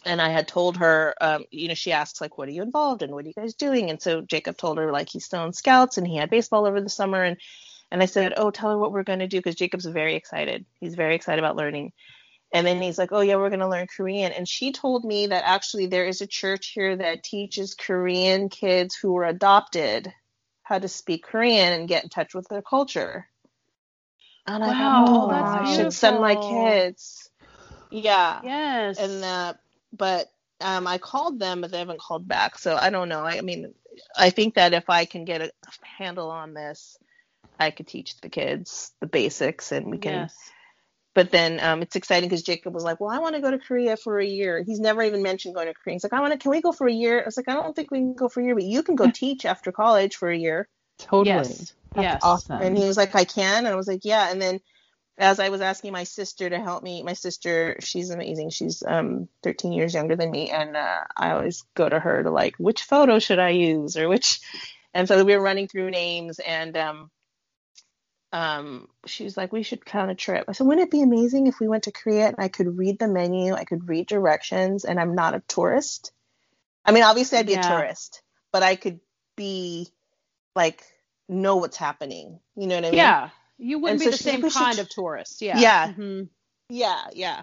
[0.04, 3.02] And I had told her, um, you know, she asks, like, what are you involved
[3.02, 3.10] in?
[3.10, 3.90] What are you guys doing?
[3.90, 6.80] And so Jacob told her, like, he's still in scouts and he had baseball over
[6.80, 7.22] the summer.
[7.22, 7.36] And,
[7.90, 10.64] and I said, oh, tell her what we're going to do because Jacob's very excited.
[10.80, 11.92] He's very excited about learning.
[12.52, 14.32] And then he's like, oh, yeah, we're going to learn Korean.
[14.32, 18.96] And she told me that actually there is a church here that teaches Korean kids
[18.96, 20.12] who were adopted
[20.62, 23.28] how to speak Korean and get in touch with their culture.
[24.46, 27.30] And I Wow, thought, oh, that's I should send my kids.
[27.90, 28.42] Yeah.
[28.42, 28.98] Yes.
[28.98, 29.54] And uh,
[29.92, 30.28] but
[30.60, 32.58] um, I called them, but they haven't called back.
[32.58, 33.20] So I don't know.
[33.24, 33.74] I, I mean,
[34.16, 35.52] I think that if I can get a
[35.98, 36.98] handle on this,
[37.58, 40.30] I could teach the kids the basics, and we can.
[40.30, 40.52] yes.
[41.14, 43.58] But then um, it's exciting because Jacob was like, "Well, I want to go to
[43.58, 45.94] Korea for a year." He's never even mentioned going to Korea.
[45.94, 46.38] He's like, "I want to.
[46.38, 48.28] Can we go for a year?" I was like, "I don't think we can go
[48.28, 50.68] for a year, but you can go teach after college for a year."
[50.98, 51.28] Totally.
[51.28, 51.74] Yes.
[51.94, 52.20] That's yes.
[52.22, 52.60] awesome.
[52.60, 53.58] And he was like, I can.
[53.58, 54.30] And I was like, yeah.
[54.30, 54.60] And then
[55.16, 58.50] as I was asking my sister to help me, my sister, she's amazing.
[58.50, 60.50] She's um 13 years younger than me.
[60.50, 64.08] And uh, I always go to her to like, which photo should I use or
[64.08, 64.40] which.
[64.94, 67.10] And so we were running through names and um,
[68.32, 70.44] um, she was like, we should plan a trip.
[70.48, 72.98] I said, wouldn't it be amazing if we went to Korea and I could read
[72.98, 76.12] the menu, I could read directions, and I'm not a tourist?
[76.84, 77.66] I mean, obviously I'd be Yeah.
[77.66, 78.22] a tourist,
[78.52, 79.00] but I could
[79.36, 79.88] be
[80.54, 80.82] like,
[81.28, 82.40] know what's happening.
[82.56, 82.98] You know what I mean?
[82.98, 83.30] Yeah.
[83.58, 85.42] You wouldn't And be so the same kind tr- of tourist.
[85.42, 85.58] Yeah.
[85.58, 85.92] Yeah.
[85.92, 86.28] Mhm.
[86.68, 87.42] Yeah, yeah.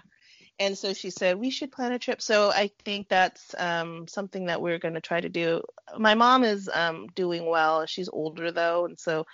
[0.60, 2.22] And so she said we should plan a trip.
[2.22, 5.62] So I think that's um, something that we're going to try to do.
[5.98, 7.86] My mom is um, doing well.
[7.86, 9.26] She's older though, and so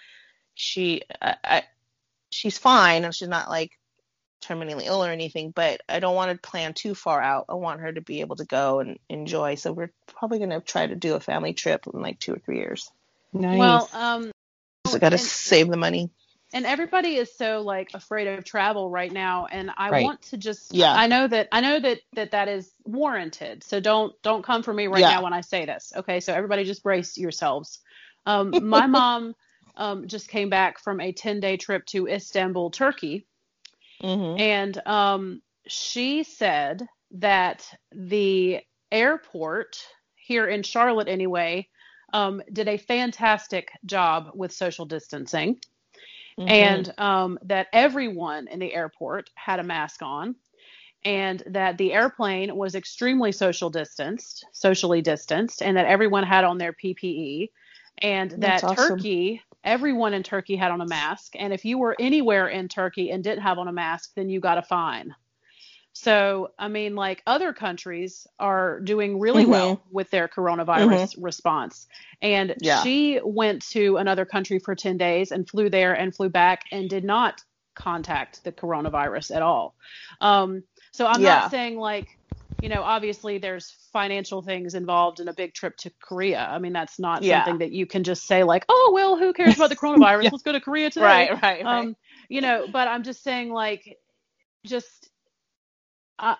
[0.55, 1.63] she, I, I,
[2.29, 3.71] she's fine, and she's not like
[4.43, 5.51] terminally ill or anything.
[5.51, 7.45] But I don't want to plan too far out.
[7.49, 9.55] I want her to be able to go and enjoy.
[9.55, 12.39] So we're probably going to try to do a family trip in like two or
[12.39, 12.89] three years.
[13.33, 13.57] Nice.
[13.59, 14.31] Well, um,
[14.87, 16.09] So got to and- save the money.
[16.53, 20.03] and everybody is so like afraid of travel right now and i Right.
[20.03, 20.91] want to just Yeah.
[20.93, 24.73] i know that i know that that that is warranted so don't don't come for
[24.73, 25.11] me right Yeah.
[25.11, 27.79] now when i say this okay so everybody just brace yourselves
[28.25, 29.33] um, my mom
[29.81, 33.25] um, just came back from a 10 day trip to istanbul turkey.
[33.99, 39.83] Hmm and um, she said that the airport
[40.15, 41.67] here in charlotte anyway
[42.13, 45.59] um, did a fantastic job with social distancing.
[46.39, 46.49] Mm-hmm.
[46.49, 50.35] and um, that everyone in the airport had a mask on
[51.03, 56.57] and that the airplane was extremely social distanced socially distanced and that everyone had on
[56.57, 57.49] their ppe
[58.01, 58.97] and that awesome.
[58.97, 63.11] turkey everyone in turkey had on a mask and if you were anywhere in turkey
[63.11, 65.13] and didn't have on a mask then you got a fine
[65.93, 69.49] so i mean like other countries are doing really Mhm.
[69.49, 71.87] well with their coronavirus response
[72.21, 72.81] and Yeah.
[72.81, 76.89] she went to another country for 10 days and flew there and flew back and
[76.89, 77.41] did not
[77.75, 79.75] contact the coronavirus at all.
[80.19, 81.39] Um, so I'm Yeah.
[81.39, 82.17] not saying like,
[82.61, 86.39] you know, obviously there's financial things involved in a big trip to Korea.
[86.47, 87.43] I mean, that's not Yeah.
[87.43, 90.23] something that you can just say like, oh, well, who cares about the coronavirus?
[90.23, 90.29] Yeah.
[90.31, 91.05] Let's go to Korea today.
[91.05, 91.65] Right, right, right.
[91.65, 91.95] Um,
[92.29, 93.97] you know, but I'm just saying like,
[94.65, 95.09] just,
[96.19, 96.35] uh,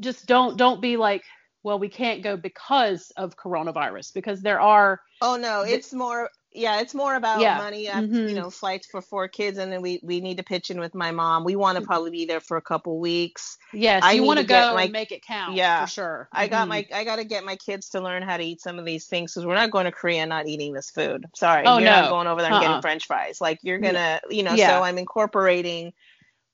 [0.00, 1.22] just don't, don't be like,
[1.62, 6.28] well, we can't go because of coronavirus because there are Oh no, The- it's more
[6.54, 7.56] yeah, it's more about Yeah.
[7.58, 7.86] money.
[7.86, 8.28] Mhm.
[8.28, 10.94] you know, flights for four kids, and then we we need to pitch in with
[10.94, 11.44] my mom.
[11.44, 13.58] We want to probably be there for a couple weeks.
[13.72, 15.54] Yes, I you want to go my- and make it count.
[15.54, 15.84] Yeah.
[15.84, 16.28] for sure.
[16.32, 16.68] I got Mhm.
[16.70, 19.06] my I got to get my kids to learn how to eat some of these
[19.06, 21.24] things because we're not going to Korea not eating this food.
[21.34, 22.10] Sorry, Oh, you're not no.
[22.10, 22.66] going over there and Uh-uh.
[22.68, 23.40] getting French fries.
[23.40, 24.54] Like you're gonna, you know.
[24.54, 24.68] Yeah.
[24.78, 25.92] So I'm incorporating,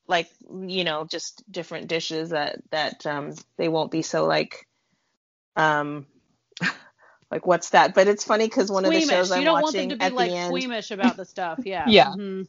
[0.06, 0.28] like
[0.66, 4.66] you know, just different dishes that that um they won't be so like,
[5.56, 6.06] um,
[7.30, 7.94] like what's that?
[7.94, 9.16] But it's funny because one of the squeamish.
[9.16, 11.16] shows I'm you don't want watching them to at be like the end, squeamish about
[11.16, 11.60] the stuff.
[11.64, 11.88] Yeah.
[11.88, 12.14] Yeah.
[12.14, 12.46] Mhm.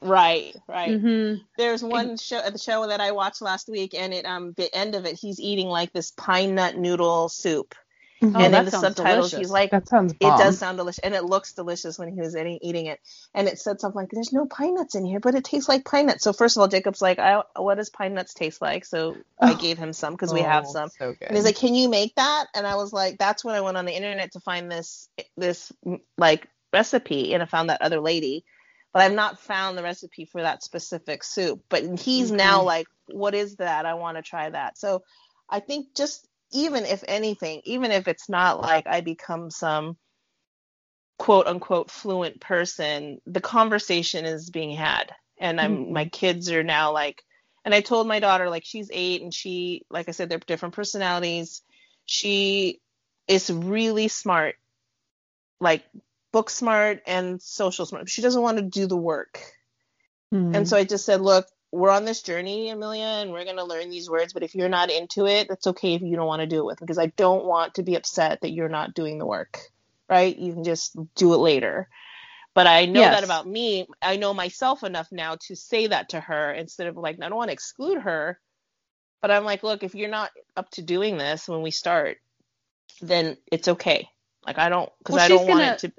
[0.00, 0.90] right, right.
[0.90, 1.40] Mhm.
[1.56, 4.94] There's one show the show that I watched last week, and it um the end
[4.94, 7.74] of it, he's eating like this pine nut noodle soup,
[8.22, 8.36] Mm-hmm.
[8.36, 9.38] Oh, and that in the subtitles, delicious.
[9.38, 12.36] he's like, That sounds it does sound delicious, and it looks delicious when he was
[12.36, 13.00] eating, eating it.
[13.34, 15.84] And it said something like, "There's no pine nuts in here, but it tastes like
[15.84, 18.84] pine nuts." So first of all, Jacob's like, I, "What does pine nuts taste like?"
[18.84, 19.56] So I Oh.
[19.56, 20.88] gave him some because we have Oh, some.
[20.90, 21.28] So good.
[21.28, 23.76] And he's like, "Can you make that?" And I was like, "That's when I went
[23.76, 25.72] on the internet to find this this
[26.16, 28.44] like recipe, and I found that other lady,
[28.92, 31.64] but I've not found the recipe for that specific soup.
[31.68, 32.66] But he's now mm-hmm.
[32.66, 33.84] like, "What is that?
[33.86, 35.02] I want to try that." So
[35.50, 39.96] I think just even if anything, even if it's not like I become some
[41.18, 45.12] quote unquote fluent person, the conversation is being had.
[45.38, 45.92] And I'm Mhm.
[45.92, 47.22] my kids are now like
[47.64, 50.74] and I told my daughter like she's 8 and she like I said they're different
[50.74, 51.62] personalities.
[52.06, 52.80] She
[53.28, 54.56] is really smart.
[55.60, 55.84] Like
[56.32, 58.08] book smart and social smart.
[58.08, 59.40] She doesn't want to do the work.
[60.32, 60.54] Mhm.
[60.54, 63.64] And so I just said, look, we're on this journey, Amelia, and we're going to
[63.64, 64.32] learn these words.
[64.32, 66.66] But if you're not into it, that's okay if you don't want to do it
[66.66, 69.58] with me because I don't want to be upset that you're not doing the work,
[70.08, 70.36] right?
[70.36, 71.88] You can just do it later.
[72.54, 73.14] But I know Yes.
[73.14, 73.86] that about me.
[74.02, 77.36] I know myself enough now to say that to her instead of like, I don't
[77.38, 78.38] want to exclude her.
[79.22, 82.18] But I'm like, look, if you're not up to doing this when we start,
[83.00, 84.08] then it's okay.
[84.44, 85.92] Like, I don't, because Well, I don't want gonna- it to.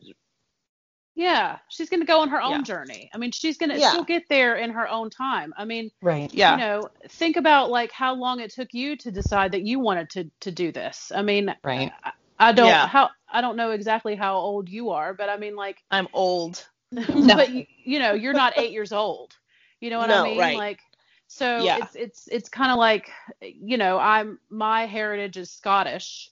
[1.16, 2.62] Yeah, she's going to go on her own Yeah.
[2.64, 3.10] journey.
[3.14, 3.92] I mean, she's going to Yeah.
[3.92, 5.54] she'll get there in her own time.
[5.58, 6.34] I mean, right.
[6.34, 6.54] Yeah.
[6.54, 10.10] you know, think about like how long it took you to decide that you wanted
[10.12, 11.12] to to do this.
[11.14, 11.92] I mean, Right.
[12.04, 12.88] I, I don't Yeah.
[12.88, 16.68] how I don't know exactly how old you are, but I mean like I'm old.
[16.92, 19.36] but you, you know, you're not 8 years old.
[19.82, 20.38] You know what No, I mean?
[20.40, 20.58] right.
[20.58, 20.80] Like
[21.28, 21.78] so Yeah.
[21.78, 23.10] it's it's it's kind of like
[23.40, 26.32] you know, I'm my heritage is Scottish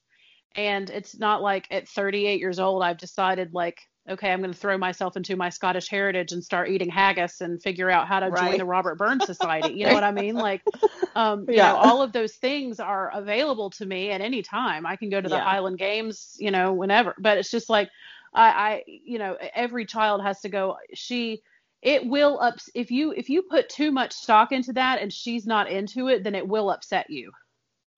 [0.55, 3.79] and it's not like at 38 years old I've decided like
[4.11, 7.61] okay, I'm going to throw myself into my Scottish heritage and start eating haggis and
[7.61, 9.71] figure out how to join the Robert Burns Society.
[9.71, 10.37] You know what I mean?
[10.37, 10.63] Like,
[11.15, 11.63] um, you Yeah.
[11.63, 14.85] know, all of those things are available to me at any time.
[14.85, 15.39] I can go to the Yeah.
[15.39, 17.15] Highland Games, you know, whenever.
[17.19, 17.89] But it's just like,
[18.33, 20.77] I, I, you know, every child has to go.
[20.93, 21.41] She,
[21.81, 25.45] it will ups if you if you put too much stock into that and she's
[25.47, 27.31] not into it, then it will upset you.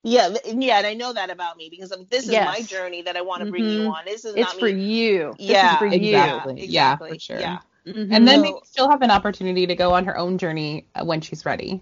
[0.03, 3.15] Yeah, yeah, and I know that about me because um, this is my journey that
[3.15, 3.91] I want to bring you Mhm.
[3.93, 4.05] on.
[4.05, 4.81] This is It's not for me.
[4.83, 5.33] you.
[5.37, 5.93] This Yeah, is for you.
[5.93, 6.65] exactly.
[6.65, 7.39] Yeah, for sure.
[7.39, 8.09] Yeah, Mhm.
[8.11, 11.05] And then So- maybe she'll have an opportunity to go on her own journey uh,
[11.05, 11.81] when she's ready.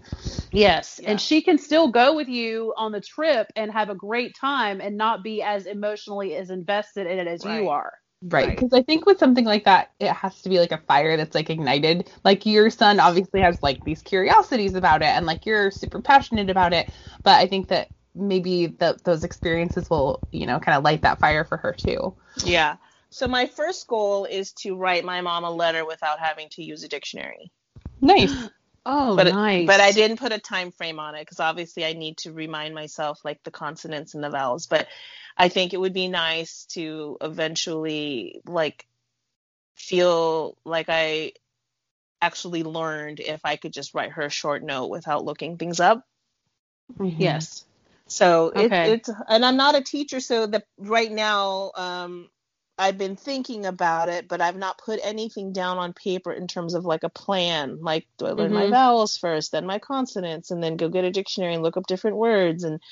[0.52, 1.10] Yes, Yeah.
[1.10, 4.80] and she can still go with you on the trip and have a great time
[4.80, 7.60] and not be as emotionally as invested in it as Right.
[7.62, 7.92] you are.
[8.24, 8.46] Right.
[8.46, 8.56] Right.
[8.56, 11.34] Because I think with something like that, it has to be like a fire that's
[11.34, 12.08] like ignited.
[12.24, 16.48] Like your son obviously has like these curiosities about it and like you're super passionate
[16.50, 16.88] about it.
[17.24, 21.20] But I think that maybe the, those experiences will, you know, kind of light that
[21.20, 22.14] fire for her too.
[22.44, 22.76] yeah.
[23.10, 26.82] So my first goal is to write my mom a letter without having to use
[26.82, 27.50] a dictionary.
[28.00, 28.32] Nice.
[28.84, 29.66] Oh, but it- nice.
[29.68, 32.74] but I didn't put a time frame on it because obviously I need to remind
[32.74, 34.66] myself like the consonants and the vowels.
[34.66, 34.88] But
[35.36, 38.88] I think it would be nice to eventually like
[39.76, 41.30] feel like I
[42.20, 46.04] actually learned if I could just write her a short note without looking things up.
[46.98, 47.22] Mm-hmm.
[47.22, 47.64] Yes.
[48.12, 52.28] So it, it's and I'm not a teacher, so the right now um,
[52.78, 56.74] I've been thinking about it, but I've not put anything down on paper in terms
[56.74, 57.78] of like a plan.
[57.80, 58.70] Like, do I learn my Mhm.
[58.70, 62.18] vowels first, then my consonants, and then go get a dictionary and look up different
[62.18, 62.64] words?
[62.64, 62.82] And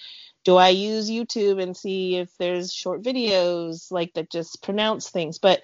[0.44, 5.38] do I use YouTube and see if there's short videos like that just pronounce things?
[5.38, 5.60] But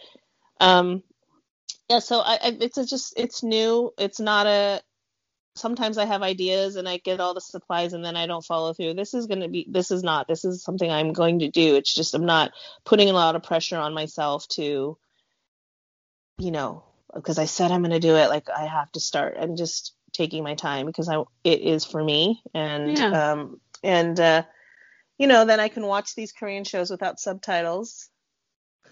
[0.60, 1.02] um,
[1.88, 3.92] yeah, so I, I it's a just it's new.
[3.98, 4.82] It's not a
[5.56, 8.72] sometimes I have ideas and I get all the supplies and then I don't follow
[8.72, 8.94] through.
[8.94, 11.76] This is going to be, this is not, this is something I'm going to do.
[11.76, 12.52] It's just, I'm not
[12.84, 14.96] putting a lot of pressure on myself to,
[16.38, 16.84] you know,
[17.14, 18.28] because I said I'm going to do it.
[18.28, 19.36] Like I have to start.
[19.40, 22.42] I'm just taking my time because I, it is for me.
[22.54, 23.32] And, Yeah.
[23.32, 24.42] um, and, uh,
[25.18, 28.10] you know, then I can watch these Korean shows without subtitles.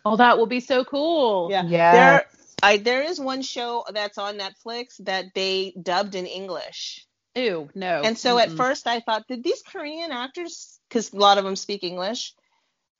[0.04, 1.50] Oh, that will be so cool.
[1.50, 1.64] Yeah.
[1.66, 2.20] Yeah.
[2.64, 7.06] There, I, there is one show that's on Netflix that they dubbed in English.
[7.34, 8.02] Ew, no.
[8.02, 8.56] And so at Mm-mm.
[8.56, 12.34] first I thought, did these Korean actors, because a lot of them speak English,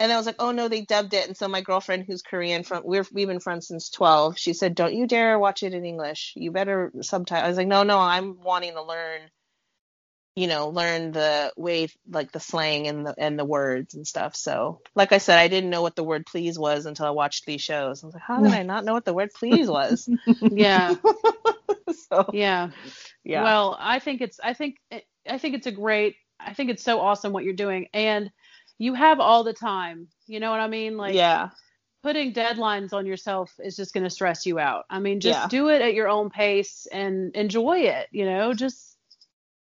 [0.00, 1.28] and I was like, oh no, they dubbed it.
[1.28, 4.74] And so my girlfriend, who's Korean, from we're we've been friends since 12, she said,
[4.74, 6.32] don't you dare watch it in English.
[6.36, 7.44] You better subtitle.
[7.44, 9.20] I was like, no, no, I'm wanting to learn,
[10.36, 14.34] you know, learn the way, like the slang and the and the words and stuff.
[14.36, 17.46] So, like I said, I didn't know what the word please was until I watched
[17.46, 18.02] these shows.
[18.02, 20.08] I was like, how did I not know what the word please was?
[20.50, 20.96] Yeah.
[22.10, 22.70] so Yeah.
[23.24, 24.76] yeah, Well, I think it's I think
[25.28, 28.30] I think it's a great I think it's so awesome what you're doing and
[28.78, 30.08] you have all the time.
[30.26, 30.96] You know what I mean?
[30.96, 31.50] Like yeah,
[32.02, 34.84] putting deadlines on yourself is just going to stress you out.
[34.90, 35.48] I mean, just Yeah.
[35.48, 38.93] do it at your own pace and enjoy it, you know, just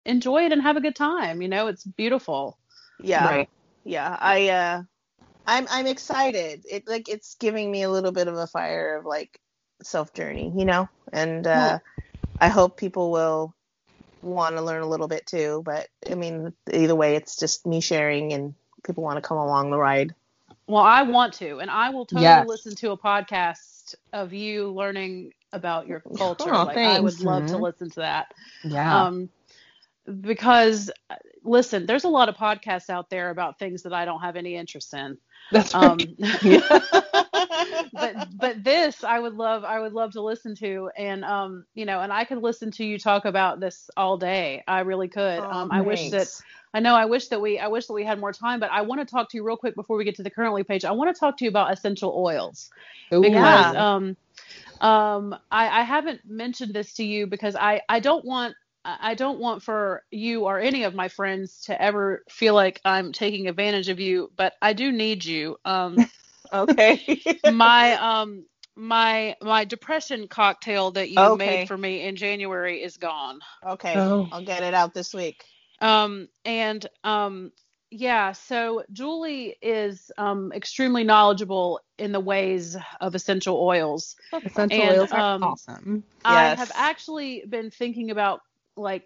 [0.04, 1.66] enjoy it and have a good time, you know?
[1.68, 2.58] It's beautiful.
[2.98, 3.26] yeah.
[3.28, 3.48] Right.
[3.84, 4.82] yeah i uh
[5.46, 9.04] i'm i'm excited it like it's giving me a little bit of a fire of
[9.06, 9.38] like
[9.82, 11.78] self journey you know and uh
[12.40, 13.54] i hope people will
[14.22, 17.80] want to learn a little bit too but i mean either way it's just me
[17.80, 18.54] sharing and
[18.84, 20.14] people want to come along the ride
[20.66, 22.46] Well, I want to, and I will totally Yes.
[22.46, 26.52] listen to a podcast of you learning about your culture.
[26.52, 27.20] Oh, like I would thanks.
[27.20, 28.28] love to listen to that.
[28.64, 29.06] Yeah.
[29.06, 29.30] Um,
[30.20, 30.90] because
[31.44, 34.54] listen, there's a lot of podcasts out there about things that I don't have any
[34.56, 35.18] interest in.
[35.50, 36.16] That's Um,
[37.92, 41.84] but but this I would love I would love to listen to and um you
[41.84, 44.62] know and I could listen to you talk about this all day.
[44.66, 45.44] I really could.
[45.44, 46.28] Oh, um I wish that.
[46.74, 48.82] I know I wish that we I wish that we had more time, but I
[48.82, 50.84] want to talk to you real quick before we get to the currently page.
[50.84, 52.70] I want to talk to you about essential oils
[53.12, 53.22] Ooh.
[53.22, 53.74] because Yeah.
[53.74, 54.16] um
[54.80, 58.54] um I, I haven't mentioned this to you because I I don't want
[58.84, 62.80] I I don't want for you or any of my friends to ever feel like
[62.84, 65.56] I'm taking advantage of you, but I do need you.
[65.64, 66.06] Um
[66.52, 67.00] okay
[67.44, 68.46] my um
[68.76, 71.32] my my depression cocktail that you Okay.
[71.32, 73.40] made for me in January is gone.
[73.66, 74.28] okay Oh.
[74.30, 75.44] i'll get it out this week
[75.80, 77.52] Um and um
[77.90, 84.16] yeah, so Julie is um extremely knowledgeable in the ways of essential oils.
[84.44, 86.04] Essential And, oils are um, awesome.
[86.24, 86.60] I Yes.
[86.60, 88.40] have actually been thinking about
[88.76, 89.04] like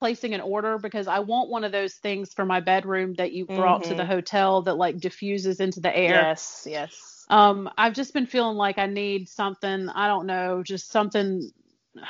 [0.00, 3.46] placing an order because I want one of those things for my bedroom that you
[3.46, 4.06] brought to the Mhm.
[4.06, 6.12] hotel that like diffuses into the air.
[6.12, 9.88] yes yes Um, I've just been feeling like I need something.
[9.88, 11.50] I don't know, just something.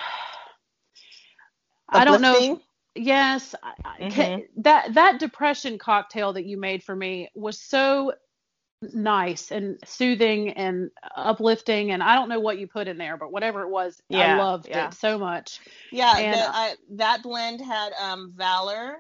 [1.93, 2.61] I don't know.
[2.95, 3.55] yes,
[4.01, 4.15] Mhm.
[4.15, 8.13] ca- that that depression cocktail that you made for me was so
[8.83, 11.91] nice and soothing and uplifting.
[11.91, 14.69] And I don't know what you put in there, but whatever it was, I loved
[14.69, 14.89] yeah.
[14.89, 15.61] it so much.
[15.93, 18.97] Yeah, And, the, uh, I, that blend had um, Valor,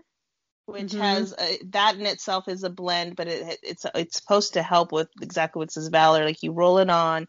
[0.66, 0.98] which Mhm.
[0.98, 4.93] has uh, that in itself is a blend, but it, it's it's supposed to help
[4.93, 6.24] with exactly what says Valor.
[6.24, 7.27] Like you roll it on,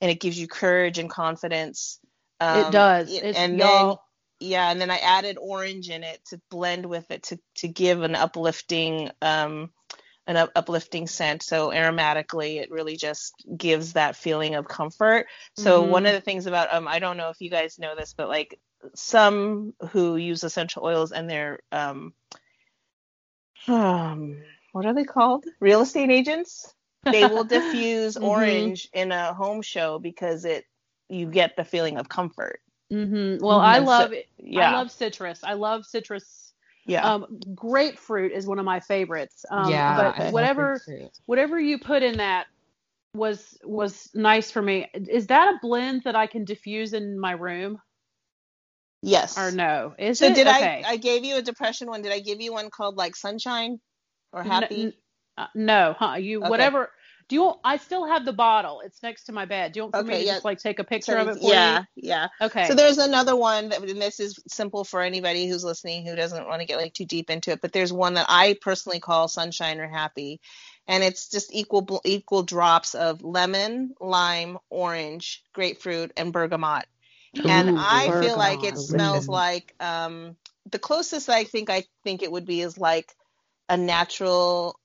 [0.00, 2.00] and it gives you courage and confidence.
[2.40, 3.12] Um, it does.
[3.12, 3.94] It's, and then
[4.40, 8.02] yeah, and then I added orange in it to blend with it to to give
[8.02, 9.70] an uplifting um
[10.26, 11.42] an up- uplifting scent.
[11.42, 15.26] So aromatically, it really just gives that feeling of comfort.
[15.56, 15.88] So Mhm.
[15.88, 18.28] one of the things about um I don't know if you guys know this, but
[18.28, 18.60] like
[18.94, 22.12] some who use essential oils and they're um
[23.68, 24.42] um
[24.72, 25.44] what are they called?
[25.60, 26.72] Real estate agents.
[27.04, 28.22] They will diffuse Mhm.
[28.26, 30.64] orange in a home show because it
[31.08, 32.60] you get the feeling of comfort.
[32.90, 33.44] Mm-hmm.
[33.44, 34.70] Well, I so- love Yeah.
[34.70, 35.44] I love citrus.
[35.44, 36.41] I love citrus.
[36.86, 37.14] Yeah.
[37.14, 39.44] Um, grapefruit is one of my favorites.
[39.50, 39.96] Um, yeah.
[39.96, 41.10] but I love whatever grapefruit.
[41.26, 42.46] whatever you put in that
[43.14, 44.88] was was nice for me.
[44.94, 47.78] Is that a blend that I can diffuse in my room
[49.02, 49.38] yes.
[49.38, 49.94] or no?
[49.98, 50.34] Is So it?
[50.34, 50.82] did okay.
[50.86, 52.02] I I gave you a depression one.
[52.02, 53.80] Did I give you one called like sunshine
[54.32, 54.82] or N- happy?
[54.82, 54.92] n-
[55.38, 56.16] uh, no, huh?
[56.16, 56.50] You Okay.
[56.50, 56.90] whatever.
[57.28, 57.42] Do you?
[57.42, 58.80] Want, I still have the bottle.
[58.84, 59.72] It's next to my bed.
[59.72, 60.32] Do you want for me to yeah.
[60.34, 62.28] just like take a picture So, of it for yeah, yeah.
[62.40, 62.66] Okay.
[62.66, 66.46] So there's another one that, and this is simple for anybody who's listening who doesn't
[66.46, 67.60] want to get like too deep into it.
[67.60, 70.40] But there's one that I personally call sunshine or happy,
[70.86, 76.84] and it's just equal equal drops of lemon, lime, orange, grapefruit, and bergamot.
[77.44, 79.28] and Ooh, I feel like it smells Delicious.
[79.28, 80.36] like um,
[80.70, 83.12] the closest I think I think it would be is like
[83.68, 84.78] a natural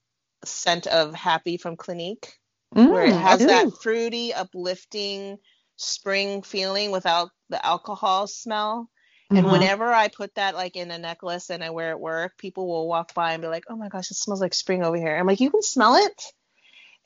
[0.46, 2.40] scent of happy from Clinique
[2.88, 5.38] where it Mm, has that fruity, uplifting
[5.76, 8.90] spring feeling without the alcohol smell.
[9.36, 9.52] And Mhm.
[9.52, 12.68] whenever I put that like in a necklace and I wear it at work, people
[12.68, 15.16] will walk by and be like, "Oh my gosh, it smells like spring over here."
[15.16, 16.24] I'm like, "You can smell it?"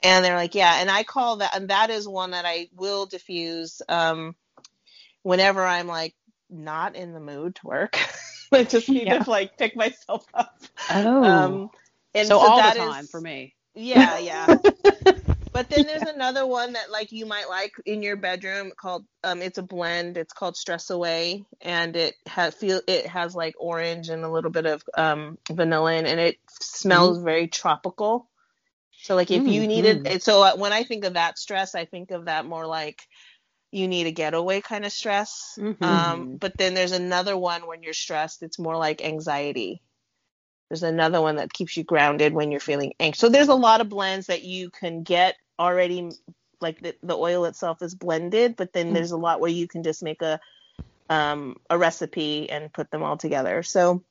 [0.04, 3.06] And they're like, "Yeah." And I call that, and that is one that I will
[3.08, 4.36] diffuse um,
[5.24, 6.16] whenever I'm like
[6.50, 7.98] not in the mood to work.
[8.54, 9.24] I just need Yeah.
[9.24, 10.62] to like pick myself up.
[10.90, 11.12] Oh.
[11.22, 11.70] Um,
[12.14, 13.54] and so, all the time is- for me.
[13.74, 14.58] yeah, yeah.
[15.54, 19.42] but then there's another one that like you might like in your bedroom called um
[19.42, 20.18] it's a blend.
[20.18, 24.52] It's called Stress Away and it has feel it has like orange and a little
[24.52, 28.28] bit of um vanilla in and it smells very tropical.
[29.04, 31.86] So like if you needed it, so uh, when I think of that stress, I
[31.86, 33.02] think of that more like
[33.72, 35.58] you need a getaway kind of stress.
[35.58, 35.84] Mhm.
[35.84, 39.82] Um, but then there's another one when you're stressed, it's more like anxiety.
[40.72, 43.20] There's another one that keeps you grounded when you're feeling anxious.
[43.20, 46.12] So there's a lot of blends that you can get already,
[46.62, 49.84] like the, the oil itself is blended, but then there's a lot where you can
[49.84, 50.40] just make a
[51.10, 53.64] um, a recipe and put them all together.
[53.64, 54.06] So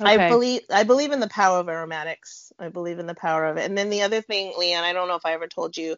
[0.00, 2.52] I believe I believe in the power of aromatics.
[2.56, 3.64] I believe in the power of it.
[3.64, 5.96] And then the other thing, Leanne, I don't know if I ever told you.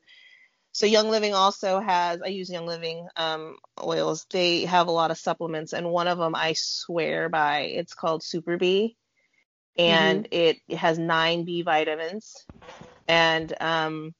[0.72, 2.22] So Young Living also has.
[2.22, 4.24] I use Young Living um, oils.
[4.30, 7.64] They have a lot of supplements, and one of them I swear by.
[7.64, 8.96] It's called Super B,
[9.78, 12.44] and it, it has nine B vitamins.
[13.06, 14.14] And um,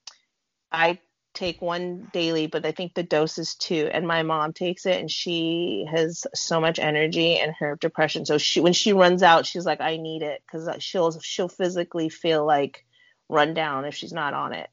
[0.73, 0.99] I
[1.35, 3.91] take one daily, but I think the dose is two.
[3.93, 8.25] And my mom takes it, and she has so much energy and her depression.
[8.25, 12.09] So she, when she runs out, she's like, "I need it," because she'll she'll physically
[12.09, 12.85] feel like
[13.29, 14.71] run down if she's not on it.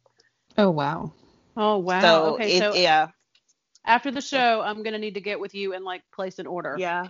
[0.58, 1.12] Oh wow.
[1.58, 2.02] Oh wow.
[2.02, 3.08] So okay, it, so yeah,
[3.86, 6.78] after the show, I'm gonna need to get with you and like place an order.
[6.80, 7.02] yeah,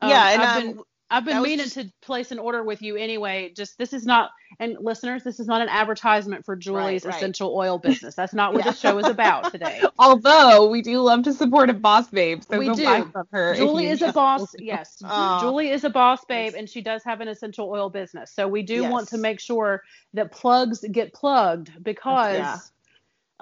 [0.00, 0.28] Um, yeah.
[0.28, 0.82] And I've um, been
[1.12, 3.52] I've been meaning just- to place an order with you anyway.
[3.54, 4.30] Just this is not
[4.60, 7.14] and listeners, this is not an advertisement for Julie's right.
[7.14, 8.14] essential oil business.
[8.14, 8.72] That's not what Yeah.
[8.72, 9.82] the show is about today.
[9.98, 12.84] Although we do love to support a boss babe, so We go do.
[12.84, 13.54] buy from her.
[13.56, 14.54] Julie is a boss.
[14.58, 14.98] Yes.
[15.40, 18.30] Julie is a boss babe, and she does have an essential oil business.
[18.34, 19.82] So we do want to make sure
[20.14, 22.56] that plugs get plugged because, Yeah.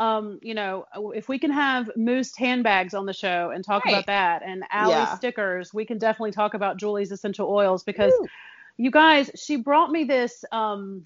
[0.01, 3.93] Um, you know, if we can have Moose handbags on the show and talk Right.
[3.95, 5.17] about that, and Allie Yeah.
[5.17, 8.27] stickers, we can definitely talk about Julie's essential oils because Woo.
[8.79, 10.45] you guys, she brought me this.
[10.53, 11.05] Um,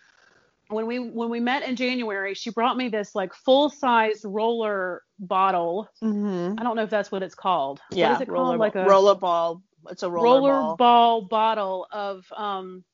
[0.68, 5.02] when we when we met in January, she brought me this like full size roller
[5.18, 5.88] bottle.
[6.02, 6.58] Mhm.
[6.58, 7.80] I don't know if that's what it's called.
[7.90, 8.60] yeah, what is it roller, called?
[8.60, 9.62] Like a roller ball.
[9.90, 10.76] It's a roller, roller ball.
[10.76, 12.84] ball bottle of um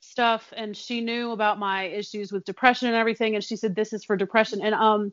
[0.00, 3.92] stuff and she knew about my issues with depression and everything and she said this
[3.92, 5.12] is for depression and um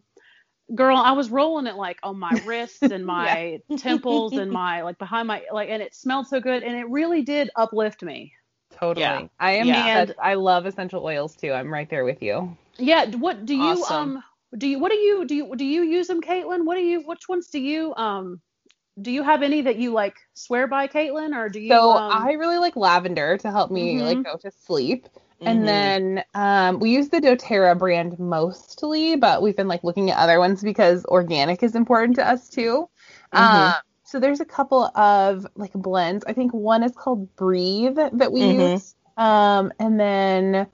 [0.73, 4.97] girl i was rolling it like on my wrists and my temples and my like
[4.97, 8.31] behind my like and it smelled so good and it really did uplift me
[8.71, 9.03] Totally.
[9.03, 9.27] Yeah.
[9.39, 9.71] I am.
[9.71, 10.05] Yeah.
[10.05, 10.19] obsessed.
[10.19, 11.51] I love essential oils too.
[11.51, 12.57] I'm right there with you.
[12.77, 14.13] yeah what do you Awesome.
[14.15, 14.23] um
[14.57, 17.01] do you what do you do you do you use them caitlin what do you
[17.01, 18.41] which ones do you um
[19.01, 22.29] do you have any that you like swear by caitlin or do you So um,
[22.29, 24.03] I really like lavender to help me Mhm.
[24.03, 25.07] like go to sleep.
[25.41, 30.17] And then um, we use the doTERRA brand mostly, but we've been like looking at
[30.17, 32.89] other ones because organic is important to us too.
[33.33, 36.25] Um, so there's a couple of like blends.
[36.25, 38.73] I think one is called Breathe that we Mhm.
[38.73, 38.95] use.
[39.17, 40.67] Um, and then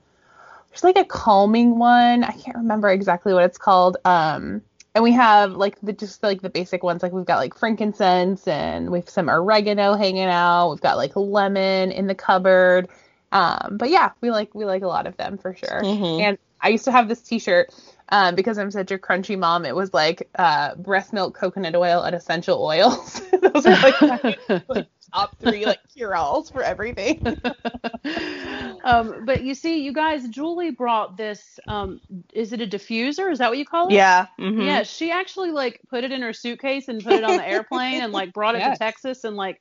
[0.70, 2.24] there's like a calming one.
[2.24, 3.96] I can't remember exactly what it's called.
[4.04, 4.62] Um,
[4.94, 7.02] and we have like the just like the basic ones.
[7.02, 10.70] Like we've got like frankincense and we've some oregano hanging out.
[10.70, 12.88] We've got like lemon in the cupboard.
[13.32, 15.82] Um, but yeah, we like we like a lot of them for sure.
[15.82, 16.20] Mhm.
[16.20, 17.74] And I used to have this T-shirt
[18.10, 19.64] um, because I'm such a crunchy mom.
[19.64, 23.20] It was like uh, breast milk, coconut oil, and essential oils.
[23.42, 24.36] Those are like my
[24.68, 27.26] like, top three like cure-alls for everything.
[28.84, 31.58] um, but you see, you guys, Julie brought this.
[31.66, 32.00] Um,
[32.32, 33.30] is it a diffuser?
[33.32, 33.94] Is that what you call it?
[33.94, 34.26] yeah.
[34.38, 34.64] mhm.
[34.64, 38.02] Yeah, she actually like put it in her suitcase and put it on the airplane
[38.02, 38.78] and like brought it Yes.
[38.78, 39.60] to Texas and like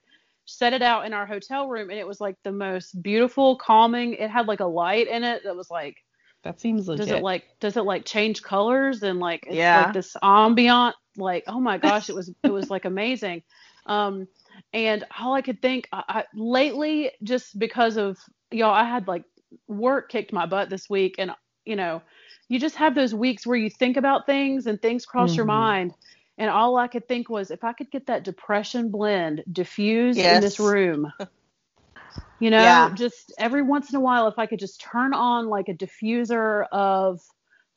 [0.57, 4.13] set it out in our hotel room and it was like the most beautiful, calming.
[4.13, 5.95] It had like a light in it that was like
[6.43, 7.07] That seems legit.
[7.07, 9.73] does it like does it like change colors and like it's Yeah.
[9.73, 13.41] like this ambient like oh my gosh it was it was like amazing
[13.85, 14.27] um
[14.73, 18.17] and all i could think I, I lately just because of
[18.51, 19.23] y'all i had like
[19.67, 21.31] work kicked my butt this week and
[21.65, 22.01] you know
[22.49, 25.47] you just have those weeks where you think about things and things cross your Mhm.
[25.47, 25.93] mind
[26.41, 30.41] and all i could think was if i could get that depression blend diffused in
[30.41, 31.13] this room
[32.39, 32.93] you know Yeah.
[32.93, 36.65] just every once in a while if i could just turn on like a diffuser
[36.71, 37.21] of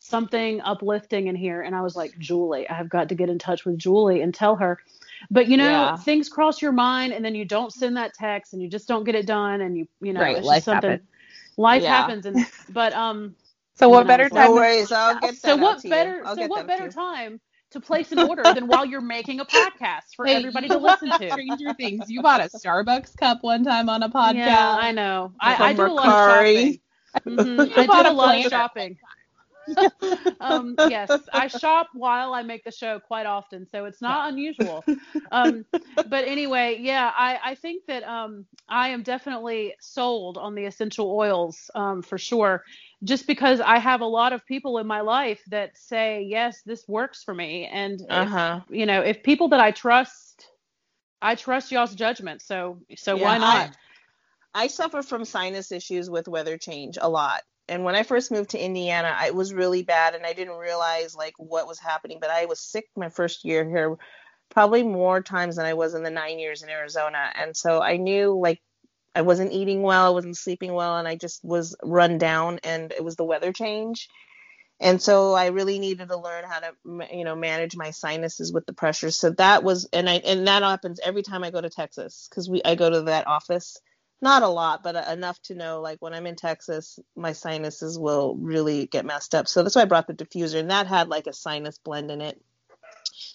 [0.00, 3.38] something uplifting in here and i was like julie i have got to get in
[3.38, 4.78] touch with julie and tell her
[5.30, 5.96] but you know Yeah.
[6.04, 9.04] things cross your mind and then you don't send that text and you just don't
[9.04, 11.02] get it done and you you know Right, it's life just something happens.
[11.56, 11.86] life Yeah.
[11.86, 13.34] happens and but um
[13.76, 14.50] so what better was time?
[14.50, 14.92] No worries.
[14.92, 17.40] I'll get so what better so what better time
[17.74, 21.12] to place an order than while you're making a podcast for Hey, everybody to listen
[21.12, 22.10] to Stranger Things.
[22.10, 24.36] You bought a Starbucks cup one time on a podcast.
[24.36, 26.78] yeah i know i, I do a lot of shopping
[27.26, 28.98] hmm I bought do a a lot of shopping.
[30.40, 34.86] um, yes, I shop while I make the show quite often, so it's not unusual.
[35.30, 35.64] Um,
[36.04, 41.10] but anyway, yeah, I, I think that um, I am definitely sold on the essential
[41.10, 42.62] oils um, for sure,
[43.04, 46.88] just because I have a lot of people in my life that say, yes, this
[46.88, 47.66] works for me.
[47.66, 48.60] And, Uh-huh.
[48.68, 50.46] you know, if people that I trust,
[51.22, 52.42] I trust y'all's judgment.
[52.42, 53.70] So, so Yeah, why not?
[54.54, 57.42] I, I suffer from sinus issues with weather change a lot.
[57.68, 60.56] and when I first moved to Indiana, I, it was really bad, and I didn't
[60.56, 62.18] realize like what was happening.
[62.20, 63.96] But I was sick my first year here,
[64.50, 67.96] probably more times than I was in the nine years in Arizona, and so I
[67.96, 68.60] knew like
[69.14, 72.60] I wasn't eating well, I wasn't sleeping well, and I just was run down.
[72.64, 74.08] And it was the weather change,
[74.80, 76.72] and so I really needed to learn how to
[77.16, 79.10] you know manage my sinuses with the pressure.
[79.10, 82.48] So that was, and I and that happens every time I go to Texas because
[82.48, 83.80] we I go to that office
[84.24, 87.98] not a lot, but uh, enough to know like when I'm in Texas, my sinuses
[87.98, 89.46] will really get messed up.
[89.46, 92.20] So that's why I brought the diffuser, and that had like a sinus blend in
[92.20, 92.40] it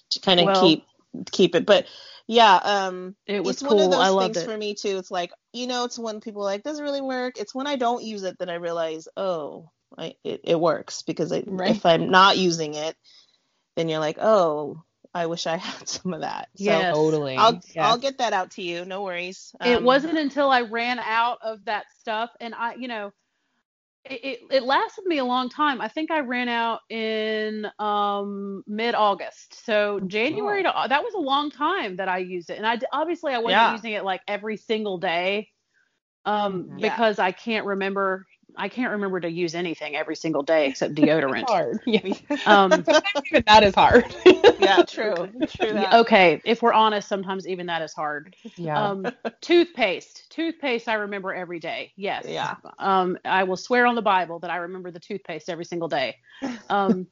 [0.10, 0.86] to kind of well, keep
[1.32, 1.66] keep it.
[1.66, 1.86] But
[2.30, 3.76] yeah, um, it was it's cool.
[3.76, 4.46] one of those I things it.
[4.46, 4.98] for me too.
[4.98, 7.40] It's like you know, it's when people are like doesn't really work.
[7.40, 11.32] It's when I don't use it that I realize, oh, I, it it works because
[11.32, 11.72] I, right.
[11.72, 12.96] if I'm not using it,
[13.76, 16.50] then you're like, oh, I wish I had some of that.
[16.56, 16.94] So yes.
[16.94, 17.36] totally.
[17.36, 17.78] I'll yes.
[17.80, 18.86] I'll get that out to you.
[18.86, 19.56] No worries.
[19.60, 23.12] Um, it wasn't until I ran out of that stuff, and I, you know,
[24.10, 25.80] it, it, it lasted me a long time.
[25.82, 30.84] I think I ran out in um, mid August, so January oh.
[30.84, 33.62] to that was a long time that I used it, and I obviously I wasn't
[33.62, 33.72] yeah.
[33.72, 35.50] using it like every single day,
[36.26, 36.80] um, mm-hmm.
[36.80, 36.90] yeah.
[36.90, 38.26] because I can't remember
[38.60, 41.46] I can't remember to use anything every single day except deodorant.
[41.48, 41.80] hard.
[41.86, 42.02] Yeah.
[42.46, 44.14] Um, sometimes even that is hard.
[44.60, 45.30] yeah, true.
[45.48, 45.74] True.
[45.74, 45.94] That.
[45.94, 48.36] Okay, if we're honest, sometimes even that is hard.
[48.58, 48.90] Yeah.
[48.90, 49.08] Um,
[49.42, 50.30] toothpaste.
[50.30, 51.94] Toothpaste I remember every day.
[51.96, 52.26] Yes.
[52.28, 52.56] Yeah.
[52.78, 56.18] Um, I will swear on the Bible that I remember the toothpaste every single day.
[56.70, 57.08] Um,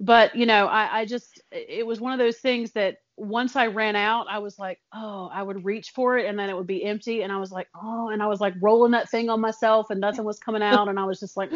[0.00, 3.66] but you know, I, I just it was one of those things that once I
[3.66, 6.66] ran out, I was like, oh, I would reach for it and then it would
[6.66, 7.22] be empty.
[7.22, 10.00] And I was like, oh, and I was like rolling that thing on myself and
[10.00, 10.88] nothing was coming out.
[10.88, 11.50] And I was just like,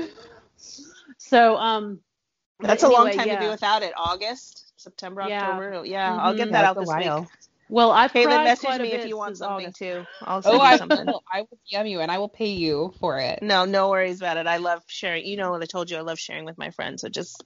[1.18, 2.00] so, um,
[2.60, 3.34] that's anyway, a long time yeah.
[3.36, 3.92] to be without it.
[3.96, 5.22] August, September.
[5.22, 5.82] October.
[5.84, 6.20] Yeah, mm-hmm.
[6.20, 7.20] I'll get that out this while.
[7.20, 7.28] week.
[7.70, 9.78] Well, I've Caitlin, cried message quite me a if you want something August.
[9.78, 10.04] too.
[10.22, 11.06] I'll send oh, you I something.
[11.06, 11.24] will.
[11.32, 13.42] I will DM you and I will pay you for it.
[13.42, 14.46] No, no worries about it.
[14.46, 15.24] I love sharing.
[15.24, 15.96] You know what I told you.
[15.96, 17.00] I love sharing with my friends.
[17.00, 17.42] So just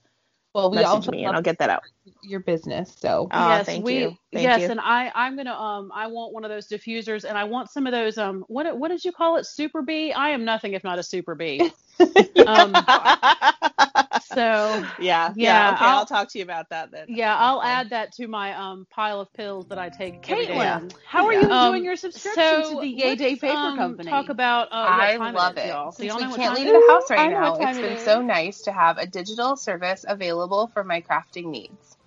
[0.53, 1.83] well, we message also me and I'll get that out.
[2.23, 4.17] Your business, so oh, yes, thank we you.
[4.33, 4.67] Thank yes, you.
[4.67, 7.85] and I I'm gonna um I want one of those diffusers and I want some
[7.85, 10.11] of those um what what did you call it Super B?
[10.11, 11.71] I am nothing if not a super bee.
[12.47, 12.73] um,
[14.33, 15.33] so yeah, yeah.
[15.35, 17.07] yeah okay, I'll, I'll, talk to you about that then.
[17.09, 20.21] Yeah, I'll add that to my um pile of pills that I take.
[20.21, 21.45] Caitlin, how are you yeah.
[21.45, 24.09] enjoying um, your subscription so to the Yay Day Paper um, Company?
[24.09, 25.67] Talk about uh, I love it.
[25.67, 25.91] Y'all?
[25.91, 28.71] Since y'all we can't leave the house right now, it's been it so nice to
[28.71, 31.97] have a digital service available for my crafting needs.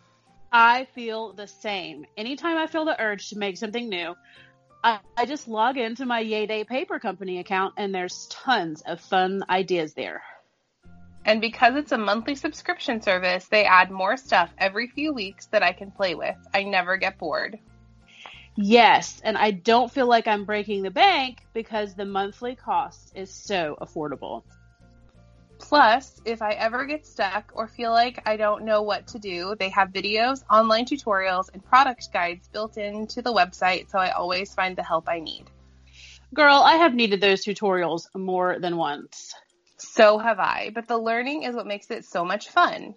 [0.52, 2.04] I feel the same.
[2.16, 4.14] Anytime I feel the urge to make something new,
[4.84, 9.00] I, I just log into my Yay Day Paper Company account and there's tons of
[9.00, 10.22] fun ideas there.
[11.24, 15.62] And because it's a monthly subscription service, they add more stuff every few weeks that
[15.62, 16.36] I can play with.
[16.52, 17.58] I never get bored.
[18.56, 23.32] Yes, and I don't feel like I'm breaking the bank because the monthly cost is
[23.32, 24.42] so affordable.
[25.58, 29.54] Plus, if I ever get stuck or feel like I don't know what to do,
[29.58, 34.52] they have videos, online tutorials, and product guides built into the website, so I always
[34.52, 35.44] find the help I need.
[36.34, 39.34] Girl, I have needed those tutorials more than once.
[39.94, 42.94] So have I, but the learning is what makes it so much fun.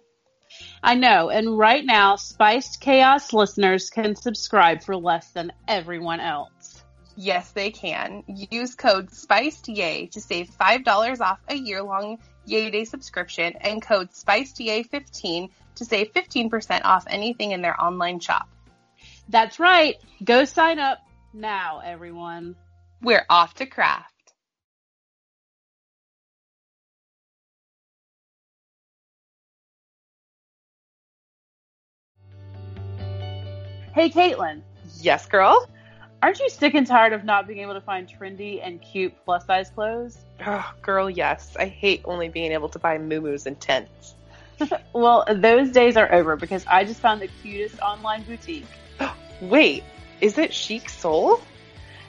[0.82, 6.82] I know, and right now, Spiced Chaos listeners can subscribe for less than everyone else.
[7.14, 8.22] Yes, they can.
[8.28, 15.50] Use code SPICEDYAY to save $5 off a year-long Yay Day subscription and code SPICEDYAY15
[15.74, 18.48] to save 15% off anything in their online shop.
[19.28, 19.96] That's right.
[20.24, 20.98] Go sign up
[21.34, 22.56] now, everyone.
[23.02, 24.15] We're off to craft.
[33.96, 34.60] Hey, Caitlin.
[35.00, 35.66] Yes, girl.
[36.22, 39.46] Aren't you sick and tired of not being able to find trendy and cute plus
[39.46, 40.18] size clothes?
[40.46, 41.56] Oh, girl, yes.
[41.58, 44.14] I hate only being able to buy muumuus and tents.
[44.92, 48.66] well, those days are over because I just found the cutest online boutique.
[49.40, 49.82] Wait,
[50.20, 51.40] is it Chic Soul?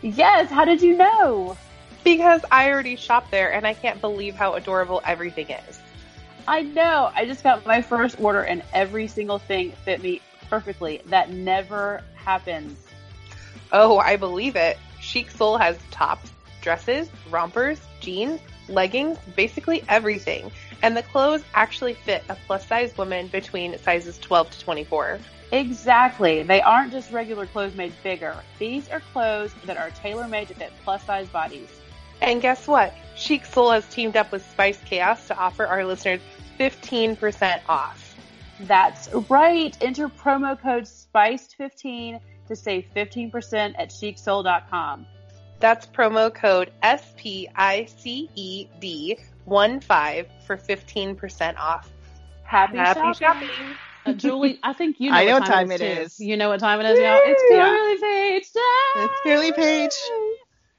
[0.02, 1.56] Yes, how did you know?
[2.04, 5.80] Because I already shopped there and I can't believe how adorable everything is.
[6.50, 7.12] I know.
[7.16, 11.02] I just got my first order and every single thing fit me perfectly.
[11.08, 12.78] That never happens.
[13.72, 14.78] Oh, I believe it.
[15.00, 20.52] Chic Soul has tops, dresses, rompers, jeans, leggings, basically everything.
[20.82, 25.20] And the clothes actually fit a plus size woman between sizes 12 to 24.
[25.52, 26.44] Exactly.
[26.44, 28.36] They aren't just regular clothes made bigger.
[28.60, 31.70] These are clothes that are tailor made to fit plus size bodies.
[32.22, 32.94] And guess what?
[33.16, 36.22] Chic Soul has teamed up with Spiced Chaos to offer our listeners
[36.60, 38.07] 15% off.
[38.62, 39.78] That's right.
[39.82, 45.06] Enter promo code SPICED15 to save 15% at chicsoul.com.
[45.60, 47.48] That's promo code S-P-I-C-E-D
[49.46, 51.90] one five for fifteen percent off.
[52.44, 53.50] Happy, Happy shopping.
[53.50, 53.76] shopping.
[54.06, 56.14] Uh, Julie, I think you know, I know what what time, time it it is.
[56.14, 56.20] is.
[56.20, 57.20] You know what time it is, y'all.
[57.24, 57.70] It's Yeah.
[57.70, 59.10] girly page time.
[59.10, 59.94] It's girly page.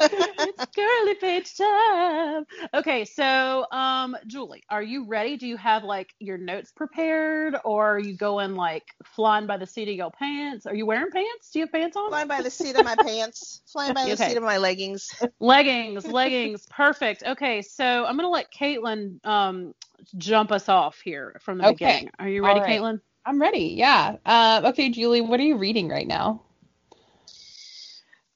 [0.00, 2.44] It's girly page time.
[2.74, 5.36] Okay, so um, Julie, are you ready?
[5.36, 9.66] Do you have like your notes prepared, or are you going like flying by the
[9.66, 10.66] seat of your pants?
[10.66, 11.50] Are you wearing pants?
[11.52, 12.10] Do you have pants on?
[12.10, 13.62] Flying by the seat of my pants.
[13.72, 15.12] Flying by the seat of my leggings.
[15.40, 17.22] leggings, leggings, perfect.
[17.24, 19.74] Okay, so I'm gonna let Caitlin um
[20.16, 21.64] jump us off here from the Okay.
[21.64, 22.10] beginning.
[22.18, 22.80] Are you ready, All right.
[22.80, 23.00] Caitlin?
[23.26, 23.74] I'm ready.
[23.76, 24.16] Yeah.
[24.24, 26.42] Uh, okay, Julie, what are you reading right now?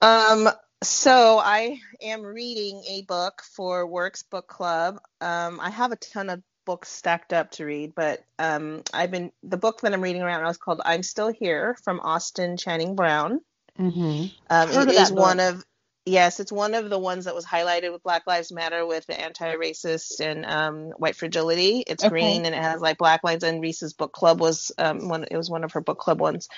[0.03, 0.49] Um,
[0.83, 5.01] so I am reading a book for Works Book Club.
[5.21, 9.33] Um, I have a ton of books stacked up to read, but um, I've been
[9.43, 12.95] the book that I'm reading right now is called "I'm Still Here" from Austin Channing
[12.95, 13.41] Brown.
[13.79, 14.27] Mm-hmm.
[14.51, 15.65] Um, it is one of
[16.05, 19.19] yes, it's one of the ones that was highlighted with Black Lives Matter with the
[19.19, 21.85] anti-racist and um, white fragility.
[21.87, 22.11] It's Okay.
[22.11, 23.45] green and it has like black lines.
[23.45, 25.25] And Reese's book club was um, one.
[25.31, 26.49] It was one of her book club ones.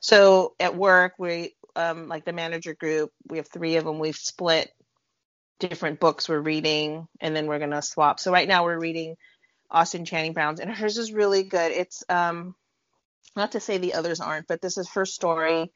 [0.00, 3.10] So at work, we um, like the manager group.
[3.28, 3.98] We have three of them.
[3.98, 4.70] We've split
[5.58, 8.20] different books we're reading, and then we're gonna swap.
[8.20, 9.16] So right now we're reading
[9.70, 11.72] Austin Channing Brown's, and hers is really good.
[11.72, 12.54] It's um,
[13.36, 15.70] not to say the others aren't, but this is her story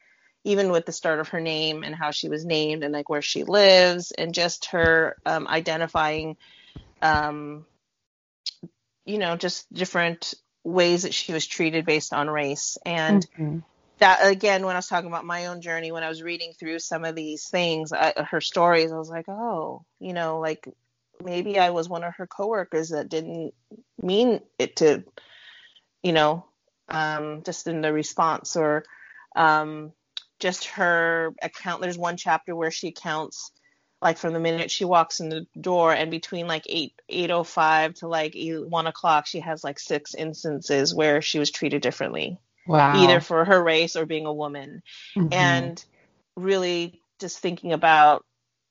[0.45, 3.23] even with the start of her name and how she was named and like where
[3.23, 6.37] she lives and just her um, identifying
[7.03, 7.66] um,
[9.05, 10.35] you know just different
[10.65, 13.59] ways that she was treated based on race and Mm-hmm.
[13.99, 16.79] That again when i was talking about my own journey when i was reading through
[16.79, 20.69] some of these things I, her stories i was like oh you know like
[21.23, 23.55] maybe i was one of her coworkers that didn't
[24.01, 25.05] mean it to
[26.03, 26.45] you know
[26.91, 28.83] um, just in the response or
[29.37, 29.93] um,
[30.39, 33.51] just her account there's one chapter where she counts
[34.01, 38.09] like from the minute she walks in the door and between like 8 805 to
[38.09, 42.39] like 1 o'clock she has like six instances where she was treated differently
[42.69, 42.97] Wow.
[42.97, 44.82] either for her race or being a woman
[45.16, 45.32] Mhm.
[45.32, 45.85] and
[46.36, 48.24] really just thinking about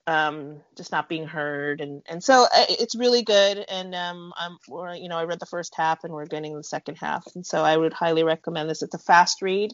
[0.05, 4.57] um, just not being heard and and so uh, it's really good and um, I'm
[4.69, 7.45] we're, you know I read the first half and we're getting the second half and
[7.45, 9.73] so I would highly recommend this it's a fast read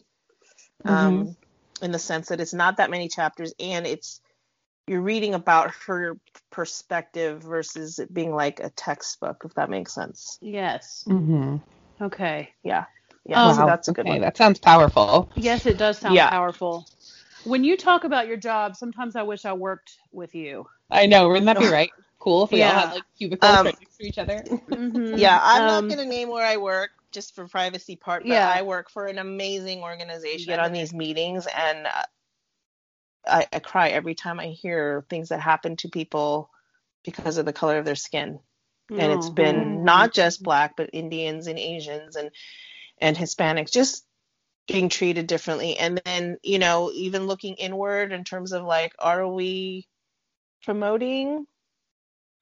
[0.84, 1.36] um,
[1.82, 4.20] in the sense that it's not that many chapters and it's
[4.88, 6.18] you're reading about her
[6.50, 11.04] perspective versus it being like a textbook if that makes sense Yes.
[11.06, 11.62] Mhm.
[12.00, 12.50] Okay.
[12.64, 12.86] yeah
[13.24, 15.30] yeah so that's a good okay, one That sounds powerful.
[15.36, 16.26] Yes, it does sound Yeah.
[16.26, 16.88] powerful.
[17.44, 20.66] When you talk about your job, sometimes I wish I worked with you.
[20.90, 21.28] I know.
[21.28, 21.92] Wouldn't that be right?
[22.18, 22.80] Cool if we all Yeah.
[22.80, 24.44] had like cubicles Um, right next to each other.
[24.70, 25.18] Mhm.
[25.18, 28.30] Yeah, I'm Um, not going to name where I work just for privacy part, but
[28.32, 28.48] Yeah.
[28.48, 30.52] I work for an amazing organization.
[30.52, 32.02] Get on these meetings and uh,
[33.26, 36.50] I, I cry every time I hear things that happen to people
[37.04, 38.40] because of the color of their skin.
[38.98, 39.34] And it's Mhm.
[39.34, 42.30] been not just black, but Indians and Asians and
[43.04, 44.06] and Hispanics just
[44.66, 45.76] being treated differently.
[45.78, 49.86] And then, you know, even looking inward in terms of like, are we
[50.64, 51.46] promoting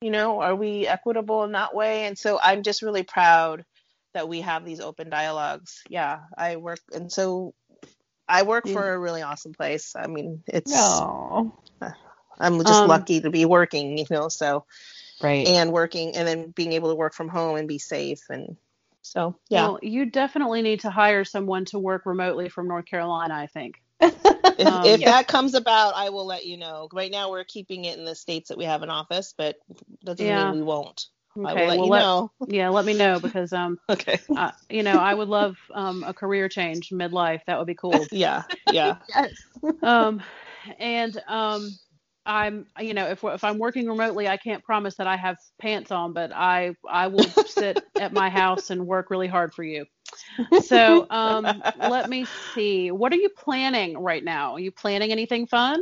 [0.00, 3.64] you know are we equitable in that way and so i'm just really proud
[4.14, 7.54] that we have these open dialogues yeah i work and so
[8.28, 11.52] i work for a really awesome place i mean it's No.
[12.38, 14.64] i'm just Um, lucky to be working you know so
[15.22, 15.46] Right.
[15.48, 18.56] and working and then being able to work from home and be safe and
[19.02, 23.34] so yeah Well, you definitely need to hire someone to work remotely from North Carolina,
[23.34, 23.74] I think.
[24.00, 25.06] if, um, if yeah.
[25.06, 28.14] that comes about i will let you know right now we're keeping it in the
[28.14, 29.56] states that we have an office but
[30.04, 30.36] doesn't Yeah.
[30.36, 31.06] mean we won't
[31.44, 34.50] i will let well, you let- know Yeah, let me know because um, okay uh,
[34.68, 37.40] you know, I would love um a career change midlife.
[37.46, 38.06] That would be cool.
[38.12, 39.30] yeah yeah yes.
[39.82, 40.22] um,
[40.78, 41.70] and um,
[42.26, 45.90] I'm, you know, if if I'm working remotely, I can't promise that I have pants
[45.90, 49.86] on, but I I will sit at my house and work really hard for you.
[50.52, 52.90] So um, let me see.
[52.90, 54.52] What are you planning right now?
[54.54, 55.80] Are you planning anything fun?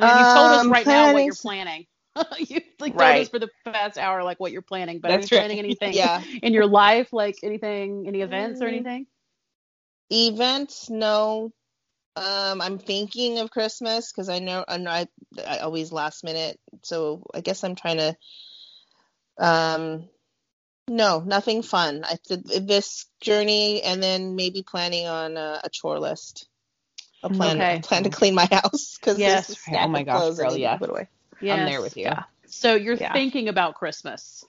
[0.00, 1.86] I mean, you've told us Um, right now what you're planning.
[2.38, 3.28] you like, told Right.
[3.28, 5.36] us for the past hour like what you're planning, but are you That's right.
[5.36, 8.68] planning anything yeah in your life, like anything, any events or Mm.
[8.68, 9.06] anything?
[10.10, 11.52] events no
[12.16, 15.06] um i'm thinking of christmas because i know i know I,
[15.46, 18.16] I always last minute so i guess i'm trying to
[19.38, 20.08] um
[20.88, 25.98] no nothing fun i did this journey and then maybe planning on a, a chore
[26.00, 26.48] list
[27.22, 27.76] a plan Okay.
[27.76, 29.46] a plan to clean my house because Yes.
[29.46, 30.78] there's a Oh my gosh, I girl, need to yes.
[30.78, 31.08] put away
[31.48, 31.72] I'm Yes.
[31.72, 32.04] there with you.
[32.04, 32.22] Yeah.
[32.46, 33.12] So you're Yeah.
[33.12, 34.44] thinking about Christmas.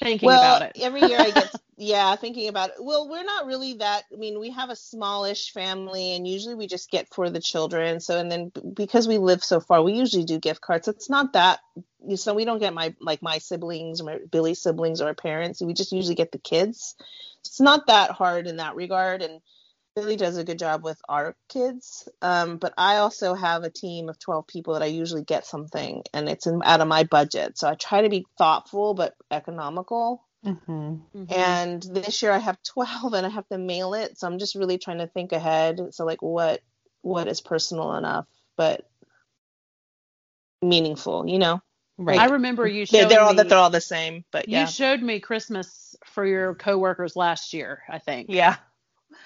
[0.00, 0.82] Thinking well, about it.
[0.82, 2.76] every year I get yeah, thinking about it.
[2.80, 4.04] Well, we're not really that.
[4.12, 8.00] I mean, we have a smallish family, and usually we just get for the children.
[8.00, 10.88] So, and then because we live so far, we usually do gift cards.
[10.88, 11.60] It's not that
[12.14, 15.60] so we don't get my like my siblings or my Billy's siblings or our parents.
[15.60, 16.94] We just usually get the kids.
[17.40, 19.40] It's not that hard in that regard, and
[19.96, 22.06] Billy does a good job with our kids.
[22.20, 26.02] Um, but I also have a team of 12 people that I usually get something,
[26.12, 27.56] and it's in, out of my budget.
[27.58, 30.22] So I try to be thoughtful but economical.
[30.44, 31.24] Mm-hmm.
[31.32, 34.18] And this year I have 12 and I have to mail it.
[34.18, 35.80] So I'm just really trying to think ahead.
[35.90, 36.60] So like what
[37.02, 38.88] what is personal enough but
[40.62, 41.60] meaningful, you know?
[41.98, 42.18] Right.
[42.18, 44.62] I remember you They, showed they're all me, that they're all the same, but yeah.
[44.62, 48.26] you showed me Christmas for your coworkers last year, I think.
[48.30, 48.56] yeah.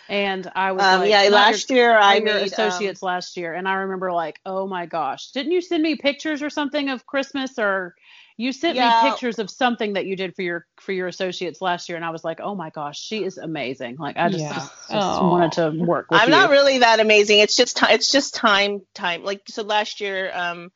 [0.09, 3.03] And I was Um like, yeah, last your, year I all your made um, associates
[3.03, 6.51] last year, and I remember like, oh my gosh, didn't you send me pictures or
[6.51, 7.95] something of Christmas or
[8.37, 8.89] you sent Yeah.
[8.89, 12.05] me pictures of something that you did for your for your associates last year, and
[12.05, 13.97] I was like, oh my gosh, she is amazing.
[13.99, 14.67] Like I just, Yeah.
[14.91, 15.23] just, Aw.
[15.23, 16.35] wanted to work with I'm you.
[16.35, 17.39] not really that amazing.
[17.41, 19.23] It's just ti it's just time time.
[19.25, 20.71] Like so last year um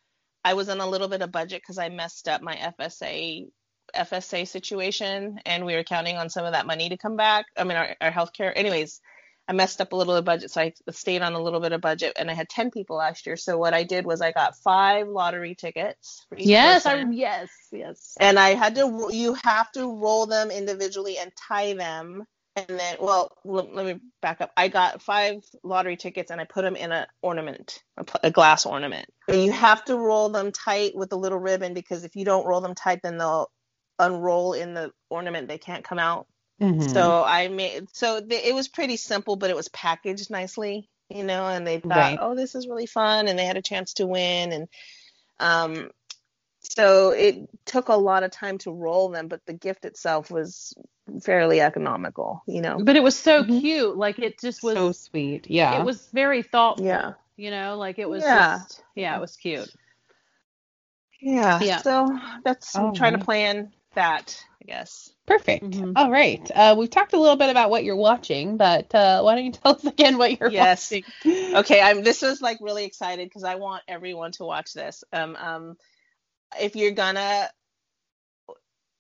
[0.45, 3.49] I was on a little bit of budget cuz I messed up my FSA
[3.95, 7.47] FSA situation and we were counting on some of that money to come back.
[7.57, 9.01] I mean our our healthcare anyways.
[9.47, 11.83] I messed up a little of budget so I stayed on a little bit of
[11.83, 13.37] budget and I had 10 people last year.
[13.37, 17.51] So what I did was I got 5 lottery tickets for each yes, I yes,
[17.71, 18.15] yes.
[18.19, 22.25] and I had to you have to roll them individually and tie them
[22.57, 26.45] and then well l- let me back up I got five lottery tickets and I
[26.45, 30.53] put them in a ornament a, a glass ornament and you have to roll them
[30.53, 33.51] tight with a little ribbon because if you don't roll them tight then they'll
[33.99, 36.27] unroll in the ornament they can't come out
[36.61, 36.89] Mhm.
[36.93, 41.25] so I made so the, it was pretty simple but it was packaged nicely you
[41.25, 42.19] know and they thought Right.
[42.21, 44.69] oh this is really fun and they had a chance to win and
[45.41, 45.91] um
[46.61, 50.73] so it took a lot of time to roll them but the gift itself was
[51.23, 53.61] fairly economical you know But it was so Mhm.
[53.61, 53.97] cute.
[53.97, 55.51] Like it just was so sweet.
[55.51, 55.79] Yeah.
[55.81, 56.87] it was very thoughtful.
[56.87, 57.13] Yeah.
[57.37, 58.59] You know, like it was Yeah.
[58.59, 59.71] just yeah, it was cute.
[61.21, 61.83] yeah Yeah.
[61.83, 63.19] so that's i'm trying right.
[63.21, 65.65] to plan that i guess Perfect.
[65.65, 65.95] Mhm.
[65.97, 66.51] All right.
[66.55, 69.53] Uh, we've talked a little bit about what you're watching, but uh, why don't you
[69.53, 70.53] tell us again what you're watching?
[70.53, 70.93] Yes.
[71.25, 71.57] watching?
[71.57, 75.37] okay i'm this was like really excited because i want everyone to watch this um
[75.37, 75.77] um
[76.61, 77.49] if you're gonna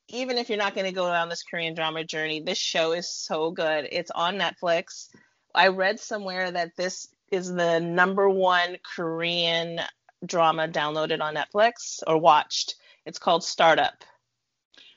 [0.08, 3.08] even if you're not going to go down this korean drama journey this show is
[3.12, 5.08] so good it's on netflix
[5.54, 9.80] i read somewhere that this is the number one korean
[10.24, 14.04] drama downloaded on netflix or watched it's called startup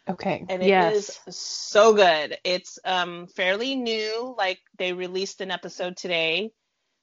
[0.09, 0.45] Okay.
[0.49, 1.19] and it is Yes.
[1.29, 2.37] so good.
[2.43, 4.35] It's um fairly new.
[4.37, 6.51] Like they released an episode today.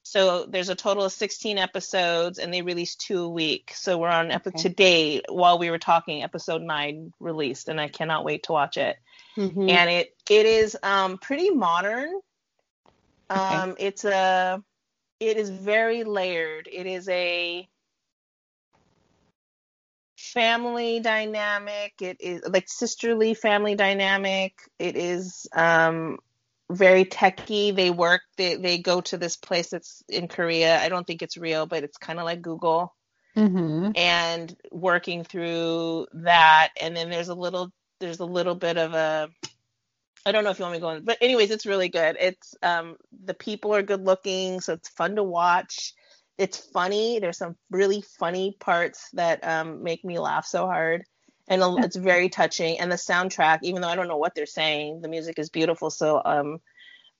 [0.03, 3.71] So there's a total of 16 episodes and they release two a week.
[3.75, 4.69] So we're on episode Okay.
[4.69, 8.97] today while we were talking episode 9 released and I cannot wait to watch it.
[9.37, 9.69] Mhm.
[9.69, 12.11] And it it is um pretty modern.
[13.29, 14.63] Um it's a
[15.19, 16.67] it is very layered.
[16.71, 17.67] It is a
[20.35, 21.93] family dynamic.
[22.01, 24.53] It is like sisterly family dynamic.
[24.77, 26.19] It is um
[26.69, 27.71] very techy.
[27.71, 30.79] They work they they go to this place that's in korea.
[30.79, 32.93] I don't think it's real but it's kind of like google.
[33.37, 33.91] Mm-hmm.
[33.97, 36.69] and working through that.
[36.79, 39.29] And then there's a little there's a little bit of a
[40.25, 42.15] i don't know if you want me to go in but anyways it's really good.
[42.19, 42.95] It's um
[43.25, 45.93] the people are good looking so it's fun to watch
[46.37, 51.03] it's funny there's some really funny parts that um make me laugh so hard
[51.47, 55.01] and it's very touching and the soundtrack even though i don't know what they're saying
[55.01, 56.59] the music is beautiful so um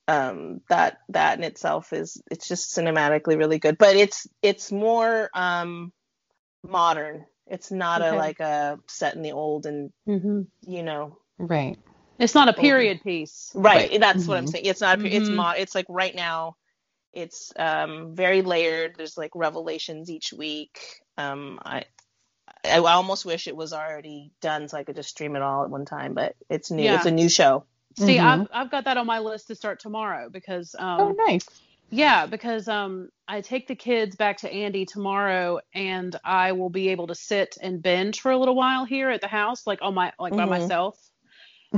[0.08, 5.30] um that that in itself is it's just cinematically really good but it's it's more
[5.34, 5.92] um
[6.64, 8.10] modern it's not Okay.
[8.10, 10.48] a like a set in the old and Mhm.
[10.62, 11.78] you know Right.
[12.20, 13.52] It's not a period piece.
[13.56, 14.00] right, Right.
[14.00, 14.50] that's what i'm Mhm.
[14.52, 15.36] saying it's not a, it's Mhm.
[15.36, 16.56] mod it's like right now
[17.16, 20.80] it's um very layered there's like revelations each week
[21.18, 21.84] um i
[22.64, 25.70] I almost wish it was already done so I could just stream it all at
[25.70, 26.84] one time, but it's new.
[26.84, 26.96] Yeah.
[26.96, 27.66] It's a new show.
[27.96, 28.42] See, Mhm.
[28.42, 31.48] I've I've got that on my list to start tomorrow because um Oh, nice.
[31.92, 36.90] Yeah, because um I take the kids back to Andy tomorrow and I will be
[36.90, 39.94] able to sit and binge for a little while here at the house, like on
[39.94, 40.50] my like by Mhm.
[40.50, 40.98] myself.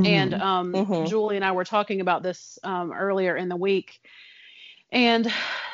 [0.04, 0.42] And Mhm.
[0.42, 1.08] um Mhm.
[1.08, 4.00] Julie and I were talking about this um earlier in the week.
[4.92, 5.32] And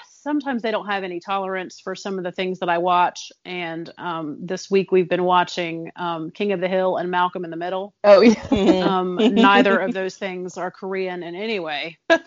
[0.09, 3.31] sometimes they don't have any tolerance for some of the things that I watch.
[3.45, 7.51] And um this week we've been watching um King of the Hill and Malcolm in
[7.51, 7.93] the Middle.
[8.03, 8.33] oh, yeah.
[8.33, 8.81] Mhm.
[8.83, 11.97] Um neither of those things are Korean in any way.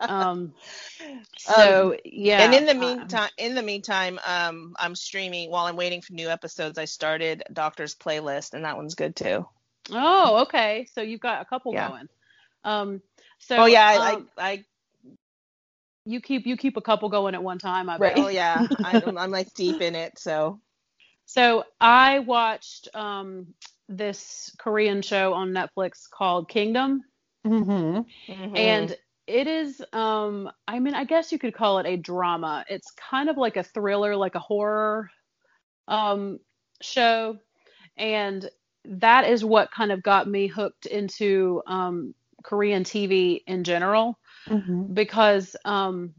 [0.00, 0.54] Um
[1.36, 2.42] so yeah.
[2.44, 6.28] and in the meantime, in the meantime, um, I'm streaming while I'm waiting for new
[6.28, 6.78] episodes.
[6.78, 9.46] I started Doctor's Playlist, and that one's good too.
[9.90, 10.86] Oh, okay.
[10.92, 11.88] So you've got a couple Yeah.
[11.88, 12.08] going.
[12.64, 13.02] Um,
[13.38, 14.64] so oh yeah, I, um, I, I
[16.08, 17.90] you keep you keep a couple going at one time.
[17.90, 18.12] I Right.
[18.12, 18.16] bet.
[18.16, 20.18] oh yeah, I, I'm like deep in it.
[20.18, 20.60] So
[21.26, 23.54] So I watched um,
[23.88, 27.02] this Korean show on Netflix called Kingdom,
[27.46, 28.00] Mm-hmm.
[28.32, 28.92] Mhm.
[28.94, 32.64] and it is um I mean I guess you could call it a drama.
[32.68, 35.10] It's kind of like a thriller, like a horror
[35.88, 36.38] um
[36.82, 37.38] show,
[37.96, 38.48] and
[38.84, 42.14] that is what kind of got me hooked into um
[42.44, 44.92] Korean TV in general Mm-hmm.
[44.94, 46.14] because um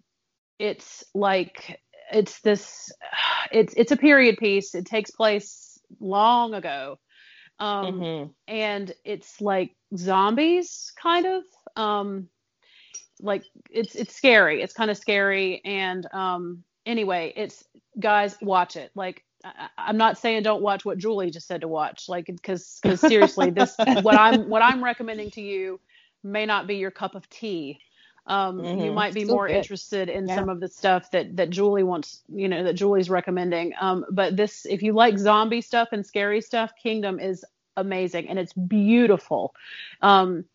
[0.60, 1.80] it's like
[2.12, 2.92] it's this
[3.52, 4.76] it's it's a period piece.
[4.76, 6.98] It takes place long ago.
[7.60, 8.34] Um Mhm.
[8.48, 11.44] and it's like zombies kind of.
[11.76, 12.30] Um
[13.22, 14.62] like it's it's scary.
[14.62, 15.62] It's kind of scary.
[15.66, 17.64] And um anyway it's
[18.00, 18.92] guys watch it.
[18.96, 22.10] Like I, i'm not saying don't watch what julie just said to watch.
[22.10, 25.80] Like because because seriously this what i'm what i'm recommending to you
[26.24, 27.80] may not be your cup of tea
[28.30, 28.94] um you Mhm.
[28.94, 29.56] might be Still more good.
[29.58, 30.36] interested in Yeah.
[30.36, 34.38] some of the stuff that that julie wants you know that julie's recommending um but
[34.38, 37.44] this if you like zombie stuff and scary stuff kingdom is
[37.78, 39.54] amazing and it's beautiful
[40.02, 40.46] um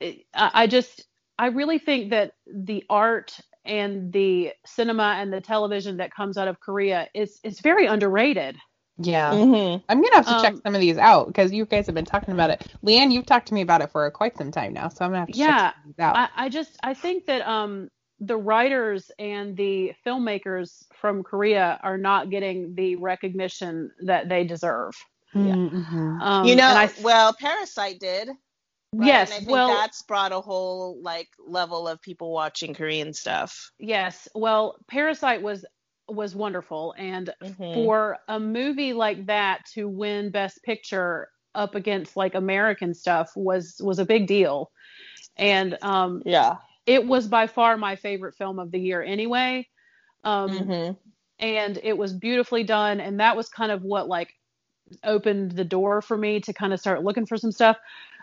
[0.00, 1.06] it- I, I just
[1.38, 6.48] i really think that the art and the cinema and the television that comes out
[6.48, 8.56] of korea is is very underrated
[8.98, 9.32] Yeah.
[9.32, 9.82] Mhm.
[9.88, 12.04] I'm gonna have to check Um, some of these out because you guys have been
[12.04, 12.66] talking about it.
[12.84, 15.20] Leanne, you've talked to me about it for quite some time now, so I'm gonna
[15.20, 16.16] have to Yeah, check these out.
[16.16, 21.98] I, I just I think that um the writers and the filmmakers from Korea are
[21.98, 24.94] not getting the recognition that they deserve.
[25.34, 26.20] Mhm.
[26.20, 28.28] Um, you know, I, well, Parasite did.
[28.28, 28.36] right?
[29.06, 33.12] yes, and I think well, that's brought a whole like level of people watching Korean
[33.12, 33.70] stuff.
[33.78, 35.64] yes, well, Parasite was
[36.08, 37.72] was wonderful, and Mhm.
[37.72, 43.76] for a movie like that to win Best Picture up against like American stuff was
[43.80, 44.70] was a big deal,
[45.36, 46.58] and um, yeah.
[46.86, 49.66] it was by far my favorite film of the year anyway.
[50.24, 50.96] Um, Mhm.
[51.38, 54.34] and it was beautifully done and that was kind of what like
[55.04, 57.76] opened the door for me to kind of start looking for some stuff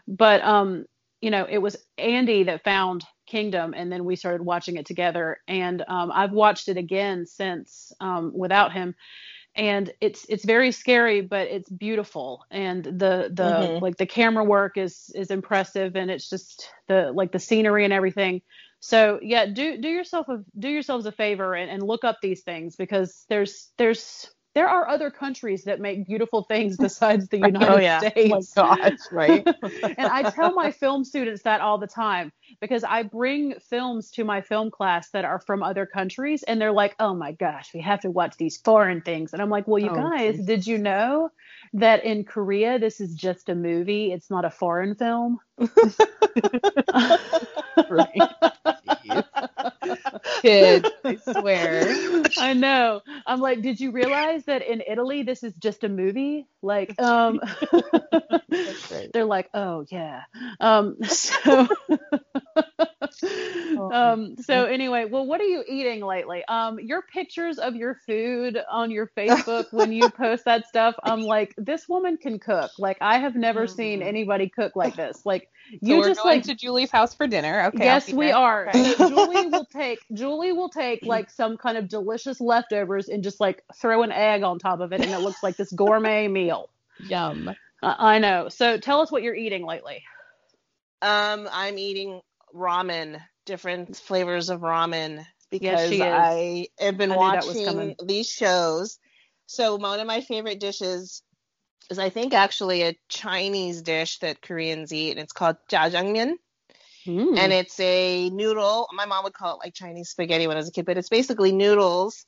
[0.07, 0.85] but um
[1.21, 5.37] you know it was andy that found kingdom and then we started watching it together.
[5.47, 8.95] And um i've watched it again since um without him.
[9.55, 12.43] And it's it's very scary but it's beautiful.
[12.51, 13.81] And the the Mhm.
[13.81, 17.93] like the camera work is is impressive and it's just the like the scenery and
[17.93, 18.41] everything.
[18.79, 22.43] So yeah do do yourself a do yourselves a favor and, and look up these
[22.43, 27.47] things because there's there's there are other countries that make beautiful things besides the oh,
[27.47, 27.99] united Oh, yeah.
[27.99, 29.45] states Oh my gosh, right?
[29.97, 34.23] and I tell my film students that all the time because I bring films to
[34.23, 37.81] my film class that are from other countries and they're like, "Oh my gosh, we
[37.81, 40.45] have to watch these foreign things." And I'm like, "Well, you Oh, guys, geez.
[40.45, 41.29] did you know
[41.73, 44.11] that in Korea this is just a movie?
[44.11, 45.39] It's not a foreign film?"
[47.89, 48.27] Right.
[50.41, 51.95] Kids, I swear.
[52.37, 53.01] I know.
[53.25, 57.39] I'm like, "Did you realize that in Italy this is just a movie?" Like um
[59.13, 60.23] they're like, "Oh yeah."
[60.59, 61.67] Um so
[63.91, 66.43] um so anyway, well what are you eating lately?
[66.47, 71.23] Um your pictures of your food on your Facebook when you post that stuff, I'm
[71.25, 72.71] like, this woman can cook.
[72.77, 74.07] Like I have never seen Mhm.
[74.07, 75.21] anybody cook like this.
[75.25, 75.49] Like
[75.83, 77.67] So you we're just going like to Julie's house for dinner.
[77.67, 77.83] Okay.
[77.83, 78.35] Yes, we there.
[78.35, 78.69] are.
[78.69, 78.83] Okay.
[78.83, 83.39] So Julie will take Julie will take like some kind of delicious leftovers and just
[83.39, 86.69] like throw an egg on top of it, and it looks like this gourmet meal.
[86.99, 87.49] Yum.
[87.81, 88.49] I I know.
[88.49, 90.03] So tell us what you're eating lately.
[91.01, 92.21] Um, I'm eating
[92.55, 96.01] ramen, different flavors of ramen because she.
[96.01, 98.99] I have been I knew that was watching these shows.
[99.47, 101.21] So one of my favorite dishes
[101.89, 106.33] is I think actually a Chinese dish that Koreans eat, and it's called jjajangmyeon.
[107.05, 107.37] Hmm.
[107.37, 108.87] and it's a noodle.
[108.91, 111.09] My mom would call it like Chinese spaghetti when I was a kid, but it's
[111.09, 112.25] basically noodles.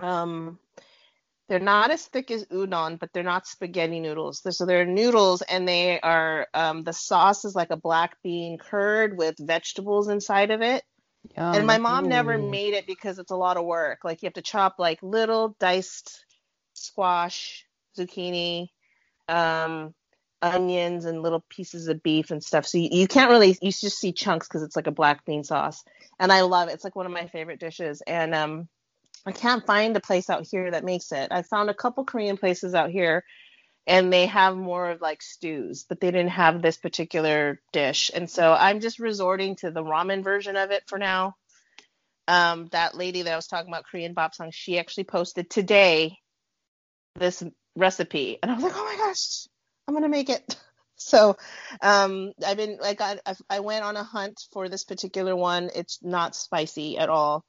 [0.00, 0.60] Um,
[1.52, 4.40] they're not as thick as udon, but they're not spaghetti noodles.
[4.40, 8.56] They're- So they're noodles, and they are um, the sauce is like a black bean
[8.56, 10.82] curd with vegetables inside of it.
[11.52, 13.98] And my mom never made it because it's a lot of work.
[14.02, 16.24] Like you have to chop like little diced
[16.72, 17.66] squash,
[17.98, 18.68] zucchini,
[19.28, 19.92] um,
[20.40, 22.66] onions, and little pieces of beef and stuff.
[22.66, 25.44] So you, you can't really you just see chunks because it's like a black bean
[25.44, 25.84] sauce.
[26.18, 26.72] And I love it.
[26.72, 28.02] It's like one of my favorite dishes.
[28.06, 28.68] And um,
[29.24, 31.28] I can't find a place out here that makes it.
[31.30, 33.24] I found a couple Korean places out here.
[33.84, 38.12] And they have more of like stews, but they didn't have this particular dish.
[38.14, 41.34] And so I'm just resorting to the ramen version of it for now
[42.28, 46.18] um, that lady that I was talking about, Korean Bapsang, she actually posted today
[47.16, 47.42] this
[47.76, 49.46] recipe, and I was like, oh my gosh,
[49.86, 50.56] I'm gonna make it.
[50.94, 51.36] So,
[51.80, 55.68] um, I've been like, I, I I went on a hunt for this particular one.
[55.74, 57.44] It's not spicy at all,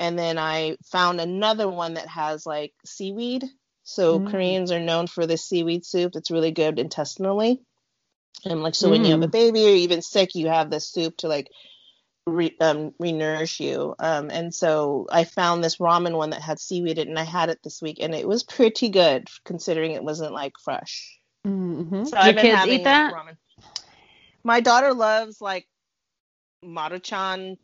[0.00, 3.44] and then I found another one that has like seaweed
[3.84, 4.30] So Mm.
[4.30, 6.12] Koreans are known for this seaweed soup.
[6.14, 7.60] that's really good intestinally.
[8.44, 9.32] And like so when you have a Mm.
[9.32, 11.48] baby or even sick, you have this soup to like
[12.26, 13.94] re, um, re-nourish you.
[13.98, 17.24] Um, and so I found this ramen one that had seaweed in it, and I
[17.24, 21.18] had it this week, and it was pretty good considering it wasn't like fresh.
[21.46, 22.04] Mm-hmm.
[22.04, 23.12] So Do I've been kids eat that?
[23.12, 23.36] ramen.
[24.44, 25.66] My daughter loves like
[26.64, 27.56] maruchan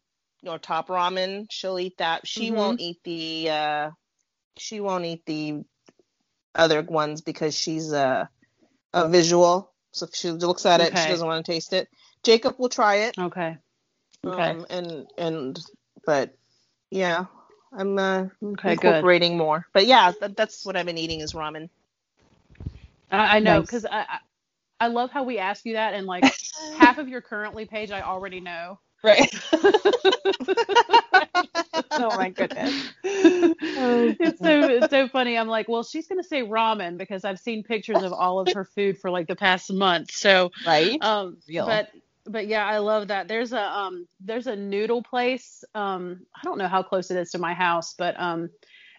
[0.48, 1.46] or top ramen.
[1.50, 2.26] She'll eat that.
[2.26, 2.52] She Mhm.
[2.52, 3.90] won't eat the uh
[4.58, 5.64] she won't eat the
[6.54, 8.28] other ones because she's a
[8.92, 9.72] a visual.
[9.92, 10.98] So if she looks at it, Okay.
[10.98, 11.88] she doesn't want to taste it.
[12.24, 13.16] Jacob will try it.
[13.18, 13.58] Okay.
[14.26, 14.56] Okay.
[14.58, 15.60] Um, and and
[16.06, 16.34] but
[16.90, 17.26] yeah,
[17.72, 18.76] I'm uh, Okay.
[18.76, 19.02] Good.
[19.02, 19.66] incorporating more.
[19.74, 21.70] But yeah, that, that's what I've been eating is ramen.
[23.10, 24.18] I, I know because I, I
[24.80, 26.26] I love how we ask you that and like
[26.76, 28.80] half of your currently page I already know.
[29.02, 29.32] Right.
[31.98, 32.74] oh my goodness.
[33.04, 35.36] it's so it's so funny.
[35.38, 38.64] I'm like, well, she's gonna say ramen because I've seen pictures of all of her
[38.64, 40.10] food for like the past month.
[40.10, 41.00] So, Right?
[41.00, 41.66] um, Real.
[41.66, 41.88] but
[42.26, 43.28] but yeah, I love that.
[43.28, 45.62] There's a um there's a noodle place.
[45.74, 48.50] Um, I don't know how close it is to my house, but um,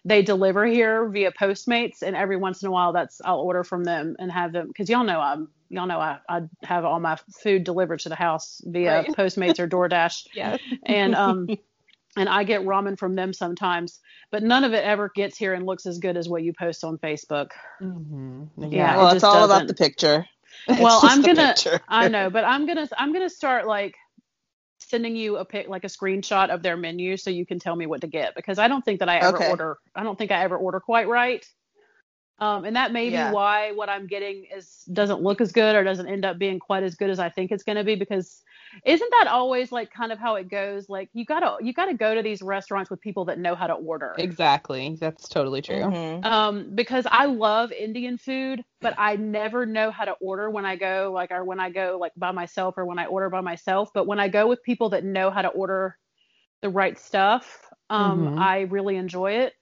[0.04, 3.84] they deliver here via Postmates, and every once in a while, that's I'll order from
[3.84, 7.18] them and have them because y'all know I'm y'all know I I have all my
[7.42, 9.08] food delivered to the house via Right.
[9.08, 10.60] Postmates or DoorDash yes.
[10.84, 11.48] and um
[12.16, 14.00] and I get ramen from them sometimes,
[14.30, 16.84] but none of it ever gets here and looks as good as what you post
[16.84, 17.50] on Facebook.
[17.80, 18.64] Mm-hmm.
[18.72, 19.66] Yeah, it well, it's all about doesn't.
[19.68, 20.26] the picture.
[20.66, 21.54] Well, just I'm gonna.
[21.88, 23.94] I know, but I'm gonna I'm gonna start like
[24.88, 27.86] sending you a pic like a screenshot of their menu so you can tell me
[27.86, 29.38] what to get because I don't think that I ever Okay.
[29.38, 31.44] order I don't think I ever order quite right.
[32.40, 33.24] Um, and that may Yeah.
[33.26, 36.58] be why what I'm getting is doesn't look as good or doesn't end up being
[36.60, 38.42] quite as good as I think it's going to be because
[38.84, 41.86] isn't that always like kind of how it goes like you got to you got
[41.86, 44.14] to go to these restaurants with people that know how to order.
[44.18, 44.96] Exactly.
[45.00, 45.92] That's totally true.
[45.92, 46.24] Mhm.
[46.24, 50.76] Um, because I love Indian food, but I never know how to order when I
[50.76, 53.90] go, like, or when I go like by myself or when I order by myself.
[53.94, 55.96] But when I go with people that know how to order
[56.62, 58.36] the right stuff, um, Mhm.
[58.36, 59.54] I really enjoy it.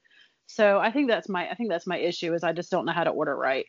[0.47, 2.93] So I think that's my, I think that's my issue is I just don't know
[2.93, 3.67] how to order right.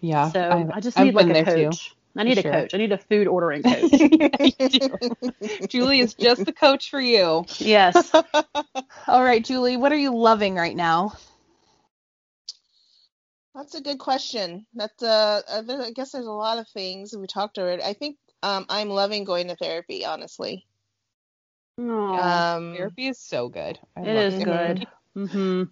[0.00, 0.30] Yeah.
[0.30, 1.70] So I've- I just I've need like a there too.
[1.70, 1.94] coach.
[2.16, 2.52] I need a sure.
[2.52, 2.74] coach.
[2.74, 4.10] I need a food ordering coach.
[5.68, 7.44] Julie is just the coach for you.
[7.58, 8.12] yes.
[9.08, 11.12] All right, Julie, what are you loving right now?
[13.54, 14.66] That's a good question.
[14.74, 17.82] That's uh, uh, I guess there's a lot of things we talked already.
[17.82, 20.66] I think um, I'm loving going to therapy, honestly.
[21.80, 23.78] Aw, Um, Therapy is so good.
[23.96, 24.44] I it love is it.
[24.44, 24.86] good.
[25.16, 25.64] Hmm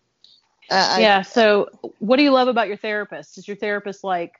[0.71, 1.23] uh, I- yeah.
[1.23, 1.69] So,
[2.01, 3.39] what do you love about your therapist?
[3.39, 4.35] Is your therapist like,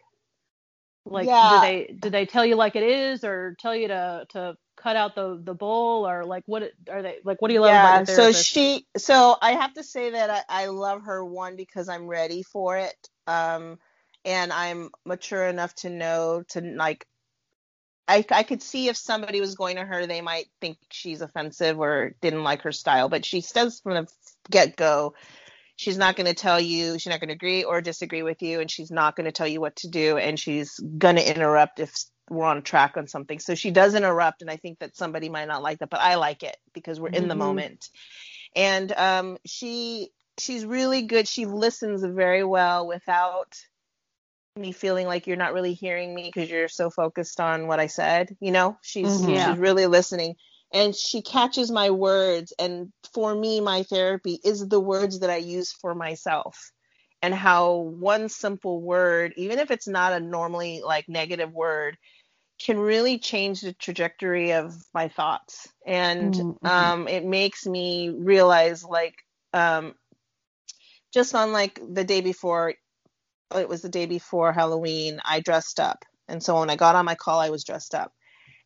[1.07, 1.47] like, Yeah.
[1.47, 4.97] do they do they tell you like it is, or tell you to to cut
[4.97, 7.43] out the the bowl, or like what are they like?
[7.43, 10.65] What do you love about your so she so i have to say that I,
[10.65, 12.97] I love her one because i'm ready for it
[13.27, 13.79] um
[14.25, 17.07] and i'm mature enough to know to like
[18.13, 21.79] I, I could see if somebody was going to her they might think she's offensive
[21.81, 24.09] or didn't like her style but she says from the
[24.51, 25.15] get-go
[25.77, 28.61] she's not going to tell you she's not going to agree or disagree with you
[28.61, 31.81] and she's not going to tell you what to do and she's going to interrupt
[31.81, 31.93] if
[32.31, 33.41] we're on track on something.
[33.41, 36.17] So she does interrupt and i think that somebody might not like that but i
[36.17, 37.39] like it because we're in the Mhm.
[37.39, 37.89] moment.
[38.57, 41.29] And um, she she's really good.
[41.29, 43.55] She listens very well without
[44.57, 47.87] me feeling like you're not really hearing me because you're so focused on what i
[47.87, 49.35] said you know she's Mhm.
[49.35, 49.55] Yeah.
[49.55, 50.35] she's really listening
[50.75, 55.37] and she catches my words and for me my therapy is the words that i
[55.37, 56.71] use for myself
[57.23, 61.97] and how one simple word even if it's not a normally like negative word
[62.63, 66.59] can really change the trajectory of my thoughts and Mhm.
[66.65, 69.15] um, it makes me realize like
[69.55, 69.95] um,
[71.13, 72.75] just on like the day before
[73.59, 76.05] it was the day before halloween i dressed up.
[76.29, 78.13] And so when i got on my call i was dressed up.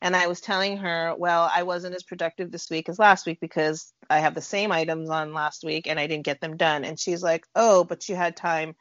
[0.02, 3.38] And i was telling her well i wasn't as productive this week as last week
[3.40, 6.84] because i have the same items on last week and i didn't get them done.
[6.84, 8.74] And she's like oh but you had time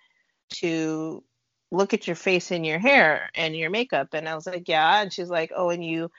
[0.56, 1.24] to
[1.72, 4.10] look at your face and your hair and your makeup.
[4.14, 5.02] And i was like yeah.
[5.02, 6.10] And she's like oh and you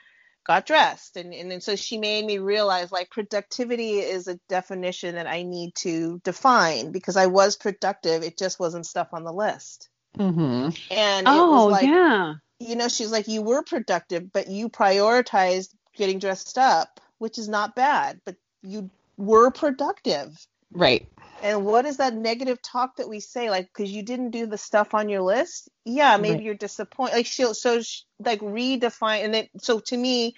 [0.46, 5.16] got dressed and and then so she made me realize like productivity is a definition
[5.16, 9.32] that i need to define because i was productive it just wasn't stuff on the
[9.32, 10.70] list Mm-hmm.
[10.90, 12.34] and it oh was like yeah.
[12.58, 17.48] you know she's like you were productive but you prioritized getting dressed up which is
[17.50, 20.30] not bad but you were productive
[20.72, 21.08] Right.
[21.42, 23.50] and what is that negative talk that we say?
[23.50, 25.68] Like, because you didn't do the stuff on your list?
[25.84, 26.44] Yeah, maybe Right.
[26.44, 27.14] you're disappointed.
[27.14, 29.24] Like, she'll, so, sh like, redefine.
[29.24, 30.34] And then, so to me,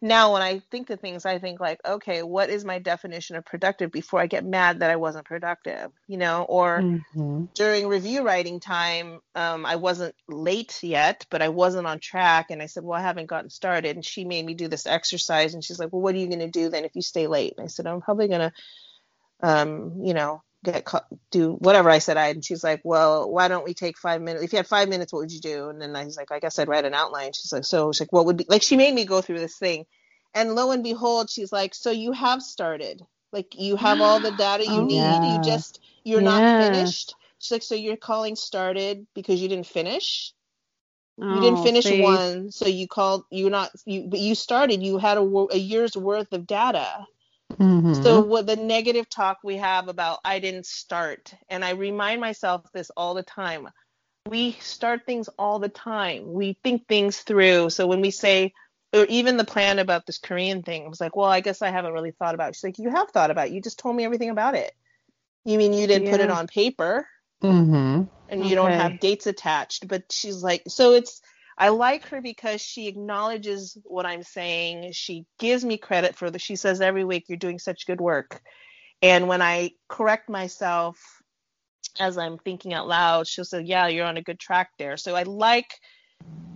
[0.00, 3.44] now when I think of things, I think like, okay, what is my definition of
[3.44, 6.44] productive before I get mad that I wasn't productive, you know?
[6.48, 7.44] Or Mm-hmm.
[7.54, 12.62] during review writing time, um, I wasn't late yet, but I wasn't on track, and
[12.62, 15.62] I said, well, I haven't gotten started, and she made me do this exercise, and
[15.64, 17.54] she's like, well, what are you going to do then if you stay late?
[17.58, 18.52] And I said, I'm probably going to,
[19.42, 23.48] um, you know, get ca- do whatever I said I and she's like, well, why
[23.48, 24.44] don't we take five minutes?
[24.44, 25.70] If you had five minutes, what would you do?
[25.70, 27.32] And then I was like, I guess I'd write an outline.
[27.34, 28.62] She's like, so she's like, what would be like?
[28.62, 29.86] She made me go through this thing,
[30.34, 33.02] and lo and behold, she's like, so you have started,
[33.32, 35.24] like you have all the data you Oh, need.
[35.24, 35.24] yeah.
[35.24, 37.14] You just you're not finished.
[37.40, 40.32] She's like, so you're calling started because you didn't finish.
[41.28, 41.92] You Oh, didn't finish see.
[41.92, 43.24] one, so you called.
[43.30, 44.82] You're not you, but you started.
[44.82, 47.06] You had a, a year's worth of data.
[47.58, 48.02] Mm-hmm.
[48.02, 52.62] So what the negative talk we have about I didn't start, and I remind myself
[52.72, 53.68] this all the time.
[54.28, 56.32] We start things all the time.
[56.32, 57.70] We think things through.
[57.70, 58.52] So when we say,
[58.92, 61.70] or even the plan about this Korean thing, I was like, well, I guess I
[61.70, 62.56] haven't really thought about it.
[62.56, 63.52] She's like, you have thought about it.
[63.52, 64.72] You just told me everything about it.
[65.44, 67.06] You mean you didn't put it on paper
[67.42, 68.04] Mm-hmm.
[68.28, 69.88] and you don't have dates attached?
[69.88, 71.20] But she's like, so it's,
[71.58, 74.92] I like her because she acknowledges what I'm saying.
[74.92, 78.40] She gives me credit for the, she says every week, you're doing such good work.
[79.02, 80.98] And when I correct myself
[82.00, 84.96] as I'm thinking out loud, she'll say, yeah, you're on a good track there.
[84.96, 85.72] So I like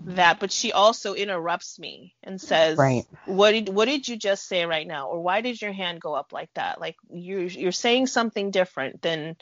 [0.06, 3.04] that, but she also interrupts me and says, Right.
[3.26, 5.08] "What did what did you just say right now?
[5.08, 6.80] Or why did your hand go up like that?
[6.80, 9.36] Like you you're saying something different than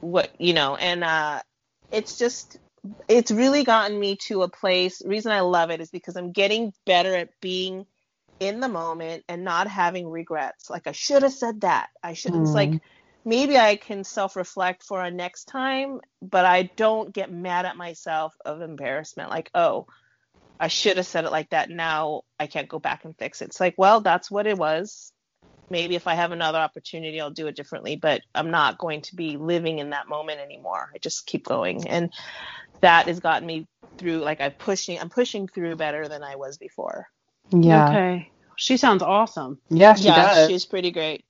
[0.00, 1.42] what you know." And uh,
[1.90, 2.58] it's just
[3.08, 5.02] it's really gotten me to a place.
[5.04, 7.86] Reason I love it is because I'm getting better at being
[8.40, 10.68] in the moment and not having regrets.
[10.68, 11.90] Like I should have said that.
[12.02, 12.34] I should.
[12.34, 12.80] It's like mm.
[13.24, 17.76] maybe I can self reflect for a next time, but I don't get mad at
[17.76, 19.30] myself of embarrassment.
[19.30, 19.86] Like, oh,
[20.58, 21.70] I should have said it like that.
[21.70, 23.46] Now I can't go back and fix it.
[23.46, 25.12] It's like, well, that's what it was.
[25.70, 29.16] Maybe if I have another opportunity, I'll do it differently, but I'm not going to
[29.16, 30.90] be living in that moment anymore.
[30.94, 31.88] I just keep going.
[31.88, 32.12] And
[32.82, 33.66] that has gotten me
[33.98, 37.06] through like I'm pushing I'm pushing through better than I was before.
[37.50, 37.88] Yeah.
[37.88, 38.30] Okay.
[38.56, 39.58] She sounds awesome.
[39.70, 40.48] Yeah, she yeah, does.
[40.48, 41.24] she's pretty great.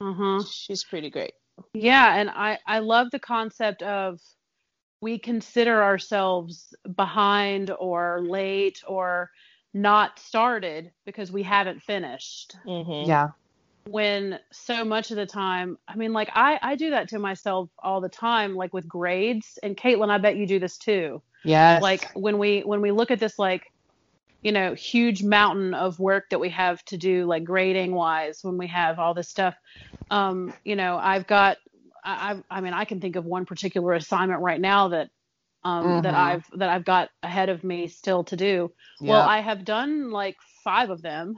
[0.00, 0.42] Uh-huh.
[0.50, 1.32] She's pretty great.
[1.72, 4.20] Yeah, and I I love the concept of
[5.00, 9.30] we consider ourselves behind or late or
[9.72, 12.56] not started because we haven't finished.
[12.64, 13.28] hmm yeah.
[13.86, 17.70] When so much of the time, I mean, like I I do that to myself
[17.82, 19.58] all the time, like with grades.
[19.62, 21.22] And Caitlin, I bet you do this too.
[21.44, 21.82] Yes.
[21.82, 23.62] Like when we when we look at this like
[24.42, 28.58] you know huge mountain of work that we have to do like grading wise when
[28.58, 29.54] we have all this stuff
[30.10, 31.56] um you know i've got
[32.04, 35.08] i i mean i can think of one particular assignment right now that
[35.64, 36.14] um that Mhm.
[36.14, 38.70] i've that i've got ahead of me still to do
[39.00, 41.34] well i have done like five of them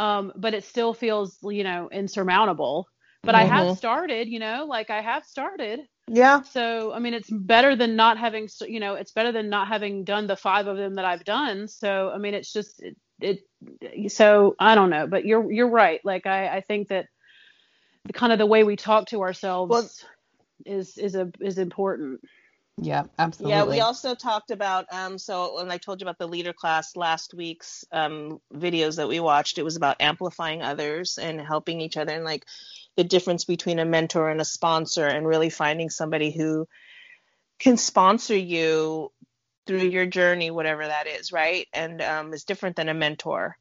[0.00, 2.86] um but it still feels you know insurmountable
[3.22, 3.76] but i have Mhm.
[3.76, 5.80] started you know like i have started
[6.12, 6.42] Yeah.
[6.42, 10.02] so, I mean, it's better than not having, you know, it's better than not having
[10.04, 11.68] done the five of them that I've done.
[11.68, 12.96] So, I mean, it's just it.
[13.20, 16.00] it so I don't know, but you're you're right.
[16.12, 17.06] Like I I think that
[18.06, 19.90] the kind of the way we talk to ourselves Well-
[20.78, 22.20] is is a is important.
[22.82, 23.50] Yeah, absolutely.
[23.52, 27.34] Yeah, we also talked about um so when I told you about the Leadercast last
[27.34, 32.12] week's um videos that we watched, it was about amplifying others and helping each other
[32.12, 32.44] and like
[32.96, 36.66] the difference between a mentor and a sponsor and really finding somebody who
[37.58, 39.10] can sponsor you
[39.66, 41.66] through your journey, whatever that is, right?
[41.72, 43.56] And um is different than a mentor.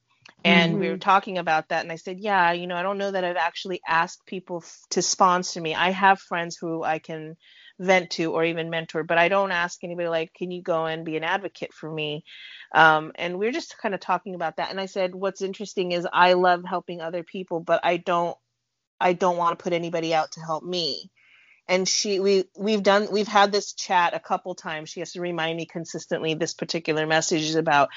[0.45, 3.11] And we were talking about that, and I said, Yeah, you know, I don't know
[3.11, 5.75] that I've actually asked people f- to sponsor me.
[5.75, 7.35] I have friends who I can
[7.79, 11.05] vent to or even mentor, but I don't ask anybody like, can you go and
[11.05, 12.23] be an advocate for me?
[12.73, 14.69] Um, and we are just kind of talking about that.
[14.69, 18.37] And I said, what's interesting is I love helping other people, but I don't,
[18.99, 21.09] I don't want to put anybody out to help me.
[21.67, 24.89] And she, we, we've done, we've had this chat a couple times.
[24.89, 27.89] She has to remind me consistently this particular message is about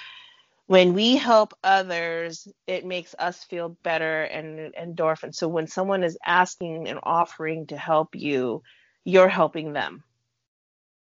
[0.67, 5.35] when we help others, it makes us feel better and endorphin.
[5.35, 8.63] So when someone is asking and offering to help you,
[9.05, 10.05] you're helping them.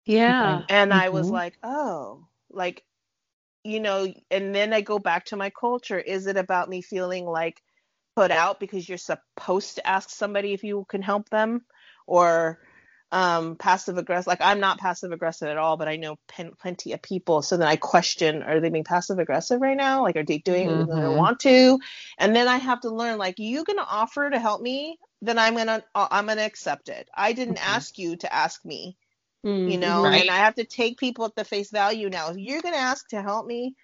[0.06, 0.62] Yeah.
[0.68, 1.32] And I was Mhm.
[1.32, 2.84] like, oh, like,
[3.64, 5.98] you know, and then I go back to my culture.
[5.98, 7.56] Is it about me feeling like
[8.16, 11.62] put out because you're supposed to ask somebody if you can help them
[12.06, 12.58] or
[13.12, 16.92] um passive aggressive like i'm not passive aggressive at all but i know pen- plenty
[16.92, 20.24] of people so then i question are they being passive aggressive right now like are
[20.24, 21.78] they doing it because they want to
[22.18, 25.56] and then i have to learn like you gonna offer to help me then i'm
[25.56, 27.64] gonna uh, i'm gonna accept it i didn't Mhm.
[27.64, 28.96] ask you to ask me
[29.44, 30.20] Mm, you know Right.
[30.20, 32.80] and i have to take people at the face value now if you're going to
[32.80, 33.74] ask to help me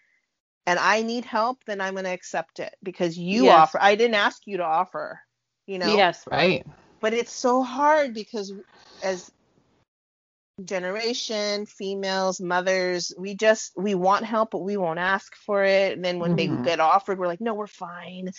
[0.66, 3.50] and I need help, then I'm going to accept it because you Yes.
[3.50, 3.78] offer.
[3.80, 5.20] I didn't ask you to offer,
[5.66, 6.06] you know.
[6.06, 6.26] Yes.
[6.30, 6.64] Right.
[7.00, 8.52] But it's so hard because
[9.02, 9.30] as
[10.64, 15.92] generation, females, mothers, we just we want help, but we won't ask for it.
[15.92, 16.36] And then when Mhm.
[16.36, 18.30] they get offered, we're like, no, we're fine.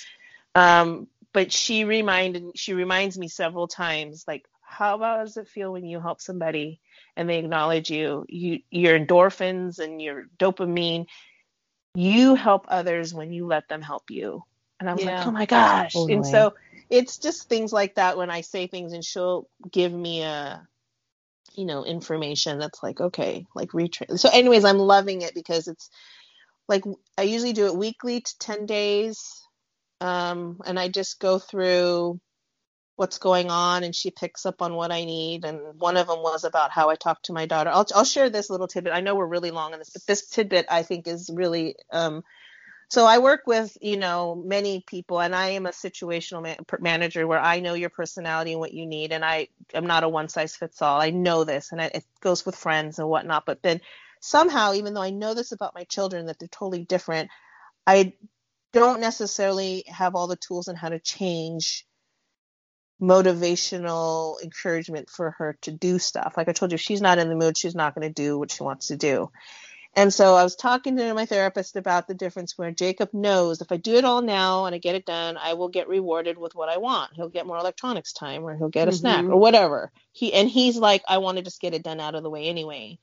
[0.56, 5.74] Um, but she reminded she reminds me several times, like, how about does it feel
[5.74, 6.80] when you help somebody
[7.18, 8.26] and they acknowledge you?
[8.30, 11.08] You your endorphins and your dopamine,
[11.94, 14.44] you help others when you let them help you.
[14.80, 15.18] And I was Yeah.
[15.18, 15.94] like, oh my gosh.
[15.94, 16.54] And so
[16.90, 20.66] it's just things like that when I say things and she'll give me a
[21.56, 25.90] you know information that's like okay like retrain so anyways i'm loving it because it's
[26.68, 26.84] like
[27.18, 29.45] i usually do it weekly to 10 days
[30.02, 32.20] um and i just go through
[32.98, 36.22] what's going on and she picks up on what i need and one of them
[36.22, 39.02] was about how i talk to my daughter i'll, I'll share this little tidbit i
[39.02, 42.24] know we're really long on this but this tidbit i think is really um
[42.90, 47.26] so I work with, you know, many people, and I am a situational per- manager
[47.26, 50.30] where I know your personality and what you need, and I am not a one
[50.30, 51.02] size fits all.
[51.02, 53.46] I know this, and I, it goes with friends and whatnot.
[53.46, 53.82] But then
[54.22, 57.32] somehow, even though I know this about my children that they're totally different,
[57.88, 58.14] I
[58.76, 61.88] don't necessarily have all the tools on how to change
[63.02, 66.36] motivational encouragement for her to do stuff.
[66.38, 68.40] Like I told you, if she's not in the mood, she's not going to do
[68.40, 69.32] what she wants to do.
[69.96, 73.72] And so I was talking to my therapist about the difference where Jacob knows if
[73.72, 76.56] I do it all now and I get it done, I will get rewarded with
[76.56, 77.12] what I want.
[77.16, 79.32] He'll get more electronics time or he'll get a snack Mhm.
[79.32, 79.92] or whatever.
[80.14, 82.48] He and he's like, I want to just get it done out of the way
[82.48, 83.00] anyway.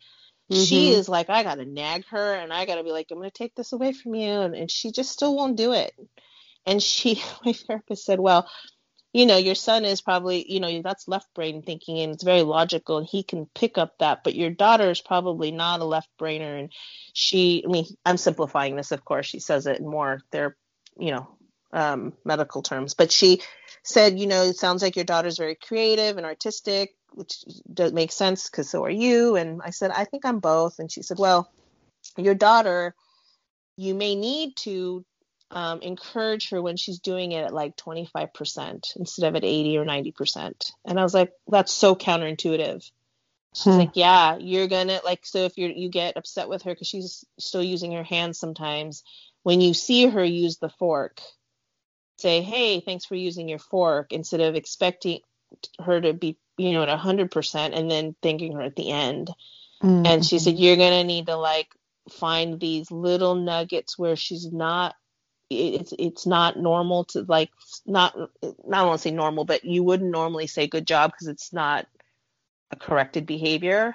[0.53, 0.93] She Mhm.
[0.93, 3.73] is like, I gotta nag her and I gotta be like, I'm gonna take this
[3.73, 5.93] away from you and, and she just still won't do it.
[6.67, 8.49] And she my therapist said, Well,
[9.13, 12.43] you know, your son is probably, you know, that's left brain thinking and it's very
[12.43, 16.11] logical and he can pick up that, but your daughter is probably not a left
[16.21, 16.59] brainer.
[16.61, 16.73] And
[17.15, 20.57] she, I mean, I'm simplifying this, of course, she says it more, they're,
[20.99, 21.37] you know,
[21.73, 23.41] um, medical terms, but she
[23.83, 28.13] said, you know, it sounds like your daughter's very creative and artistic, which does make
[28.13, 29.37] sense because so are you.
[29.37, 30.79] And I said, I think I'm both.
[30.79, 31.51] And she said, well,
[32.17, 32.95] your daughter,
[33.77, 35.05] you may need to
[35.51, 39.85] um, encourage her when she's doing it at like 25% instead of at 80 or
[39.85, 40.73] 90%.
[40.87, 42.91] And I was like, that's so counterintuitive.
[43.55, 43.79] She's Hmm.
[43.79, 45.27] like, yeah, you're gonna like.
[45.27, 49.03] So if you're you get upset with her because she's still using her hands sometimes,
[49.43, 51.21] when you see her use the fork,
[52.19, 55.21] say, hey, thanks for using your fork, instead of expecting
[55.85, 59.31] her to be, you know, at 100% and then thanking her at the end.
[59.83, 60.07] Mm-hmm.
[60.07, 61.69] And she said, You're going to need to like
[62.11, 64.95] find these little nuggets where she's not.
[65.51, 67.51] It's it's not normal to like
[67.85, 68.17] not
[68.65, 71.87] not want to say normal, but you wouldn't normally say good job because it's not
[72.71, 73.95] a corrected behavior.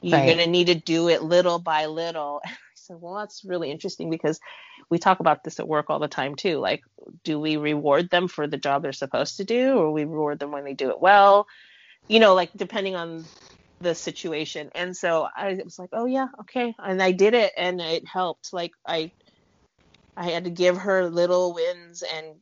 [0.00, 0.26] You're Right.
[0.26, 2.40] going to need to do it little by little.
[2.82, 4.40] Said, well, that's really interesting because
[4.90, 6.58] we talk about this at work all the time too.
[6.58, 6.82] Like,
[7.24, 10.50] do we reward them for the job they're supposed to do, or we reward them
[10.50, 11.46] when they do it well?
[12.08, 13.24] You know, like depending on
[13.80, 14.70] the situation.
[14.74, 16.74] And so I was like, oh yeah, okay.
[16.78, 18.52] And I did it, and it helped.
[18.52, 19.12] Like I,
[20.16, 22.36] I had to give her little wins and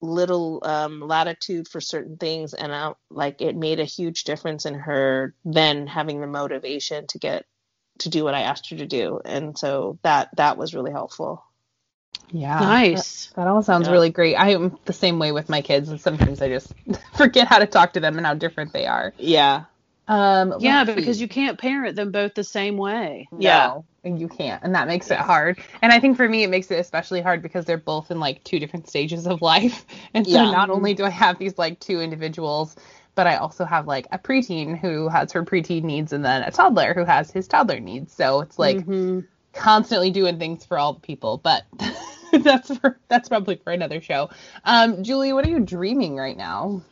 [0.00, 4.74] little um, latitude for certain things, and I, like it made a huge difference in
[4.74, 7.44] her then having the motivation to get
[8.00, 9.20] to do what I asked her to do.
[9.24, 11.44] And so that that was really helpful.
[12.30, 12.58] Yeah.
[12.60, 13.26] Nice.
[13.28, 13.92] That, that all sounds Yeah.
[13.92, 14.34] really great.
[14.36, 16.72] I am the same way with my kids, and sometimes I just
[17.16, 19.12] forget how to talk to them and how different they are.
[19.18, 19.64] Yeah.
[20.08, 21.22] Um, Yeah, let's because see.
[21.22, 23.28] you can't parent them both the same way.
[23.38, 23.68] Yeah.
[23.68, 25.58] No, and you can't, and that makes it hard.
[25.82, 28.42] And I think for me, it makes it especially hard because they're both in like
[28.44, 30.50] two different stages of life, and so Yeah.
[30.50, 32.74] not only do I have these like two individuals,
[33.18, 36.52] but I also have like a preteen who has her preteen needs, and then a
[36.52, 38.12] toddler who has his toddler needs.
[38.14, 39.28] So it's like Mhm.
[39.52, 41.64] constantly doing things for all the people, but
[42.32, 44.30] that's for that's probably for another show.
[44.64, 46.82] Um, Julie, what are you dreaming right now?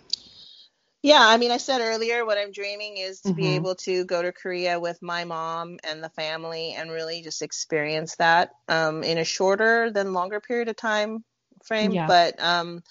[1.02, 3.56] Yeah, I mean, I said earlier what I'm dreaming is to be Mhm.
[3.56, 8.16] able to go to Korea with my mom and the family and really just experience
[8.16, 11.24] that um, in a shorter than longer period of time
[11.64, 12.00] frame.
[12.00, 12.06] Yeah.
[12.06, 12.82] But um,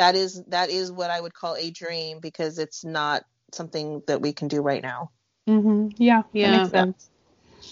[0.00, 3.22] that is that is what I would call a dream because it's not
[3.52, 5.10] something that we can do right now.
[5.46, 5.88] Mm-hmm.
[5.98, 6.50] Yeah, Yeah.
[6.50, 7.10] that makes sense.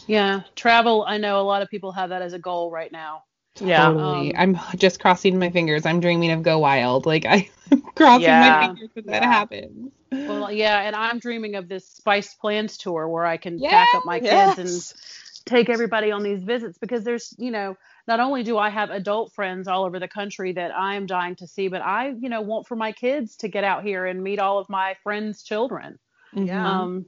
[0.07, 1.05] Yeah, travel.
[1.09, 3.23] I know a lot of people have that as a goal right now.
[3.61, 3.87] Yeah.
[3.89, 4.35] Totally.
[4.35, 5.87] Um, I'm just crossing my fingers.
[5.87, 7.07] I'm dreaming of Go Wild.
[7.07, 7.47] Like I'm
[7.95, 8.41] crossing Yeah.
[8.41, 9.33] my fingers when that Yeah.
[9.33, 9.93] happens.
[10.11, 14.05] Well, yeah, and I'm dreaming of this Spice Plans tour where I can pack up
[14.05, 14.57] my Yes.
[14.57, 17.77] kids and take everybody on these visits because there's, you know,
[18.09, 21.37] not only do I have adult friends all over the country that I am dying
[21.37, 24.25] to see, but I, you know, want for my kids to get out here and
[24.25, 25.99] meet all of my friends' children.
[26.33, 26.81] Yeah.
[26.81, 27.05] Um,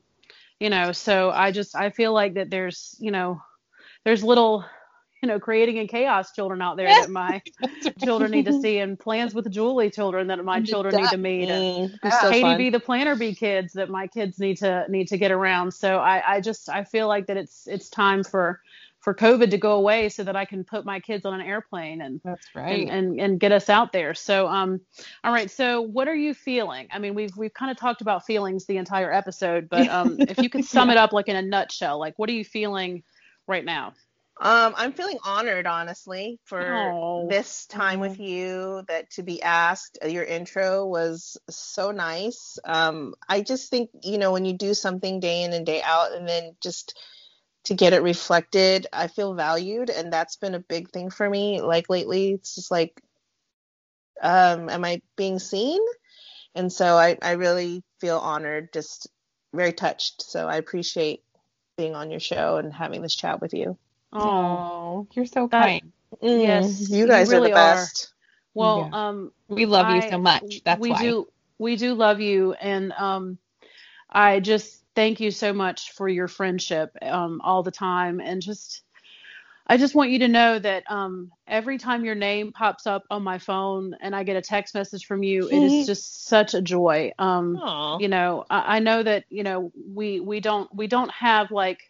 [0.60, 3.40] you know, so I just I feel like that there's, you know,
[4.04, 4.66] there's little
[5.22, 7.42] you know, creating and chaos children out there that my
[8.02, 11.48] children need to see, and plans with Julie children that my children need to meet.
[11.48, 12.58] And, so Katie fun.
[12.58, 15.72] B, the planner bee kids that my kids need to need to get around.
[15.72, 18.60] So I, I just I feel like that it's it's time for
[19.00, 22.00] for COVID to go away so that I can put my kids on an airplane
[22.02, 22.88] and That's right.
[22.88, 24.14] and, and and get us out there.
[24.14, 24.80] So um
[25.24, 26.88] all right, so what are you feeling?
[26.92, 30.42] I mean, we've we've kind of talked about feelings the entire episode, but um if
[30.42, 33.02] you could sum it up like in a nutshell, like what are you feeling
[33.46, 33.94] right now?
[34.40, 37.28] Um, I'm feeling honored, honestly, for Oh.
[37.28, 38.82] this time with you.
[38.88, 42.58] That to be asked, uh, your intro was so nice.
[42.64, 46.12] Um, I just think you know when you do something day in and day out,
[46.12, 46.98] and then just
[47.70, 51.60] to get it reflected, I feel valued, and that's been a big thing for me.
[51.62, 53.00] Like lately, it's just like,
[54.20, 55.81] um, am I being seen?
[56.57, 59.07] And so I, I really feel honored, just
[59.55, 60.23] very touched.
[60.23, 61.23] So I appreciate
[61.76, 63.78] being on your show and having this chat with you.
[64.12, 65.92] Oh, you're so That- kind.
[66.20, 67.74] Yes, you you guys really are the are.
[67.76, 68.12] best.
[68.52, 69.10] Well, Yeah.
[69.10, 70.60] um We love you so much.
[70.65, 70.99] That's we why.
[71.02, 71.28] do
[71.60, 73.39] we do love you and um
[74.10, 78.83] I just thank you so much for your friendship um all the time and just
[79.67, 83.23] I just want you to know that um every time your name pops up on
[83.23, 86.62] my phone and I get a text message from you, it is just such a
[86.62, 87.12] joy.
[87.19, 87.62] Um
[87.97, 91.81] you know I, I know that you know we we don't we don't have like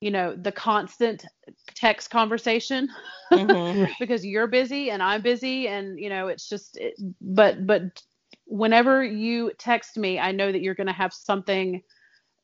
[0.00, 1.24] you know the constant
[1.74, 2.88] text conversation
[3.34, 3.88] Mhm.
[3.98, 7.82] because you're busy and I'm busy and you know it's just it, but but
[8.46, 11.82] whenever you text me I know that you're going to have something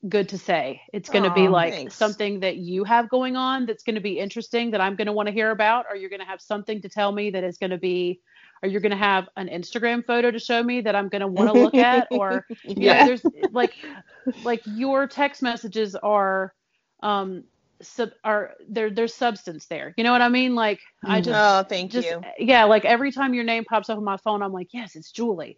[0.08, 0.80] good to say.
[0.92, 1.94] It's going to be like thanks.
[1.94, 5.12] something that you have going on that's going to be interesting that I'm going to
[5.12, 7.58] want to hear about or you're going to have something to tell me that is
[7.58, 8.20] going to be
[8.62, 11.26] or you're going to have an Instagram photo to show me that I'm going to
[11.26, 13.06] want to look at or you know, yeah.
[13.06, 13.22] there's
[13.52, 13.74] like
[14.42, 16.54] like your text messages are
[17.02, 17.44] um
[17.82, 21.22] sub are there there's substance there you know what i mean like i Mhm.
[21.22, 22.26] just Oh, thank just you.
[22.38, 25.10] yeah like every time your name pops up on my phone i'm like yes it's
[25.12, 25.56] julie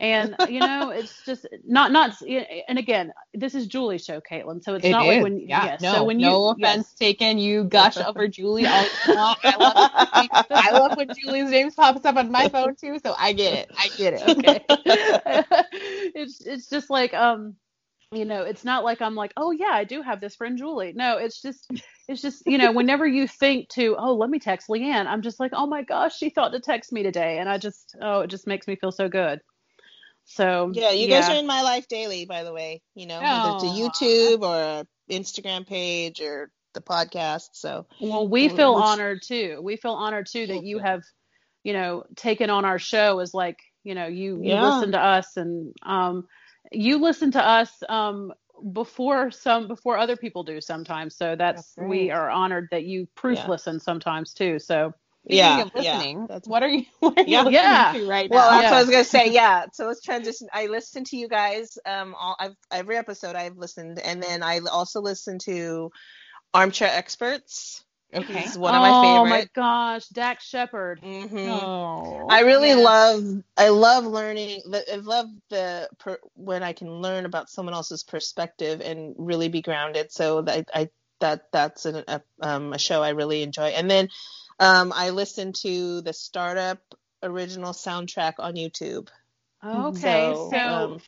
[0.00, 2.12] and you know it's just not not
[2.68, 5.80] and again this is julie's show caitlin so it's It not like when yeah, yes,
[5.80, 6.94] no, so when no you offense yes.
[6.94, 7.38] taken.
[7.38, 9.38] You gush over Julie all you want.
[9.44, 9.78] I love.
[10.54, 13.70] I love when Julie's name pops up on my phone too, so I get it.
[13.76, 14.22] I get it.
[14.22, 14.64] okay
[16.14, 17.54] it's it's just like um
[18.14, 20.92] you know it's not like i'm like oh yeah i do have this friend julie
[20.94, 21.70] no it's just
[22.08, 25.40] it's just you know whenever you think to oh let me text leanne i'm just
[25.40, 28.28] like oh my gosh she thought to text me today and i just oh it
[28.30, 29.40] just makes me feel so good
[30.24, 32.82] so Yeah, you guys are in my life daily, by the way.
[32.94, 37.50] You know, whether it's a YouTube or a Instagram page or the podcast.
[37.52, 39.60] So Well, we feel honored too.
[39.62, 41.02] We feel honored too that you have,
[41.62, 45.36] you know, taken on our show as like, you know, you, you listen to us
[45.36, 46.26] and um
[46.72, 48.32] you listen to us um
[48.72, 51.16] before some before other people do sometimes.
[51.16, 53.48] So that's, That's we are honored that you proof Yeah.
[53.48, 54.58] listen sometimes too.
[54.58, 54.92] So
[55.26, 56.26] Speaking yeah, of listening, yeah.
[56.28, 57.42] That's what are you what are you Yeah.
[57.42, 57.92] listening Yeah.
[57.92, 58.60] to right well, now?
[58.60, 59.30] that's what I was gonna say.
[59.32, 59.66] Yeah.
[59.72, 60.48] So let's transition.
[60.52, 61.78] I listen to you guys.
[61.86, 65.90] Um, all I've every episode I've listened, and then I also listen to
[66.52, 67.84] Armchair Experts.
[68.14, 68.42] Okay.
[68.42, 71.00] He's one of oh my my gosh, Dax Shepard.
[71.02, 72.28] hmm Oh.
[72.28, 72.84] I really Yeah.
[72.84, 78.02] love I love learning I love the per, when I can learn about someone else's
[78.02, 83.02] perspective and really be grounded so that I that that's an, a um a show
[83.02, 84.08] I really enjoy and then
[84.60, 86.80] um I listen to the startup
[87.22, 89.08] original soundtrack on YouTube
[89.64, 90.34] Okay.
[90.34, 90.98] So, So, um,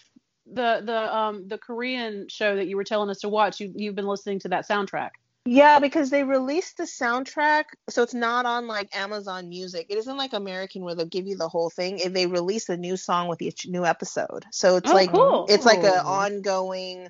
[0.46, 3.94] the the um the Korean show that you were telling us to watch, you you've
[3.96, 5.10] been listening to that soundtrack.
[5.46, 9.86] Yeah, because they released the soundtrack, so it's not on like Amazon Music.
[9.88, 11.98] It isn't like American where they'll give you the whole thing.
[12.00, 15.46] If They release a new song with each new episode, so it's Oh, like cool.
[15.48, 16.08] it's like a Oh.
[16.08, 17.08] ongoing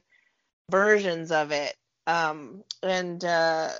[0.70, 1.74] versions of it.
[2.06, 3.70] Um, and uh,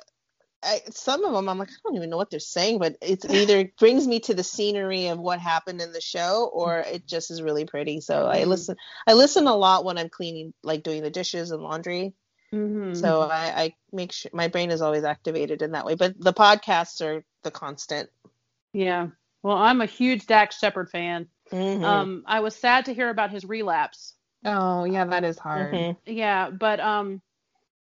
[0.63, 3.25] I, some of them I'm like I don't even know what they're saying, but it's
[3.31, 7.31] either brings me to the scenery of what happened in the show, or it just
[7.31, 8.01] is really pretty.
[8.01, 8.49] So I Mhm.
[8.49, 8.77] listen.
[9.07, 12.15] I listen a lot when I'm cleaning, like doing the dishes and laundry.
[12.53, 12.95] Mm-hmm.
[12.95, 15.95] So I, I make sure my brain is always activated in that way.
[15.95, 18.11] But the podcasts are the constant.
[18.73, 19.09] Yeah.
[19.43, 21.29] Well, I'm a huge Dax Shepard fan.
[21.53, 21.85] Mhm.
[21.85, 24.15] Um, I was sad to hear about his relapse.
[24.45, 25.73] Oh, yeah, that is hard.
[25.75, 25.97] Mhm.
[26.07, 27.21] Yeah, but um,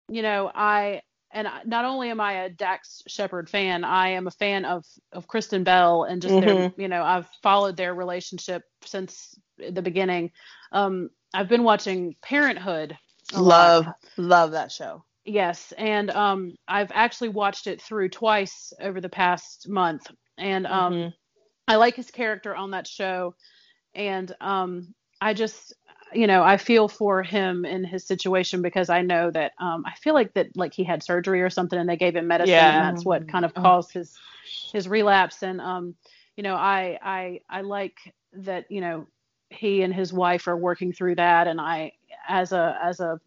[0.09, 1.01] you know, I
[1.31, 4.85] and I- not only am I a Dax Shepard fan, I am a fan of
[5.11, 10.31] of Kristen Bell and just their, you know, I've followed their relationship since the beginning.
[10.71, 12.97] Um, I've been watching Parenthood.
[13.41, 13.75] Lot.
[13.75, 13.87] Love,
[14.17, 15.03] love that show.
[15.25, 20.93] Yes, and um, I've actually watched it through twice over the past month, and um,
[20.93, 21.13] Mhm.
[21.67, 23.35] I like his character on that show,
[23.95, 25.73] and um, I just,
[26.13, 29.93] you know, I feel for him in his situation because I know that um, I
[29.95, 32.69] feel like that like he had surgery or something and they gave him medicine Yeah.
[32.69, 33.61] and that's what kind of Oh.
[33.61, 34.17] caused his
[34.71, 35.95] his relapse and um,
[36.35, 37.97] you know, I I I like
[38.33, 39.07] that you know
[39.49, 41.93] he and his wife are working through that and I
[42.27, 43.19] as a as a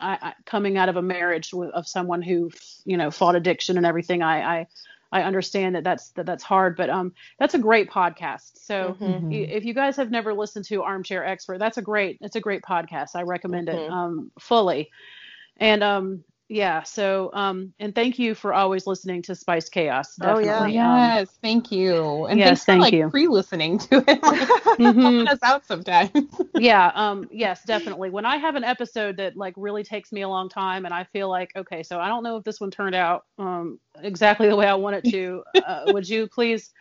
[0.00, 2.50] I, I, coming out of a marriage with, of someone who
[2.84, 4.66] you know fought addiction and everything I I
[5.12, 9.30] I understand that that's that that's hard but um that's a great podcast so Mhm.
[9.30, 12.62] if you guys have never listened to Armchair Expert, that's a great it's a great
[12.62, 13.10] podcast.
[13.14, 13.90] I recommend it Mhm.
[13.90, 14.90] um, fully.
[15.58, 20.18] And um, yeah, so um, and thank you for always listening to Spiced Chaos.
[20.20, 20.46] Oh, yeah.
[20.46, 20.78] Definitely.
[20.78, 22.26] Um, Yes, thank you.
[22.26, 23.08] And yes, thanks for thank like you.
[23.08, 24.20] pre-listening to it.
[24.20, 24.20] Like,
[24.80, 25.00] mhm.
[25.00, 26.10] helping us out sometimes.
[26.56, 28.10] yeah, um, yes, definitely.
[28.10, 31.04] When I have an episode that like really takes me a long time, and I
[31.04, 34.56] feel like okay, so I don't know if this one turned out um, exactly the
[34.56, 35.44] way I want it to.
[35.64, 36.72] Uh, would you please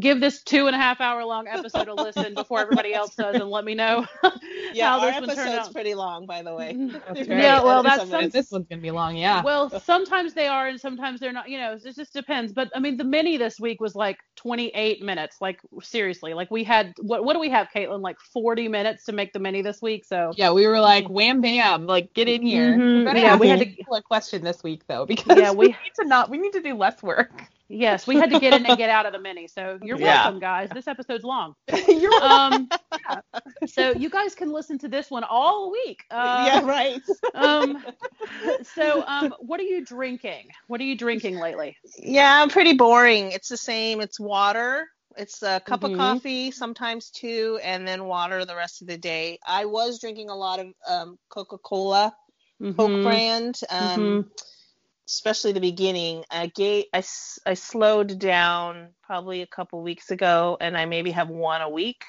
[0.00, 3.36] give this two and a half hour long episode a listen before everybody else does,
[3.36, 4.06] and let me know
[4.76, 5.72] Yeah, how our this one turned episode's out.
[5.72, 6.74] pretty long, by the way.
[7.14, 9.16] That's Yeah, well, that is some this one's gonna be long.
[9.16, 9.42] Yeah.
[9.42, 11.48] Well, sometimes they are, and sometimes they're not.
[11.48, 12.52] You know, it just depends.
[12.52, 15.36] But I mean, the mini this week was like 28 minutes.
[15.40, 17.24] Like seriously, like we had what?
[17.24, 18.00] What do we have, Caitlin?
[18.00, 20.04] Like 40 minutes to make the mini this week.
[20.04, 22.76] So yeah, we were like wham bam, like get in here.
[22.76, 23.14] Mhm.
[23.14, 25.68] We Yeah, we had to- people a question this week though because Yeah, we, we-
[25.68, 27.44] need to not we need to do less work.
[27.68, 29.48] Yes, we had to get in and get out of the mini.
[29.48, 29.98] So you're Yeah.
[29.98, 30.72] welcome, guys.
[30.72, 31.54] This episode's long.
[31.88, 32.70] You're Um,
[33.08, 33.20] yeah.
[33.64, 36.04] So you guys can listen to this one all week.
[36.10, 37.02] Uh, yeah, right.
[37.34, 37.76] Um.
[38.62, 40.48] So um, what are you drinking?
[40.66, 41.76] What are you drinking lately?
[41.98, 43.32] Yeah, I'm pretty boring.
[43.32, 44.00] It's the same.
[44.00, 44.88] It's water.
[45.16, 45.84] It's a cup Mhm.
[45.84, 49.38] of coffee, sometimes two, and then water the rest of the day.
[49.46, 52.14] I was drinking a lot of um, Coca-Cola,
[52.76, 53.02] Coke Mhm.
[53.02, 54.30] brand, um, Mhm.
[55.08, 56.24] Especially the beginning.
[56.30, 57.02] I gave, I,
[57.46, 62.04] I slowed down probably a couple weeks ago, and I maybe have one a week.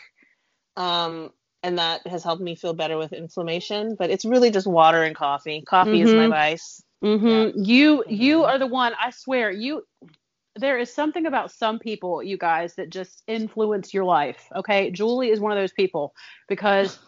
[0.78, 1.32] Um,
[1.64, 3.96] and that has helped me feel better with inflammation.
[3.98, 5.64] But it's really just water and coffee.
[5.68, 6.30] Coffee is my Mhm.
[6.30, 6.84] vice.
[7.02, 8.46] hmm You you Mhm.
[8.46, 8.94] are the one.
[9.00, 9.84] I swear you.
[10.56, 14.48] There is something about some people, you guys, that just influence your life.
[14.56, 16.14] Okay, Julie is one of those people
[16.48, 17.00] because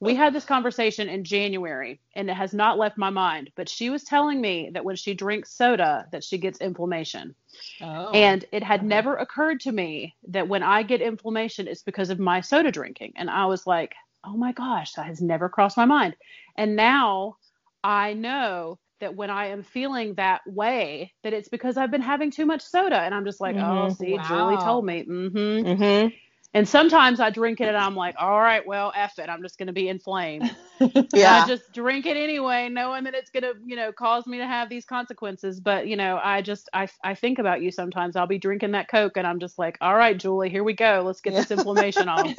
[0.00, 3.50] we had this conversation in January and it has not left my mind.
[3.56, 7.34] But she was telling me that when she drinks soda, that she gets inflammation.
[7.80, 8.12] oh.
[8.12, 8.86] And it had Okay.
[8.88, 13.12] never occurred to me that when I get inflammation, it's because of my soda drinking.
[13.16, 16.16] And I was like, oh my gosh, that has never crossed my mind.
[16.56, 17.36] And now
[17.84, 22.30] I know that when I am feeling that way, that it's because I've been having
[22.30, 22.98] too much soda.
[23.00, 23.88] And I'm just like, oh, Mhm.
[23.88, 25.04] see, Julie told me.
[25.04, 25.66] Mm-hmm.
[25.66, 26.08] Mm-hmm.
[26.52, 29.28] And sometimes I drink it and I'm like, all right, well, F it.
[29.28, 30.54] I'm just going to be inflamed.
[31.12, 31.44] Yeah.
[31.44, 34.70] I just drink it anyway, knowing that it's gonna, you know, cause me to have
[34.70, 35.60] these consequences.
[35.60, 38.16] But you know, I just I I think about you sometimes.
[38.16, 41.02] I'll be drinking that Coke and I'm just like, all right, Julie, here we go.
[41.04, 42.34] Let's get this inflammation on.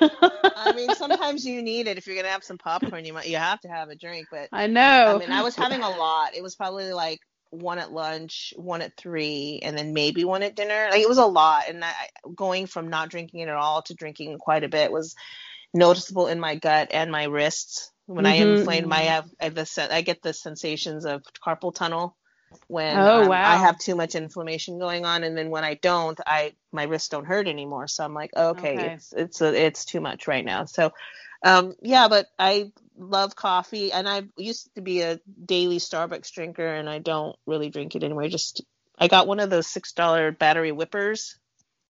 [0.00, 3.04] I mean, sometimes you need it if you're gonna have some popcorn.
[3.04, 5.14] You might you have to have a drink, but I know.
[5.14, 6.34] I mean, I was having a lot.
[6.34, 7.20] It was probably like
[7.54, 10.88] one at lunch, one at three, and then maybe one at dinner.
[10.90, 11.92] Like it was a lot, and I,
[12.34, 15.14] going from not drinking it at all to drinking quite a bit was
[15.74, 17.92] noticeable in my gut and my wrists.
[18.06, 18.50] When I am Mhm.
[18.50, 22.16] inflamed, I have, I have the I get the sensations of carpal tunnel
[22.68, 23.44] when Oh, um, wow.
[23.44, 27.08] I have too much inflammation going on, and then when I don't, I my wrists
[27.08, 27.88] don't hurt anymore.
[27.88, 28.84] So I'm like, okay, Okay.
[28.84, 30.64] it's it's a, it's too much right now.
[30.66, 30.92] So
[31.44, 36.66] um, yeah, but I love coffee, and I used to be a daily Starbucks drinker,
[36.66, 38.28] and I don't really drink it anymore.
[38.28, 38.62] Just
[38.98, 41.38] I got one of those six dollar battery whippers,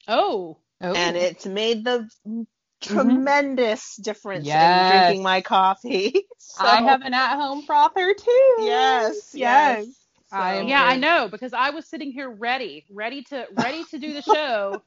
[0.09, 0.95] oh, Oh.
[0.95, 2.43] and it's made the mm-hmm.
[2.81, 4.93] tremendous difference Yes.
[4.93, 6.27] in drinking my coffee.
[6.39, 8.57] so, I have an at-home frother too.
[8.61, 9.87] Yes, yes.
[9.87, 9.87] yes.
[10.33, 13.99] I am yeah, I know because I was sitting here ready, ready to ready to
[13.99, 14.83] do the show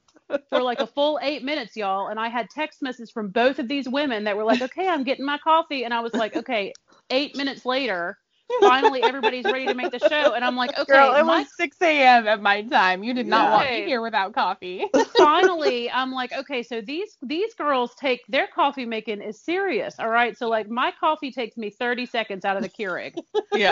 [0.50, 2.08] for like a full eight minutes, y'all.
[2.08, 5.04] And I had text messages from both of these women that were like, "Okay, I'm
[5.04, 6.74] getting my coffee," and I was like, "Okay."
[7.12, 8.18] Eight minutes later,
[8.60, 11.48] finally everybody's ready to make the show, and I'm like, "Okay, Girl, it my was
[11.56, 12.28] 6 a.m.
[12.28, 13.04] at my time.
[13.04, 13.82] You did not want Okay.
[13.82, 14.86] me here without coffee.
[15.18, 20.10] finally i'm like okay so these these girls take their coffee making is serious all
[20.10, 23.14] right so like my coffee takes me 30 seconds out of the keurig
[23.54, 23.72] Yeah.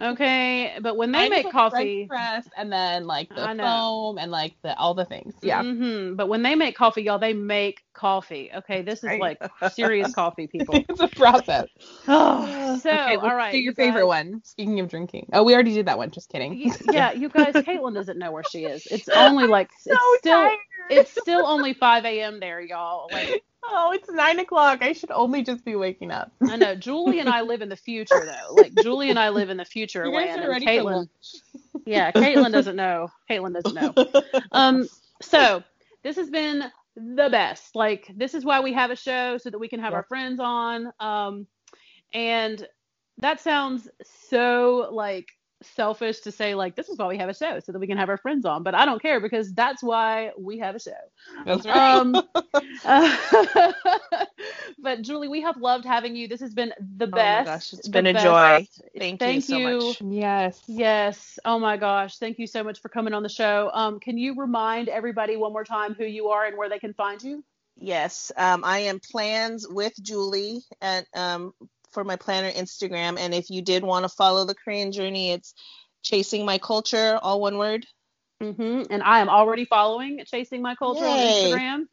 [0.00, 4.54] Okay but when they I make coffee press and then like the foam and like
[4.62, 5.34] the all the things.
[5.42, 5.62] Yeah.
[5.62, 9.20] hmm but when they make coffee y'all they make coffee okay this is Right.
[9.20, 9.38] like
[9.72, 11.66] serious coffee people it's a process.
[12.08, 14.40] oh so okay, all right do your you guys- favorite one.
[14.44, 15.28] Speaking of drinking.
[15.32, 16.10] Oh, we already did that one.
[16.10, 16.52] Just kidding.
[16.64, 20.18] Y- yeah you guys caitlin doesn't know where she is it's only like so it's
[20.18, 20.56] still tired.
[20.90, 24.82] it's still only 5 a.m there y'all like Oh, it's nine o'clock.
[24.82, 26.32] I should only just be waking up.
[26.42, 26.74] I know.
[26.74, 28.54] Julie and I live in the future, though.
[28.54, 30.84] Like Julie and I live in the future You guys are ready Caitlin.
[30.96, 31.10] lunch.
[31.86, 33.08] Yeah, Caitlin doesn't know.
[33.30, 33.94] Caitlin doesn't know.
[34.52, 34.86] Um,
[35.22, 35.62] so
[36.04, 36.64] this has been
[36.94, 37.74] the best.
[37.74, 39.96] Like this is why we have a show so that we can have Yeah.
[39.98, 40.92] our friends on.
[41.00, 41.46] Um,
[42.12, 42.66] and
[43.18, 43.88] that sounds
[44.28, 45.26] so like
[45.62, 47.98] selfish to say like this is why we have a show so that we can
[47.98, 50.92] have our friends on, but I don't care because that's why we have a show.
[51.44, 52.22] That's Um,
[52.84, 53.16] uh,
[54.78, 56.28] but Julie, we have loved having you.
[56.28, 57.42] This has been the my best.
[57.42, 58.14] gosh, it's the been a best.
[58.14, 58.66] joy.
[58.98, 60.00] Thank you Thank so much.
[60.00, 60.62] yes.
[60.66, 61.38] Yes.
[61.44, 62.18] Oh my gosh.
[62.18, 63.70] Thank you so much for coming on the show.
[63.72, 66.94] Um, can you remind everybody one more time who you are and where they can
[66.94, 67.44] find you?
[67.76, 71.52] Yes, um, I am plans with Julie at um,
[71.92, 73.18] for my planner Instagram.
[73.18, 75.54] And if you did want to follow the Korean journey, it's
[76.02, 77.86] chasing my culture, all one word.
[78.42, 78.84] Mm-hmm.
[78.90, 81.50] And I am already following Chasing My Culture on Yay.
[81.52, 81.84] Instagram.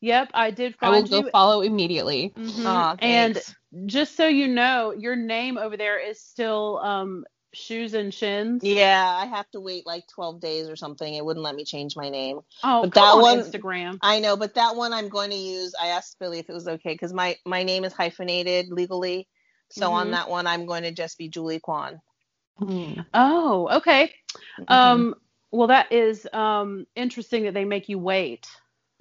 [0.00, 0.96] Yep, I did follow.
[0.96, 1.30] I will go you.
[1.30, 2.32] follow immediately.
[2.36, 2.66] Mm-hmm.
[2.66, 3.40] Aw, and
[3.86, 7.24] just so you know, your name over there is still um,
[7.56, 8.62] Shoes and Shins.
[8.62, 11.12] Yeah, I have to wait like 12 days or something.
[11.12, 12.40] It wouldn't let me change my name.
[12.62, 13.98] Oh, But that on one- Instagram.
[14.02, 15.74] I know, but that one I'm going to use.
[15.80, 19.26] I asked Billy if it was okay because my my name is hyphenated legally.
[19.70, 20.10] So on Mhm.
[20.12, 22.00] that one, I'm going to just be Julie Kwan.
[22.60, 24.12] Oh, okay.
[24.60, 24.72] Mm-hmm.
[24.72, 25.14] Um,
[25.50, 28.46] well, that is um interesting that they make you wait.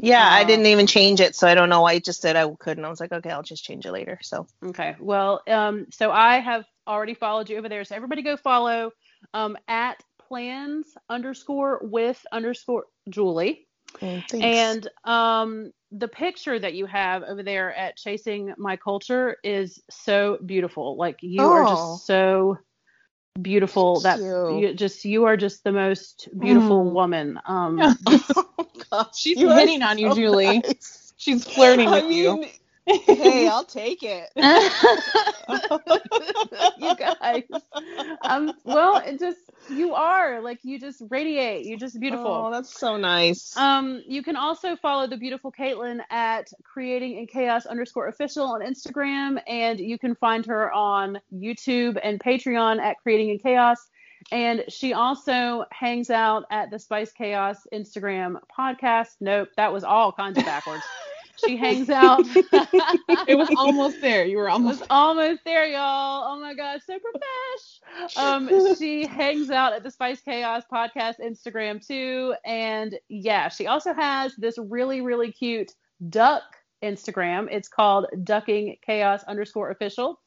[0.02, 1.94] Yeah, I uh, didn't even change it, so I don't know why.
[1.94, 2.84] I just said I couldn't.
[2.84, 4.20] I was like, okay, I'll just change it later.
[4.22, 4.96] So Okay.
[5.00, 7.84] Well, um, so I have already followed you over there.
[7.84, 8.92] So everybody go follow
[9.34, 13.68] um at plans underscore with underscore Julie.
[14.42, 20.38] And um the picture that you have over there at Chasing My Culture is so
[20.46, 20.98] beautiful.
[20.98, 21.66] Like you are Oh.
[21.66, 22.58] just so
[23.42, 24.60] beautiful that you.
[24.60, 26.94] you just you are just the most beautiful Mm.
[26.94, 27.40] woman.
[27.48, 27.80] Um
[28.36, 30.64] oh, gosh, She's you hitting on you, so Julie.
[30.64, 31.14] nice.
[31.18, 32.40] She's flirting I with you.
[32.86, 34.30] Hey, I'll take it.
[36.78, 37.44] you guys.
[38.22, 39.40] Um well, it just
[39.70, 41.66] you are like you just radiate.
[41.66, 42.28] You're just beautiful.
[42.28, 43.56] Oh, that's so nice.
[43.58, 48.62] Um, you can also follow the beautiful Caitlin at creating in chaos underscore official on
[48.62, 53.78] Instagram, and you can find her on YouTube and Patreon at creating in chaos.
[54.32, 59.10] And she also hangs out at the Spiced Chaos Instagram podcast.
[59.20, 60.84] Nope, that was all kinds of backwards.
[61.44, 62.22] she hangs out.
[63.28, 64.26] it was almost there.
[64.26, 66.24] You were almost was almost there, y'all.
[66.28, 68.18] Oh my gosh, so profesh.
[68.18, 73.94] Um, she hangs out at the Spiced Chaos podcast Instagram too, and yeah, she also
[73.94, 75.72] has this really really cute
[76.10, 76.44] duck
[76.84, 77.48] Instagram.
[77.52, 80.20] It's called Ducking Chaos underscore official.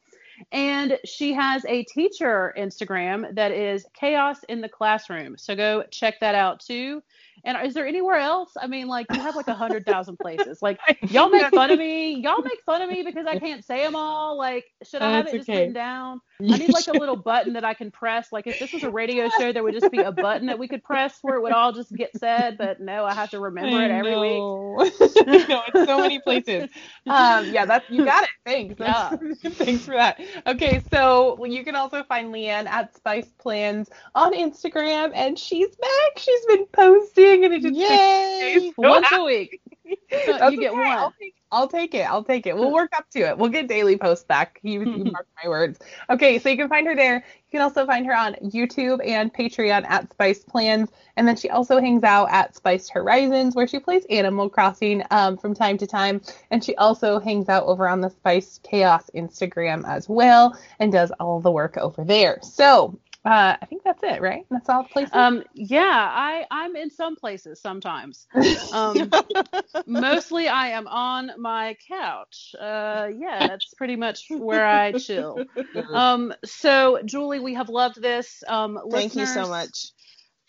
[0.51, 5.37] And she has a teacher Instagram that is Chaos in the Classroom.
[5.37, 7.01] So go check that out too.
[7.43, 8.51] And is there anywhere else?
[8.59, 10.61] I mean, like you have like a hundred thousand places.
[10.61, 12.21] Like y'all make fun of me.
[12.21, 14.37] Y'all make fun of me because I can't say them all.
[14.37, 15.59] Like, should I have That's it just okay.
[15.59, 16.21] written down?
[16.41, 18.31] I need like a little button that I can press.
[18.31, 20.69] Like, if this was a radio show, there would just be a button that we
[20.69, 22.57] could press where it would all just get said.
[22.57, 24.99] But no, I have to remember it every week.
[24.99, 25.49] week.
[25.49, 26.69] no, it's so many places.
[27.07, 28.29] Um, yeah, that's you got it.
[28.45, 28.75] Thanks.
[28.79, 29.17] Yeah.
[29.43, 30.19] Thanks for that.
[30.47, 36.17] Okay, so you can also find Leanne at Spice Plans on Instagram, and she's back.
[36.17, 38.73] She's been posting, and it just Yay!
[38.77, 39.61] Once a week.
[40.09, 40.79] That's you get okay.
[40.79, 40.87] one.
[40.87, 42.09] I'll take, I'll take it.
[42.09, 42.55] I'll take it.
[42.55, 43.37] We'll work up to it.
[43.37, 44.59] We'll get daily posts back.
[44.61, 45.79] You, you mark my words.
[46.09, 47.15] Okay, so you can find her there.
[47.15, 50.89] You can also find her on YouTube and Patreon at Spice Plans.
[51.15, 55.37] And then she also hangs out at Spiced Horizons, where she plays Animal Crossing um,
[55.37, 56.21] from time to time.
[56.51, 61.11] And she also hangs out over on the Spiced Chaos Instagram as well and does
[61.19, 62.39] all the work over there.
[62.41, 64.43] So uh, I think that's it, right?
[64.49, 65.13] That's all the places.
[65.13, 65.81] Um, yeah,
[66.11, 68.27] I I'm in some places sometimes.
[68.71, 69.11] Um,
[69.87, 72.53] mostly I am on my couch.
[72.59, 75.45] Uh, yeah, that's pretty much where I chill.
[75.93, 78.43] Um, so Julie, we have loved this.
[78.47, 79.87] Um, Thank you so much.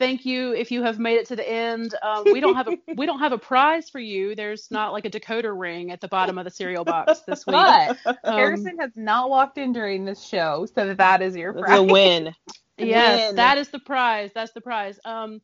[0.01, 1.95] Thank you if you have made it to the end.
[2.03, 4.35] Um, we don't have a we don't have a prize for you.
[4.35, 7.55] There's not like a decoder ring at the bottom of the cereal box this week.
[7.55, 11.79] but Um, Harrison has not walked in during this show, so that is your prize.
[11.79, 12.35] a win.
[12.79, 13.37] Yes, Win.
[13.37, 14.31] that is the prize.
[14.35, 14.99] That's the prize.
[15.05, 15.43] Um,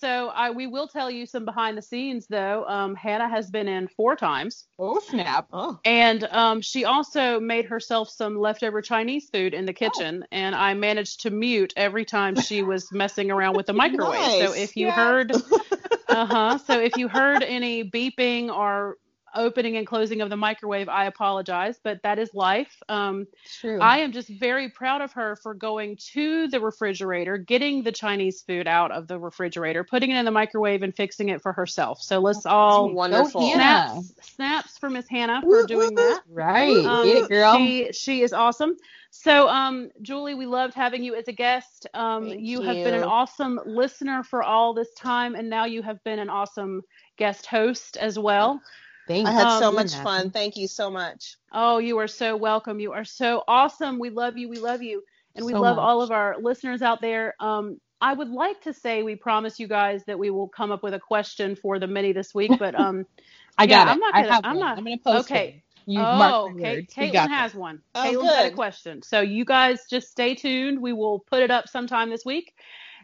[0.00, 2.64] so I we will tell you some behind the scenes though.
[2.66, 5.48] Um, Hannah has been in four times, Oh snap!
[5.52, 10.54] Oh, and um, she also made herself some leftover Chinese food in the kitchen, and
[10.54, 14.32] I managed to mute every time she was messing around with the microwave.
[14.32, 14.96] So if you Yes.
[14.96, 15.32] heard,
[16.08, 16.58] uh huh.
[16.58, 18.96] So if you heard any beeping or
[19.34, 22.82] opening and closing of the microwave, I apologize, but that is life.
[22.88, 23.26] Um,
[23.60, 23.78] True.
[23.80, 28.42] I am just very proud of her for going to the refrigerator, getting the Chinese
[28.42, 32.00] food out of the refrigerator, putting it in the microwave, and fixing it for herself.
[32.02, 33.52] So let's all Wonderful.
[33.52, 36.22] Snaps, snaps for Miss Hannah for doing that.
[36.28, 36.84] right.
[36.84, 37.56] Um, Get it, girl.
[37.56, 38.76] She she is awesome.
[39.10, 41.88] So, um, Julie, we loved having you as a guest.
[41.94, 46.02] Um, you have been an awesome listener for all this time, and now you have
[46.04, 46.82] been an awesome
[47.16, 48.60] guest host as well.
[49.06, 49.26] Thank.
[49.26, 50.30] I had Um, so you, much fun.
[50.30, 51.36] Thank you so much.
[51.52, 52.80] Oh, you are so welcome.
[52.80, 53.98] You are so awesome.
[53.98, 54.48] We love you.
[54.48, 55.02] We love you.
[55.34, 57.34] And we So love all of our listeners out there.
[57.40, 60.82] Um, I would like to say we promise you guys that we will come up
[60.82, 63.06] with a question for the mini this week, but um,
[63.58, 63.90] I yeah, got it.
[63.92, 64.66] I'm not I gonna- have I'm one.
[64.66, 65.48] not- I'm gonna post okay.
[65.48, 65.62] it.
[65.86, 66.86] You oh, okay.
[66.94, 67.80] Caitlin has one.
[67.94, 69.02] Oh, Caitlin's got a question.
[69.02, 70.80] So you guys just stay tuned.
[70.80, 72.54] We will put it up sometime this week.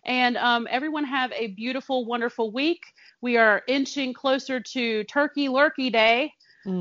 [0.04, 2.84] And um, everyone have a beautiful, wonderful week.
[3.20, 6.32] We are inching closer to Turkey Lurkey Day.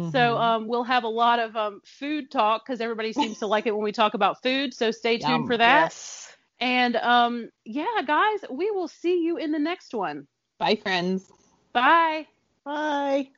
[0.02, 0.38] So Mhm.
[0.38, 3.76] um, we'll have a lot of um, food talk because everybody seems to like it
[3.76, 4.74] when we talk about food.
[4.74, 5.48] So stay tuned Yum.
[5.48, 5.92] for that.
[5.92, 6.38] Yes.
[6.60, 10.27] And um, yeah, guys, we will see you in the next one.
[10.60, 11.32] Bye, friends.
[11.74, 12.27] Bye.
[12.66, 13.34] Bye.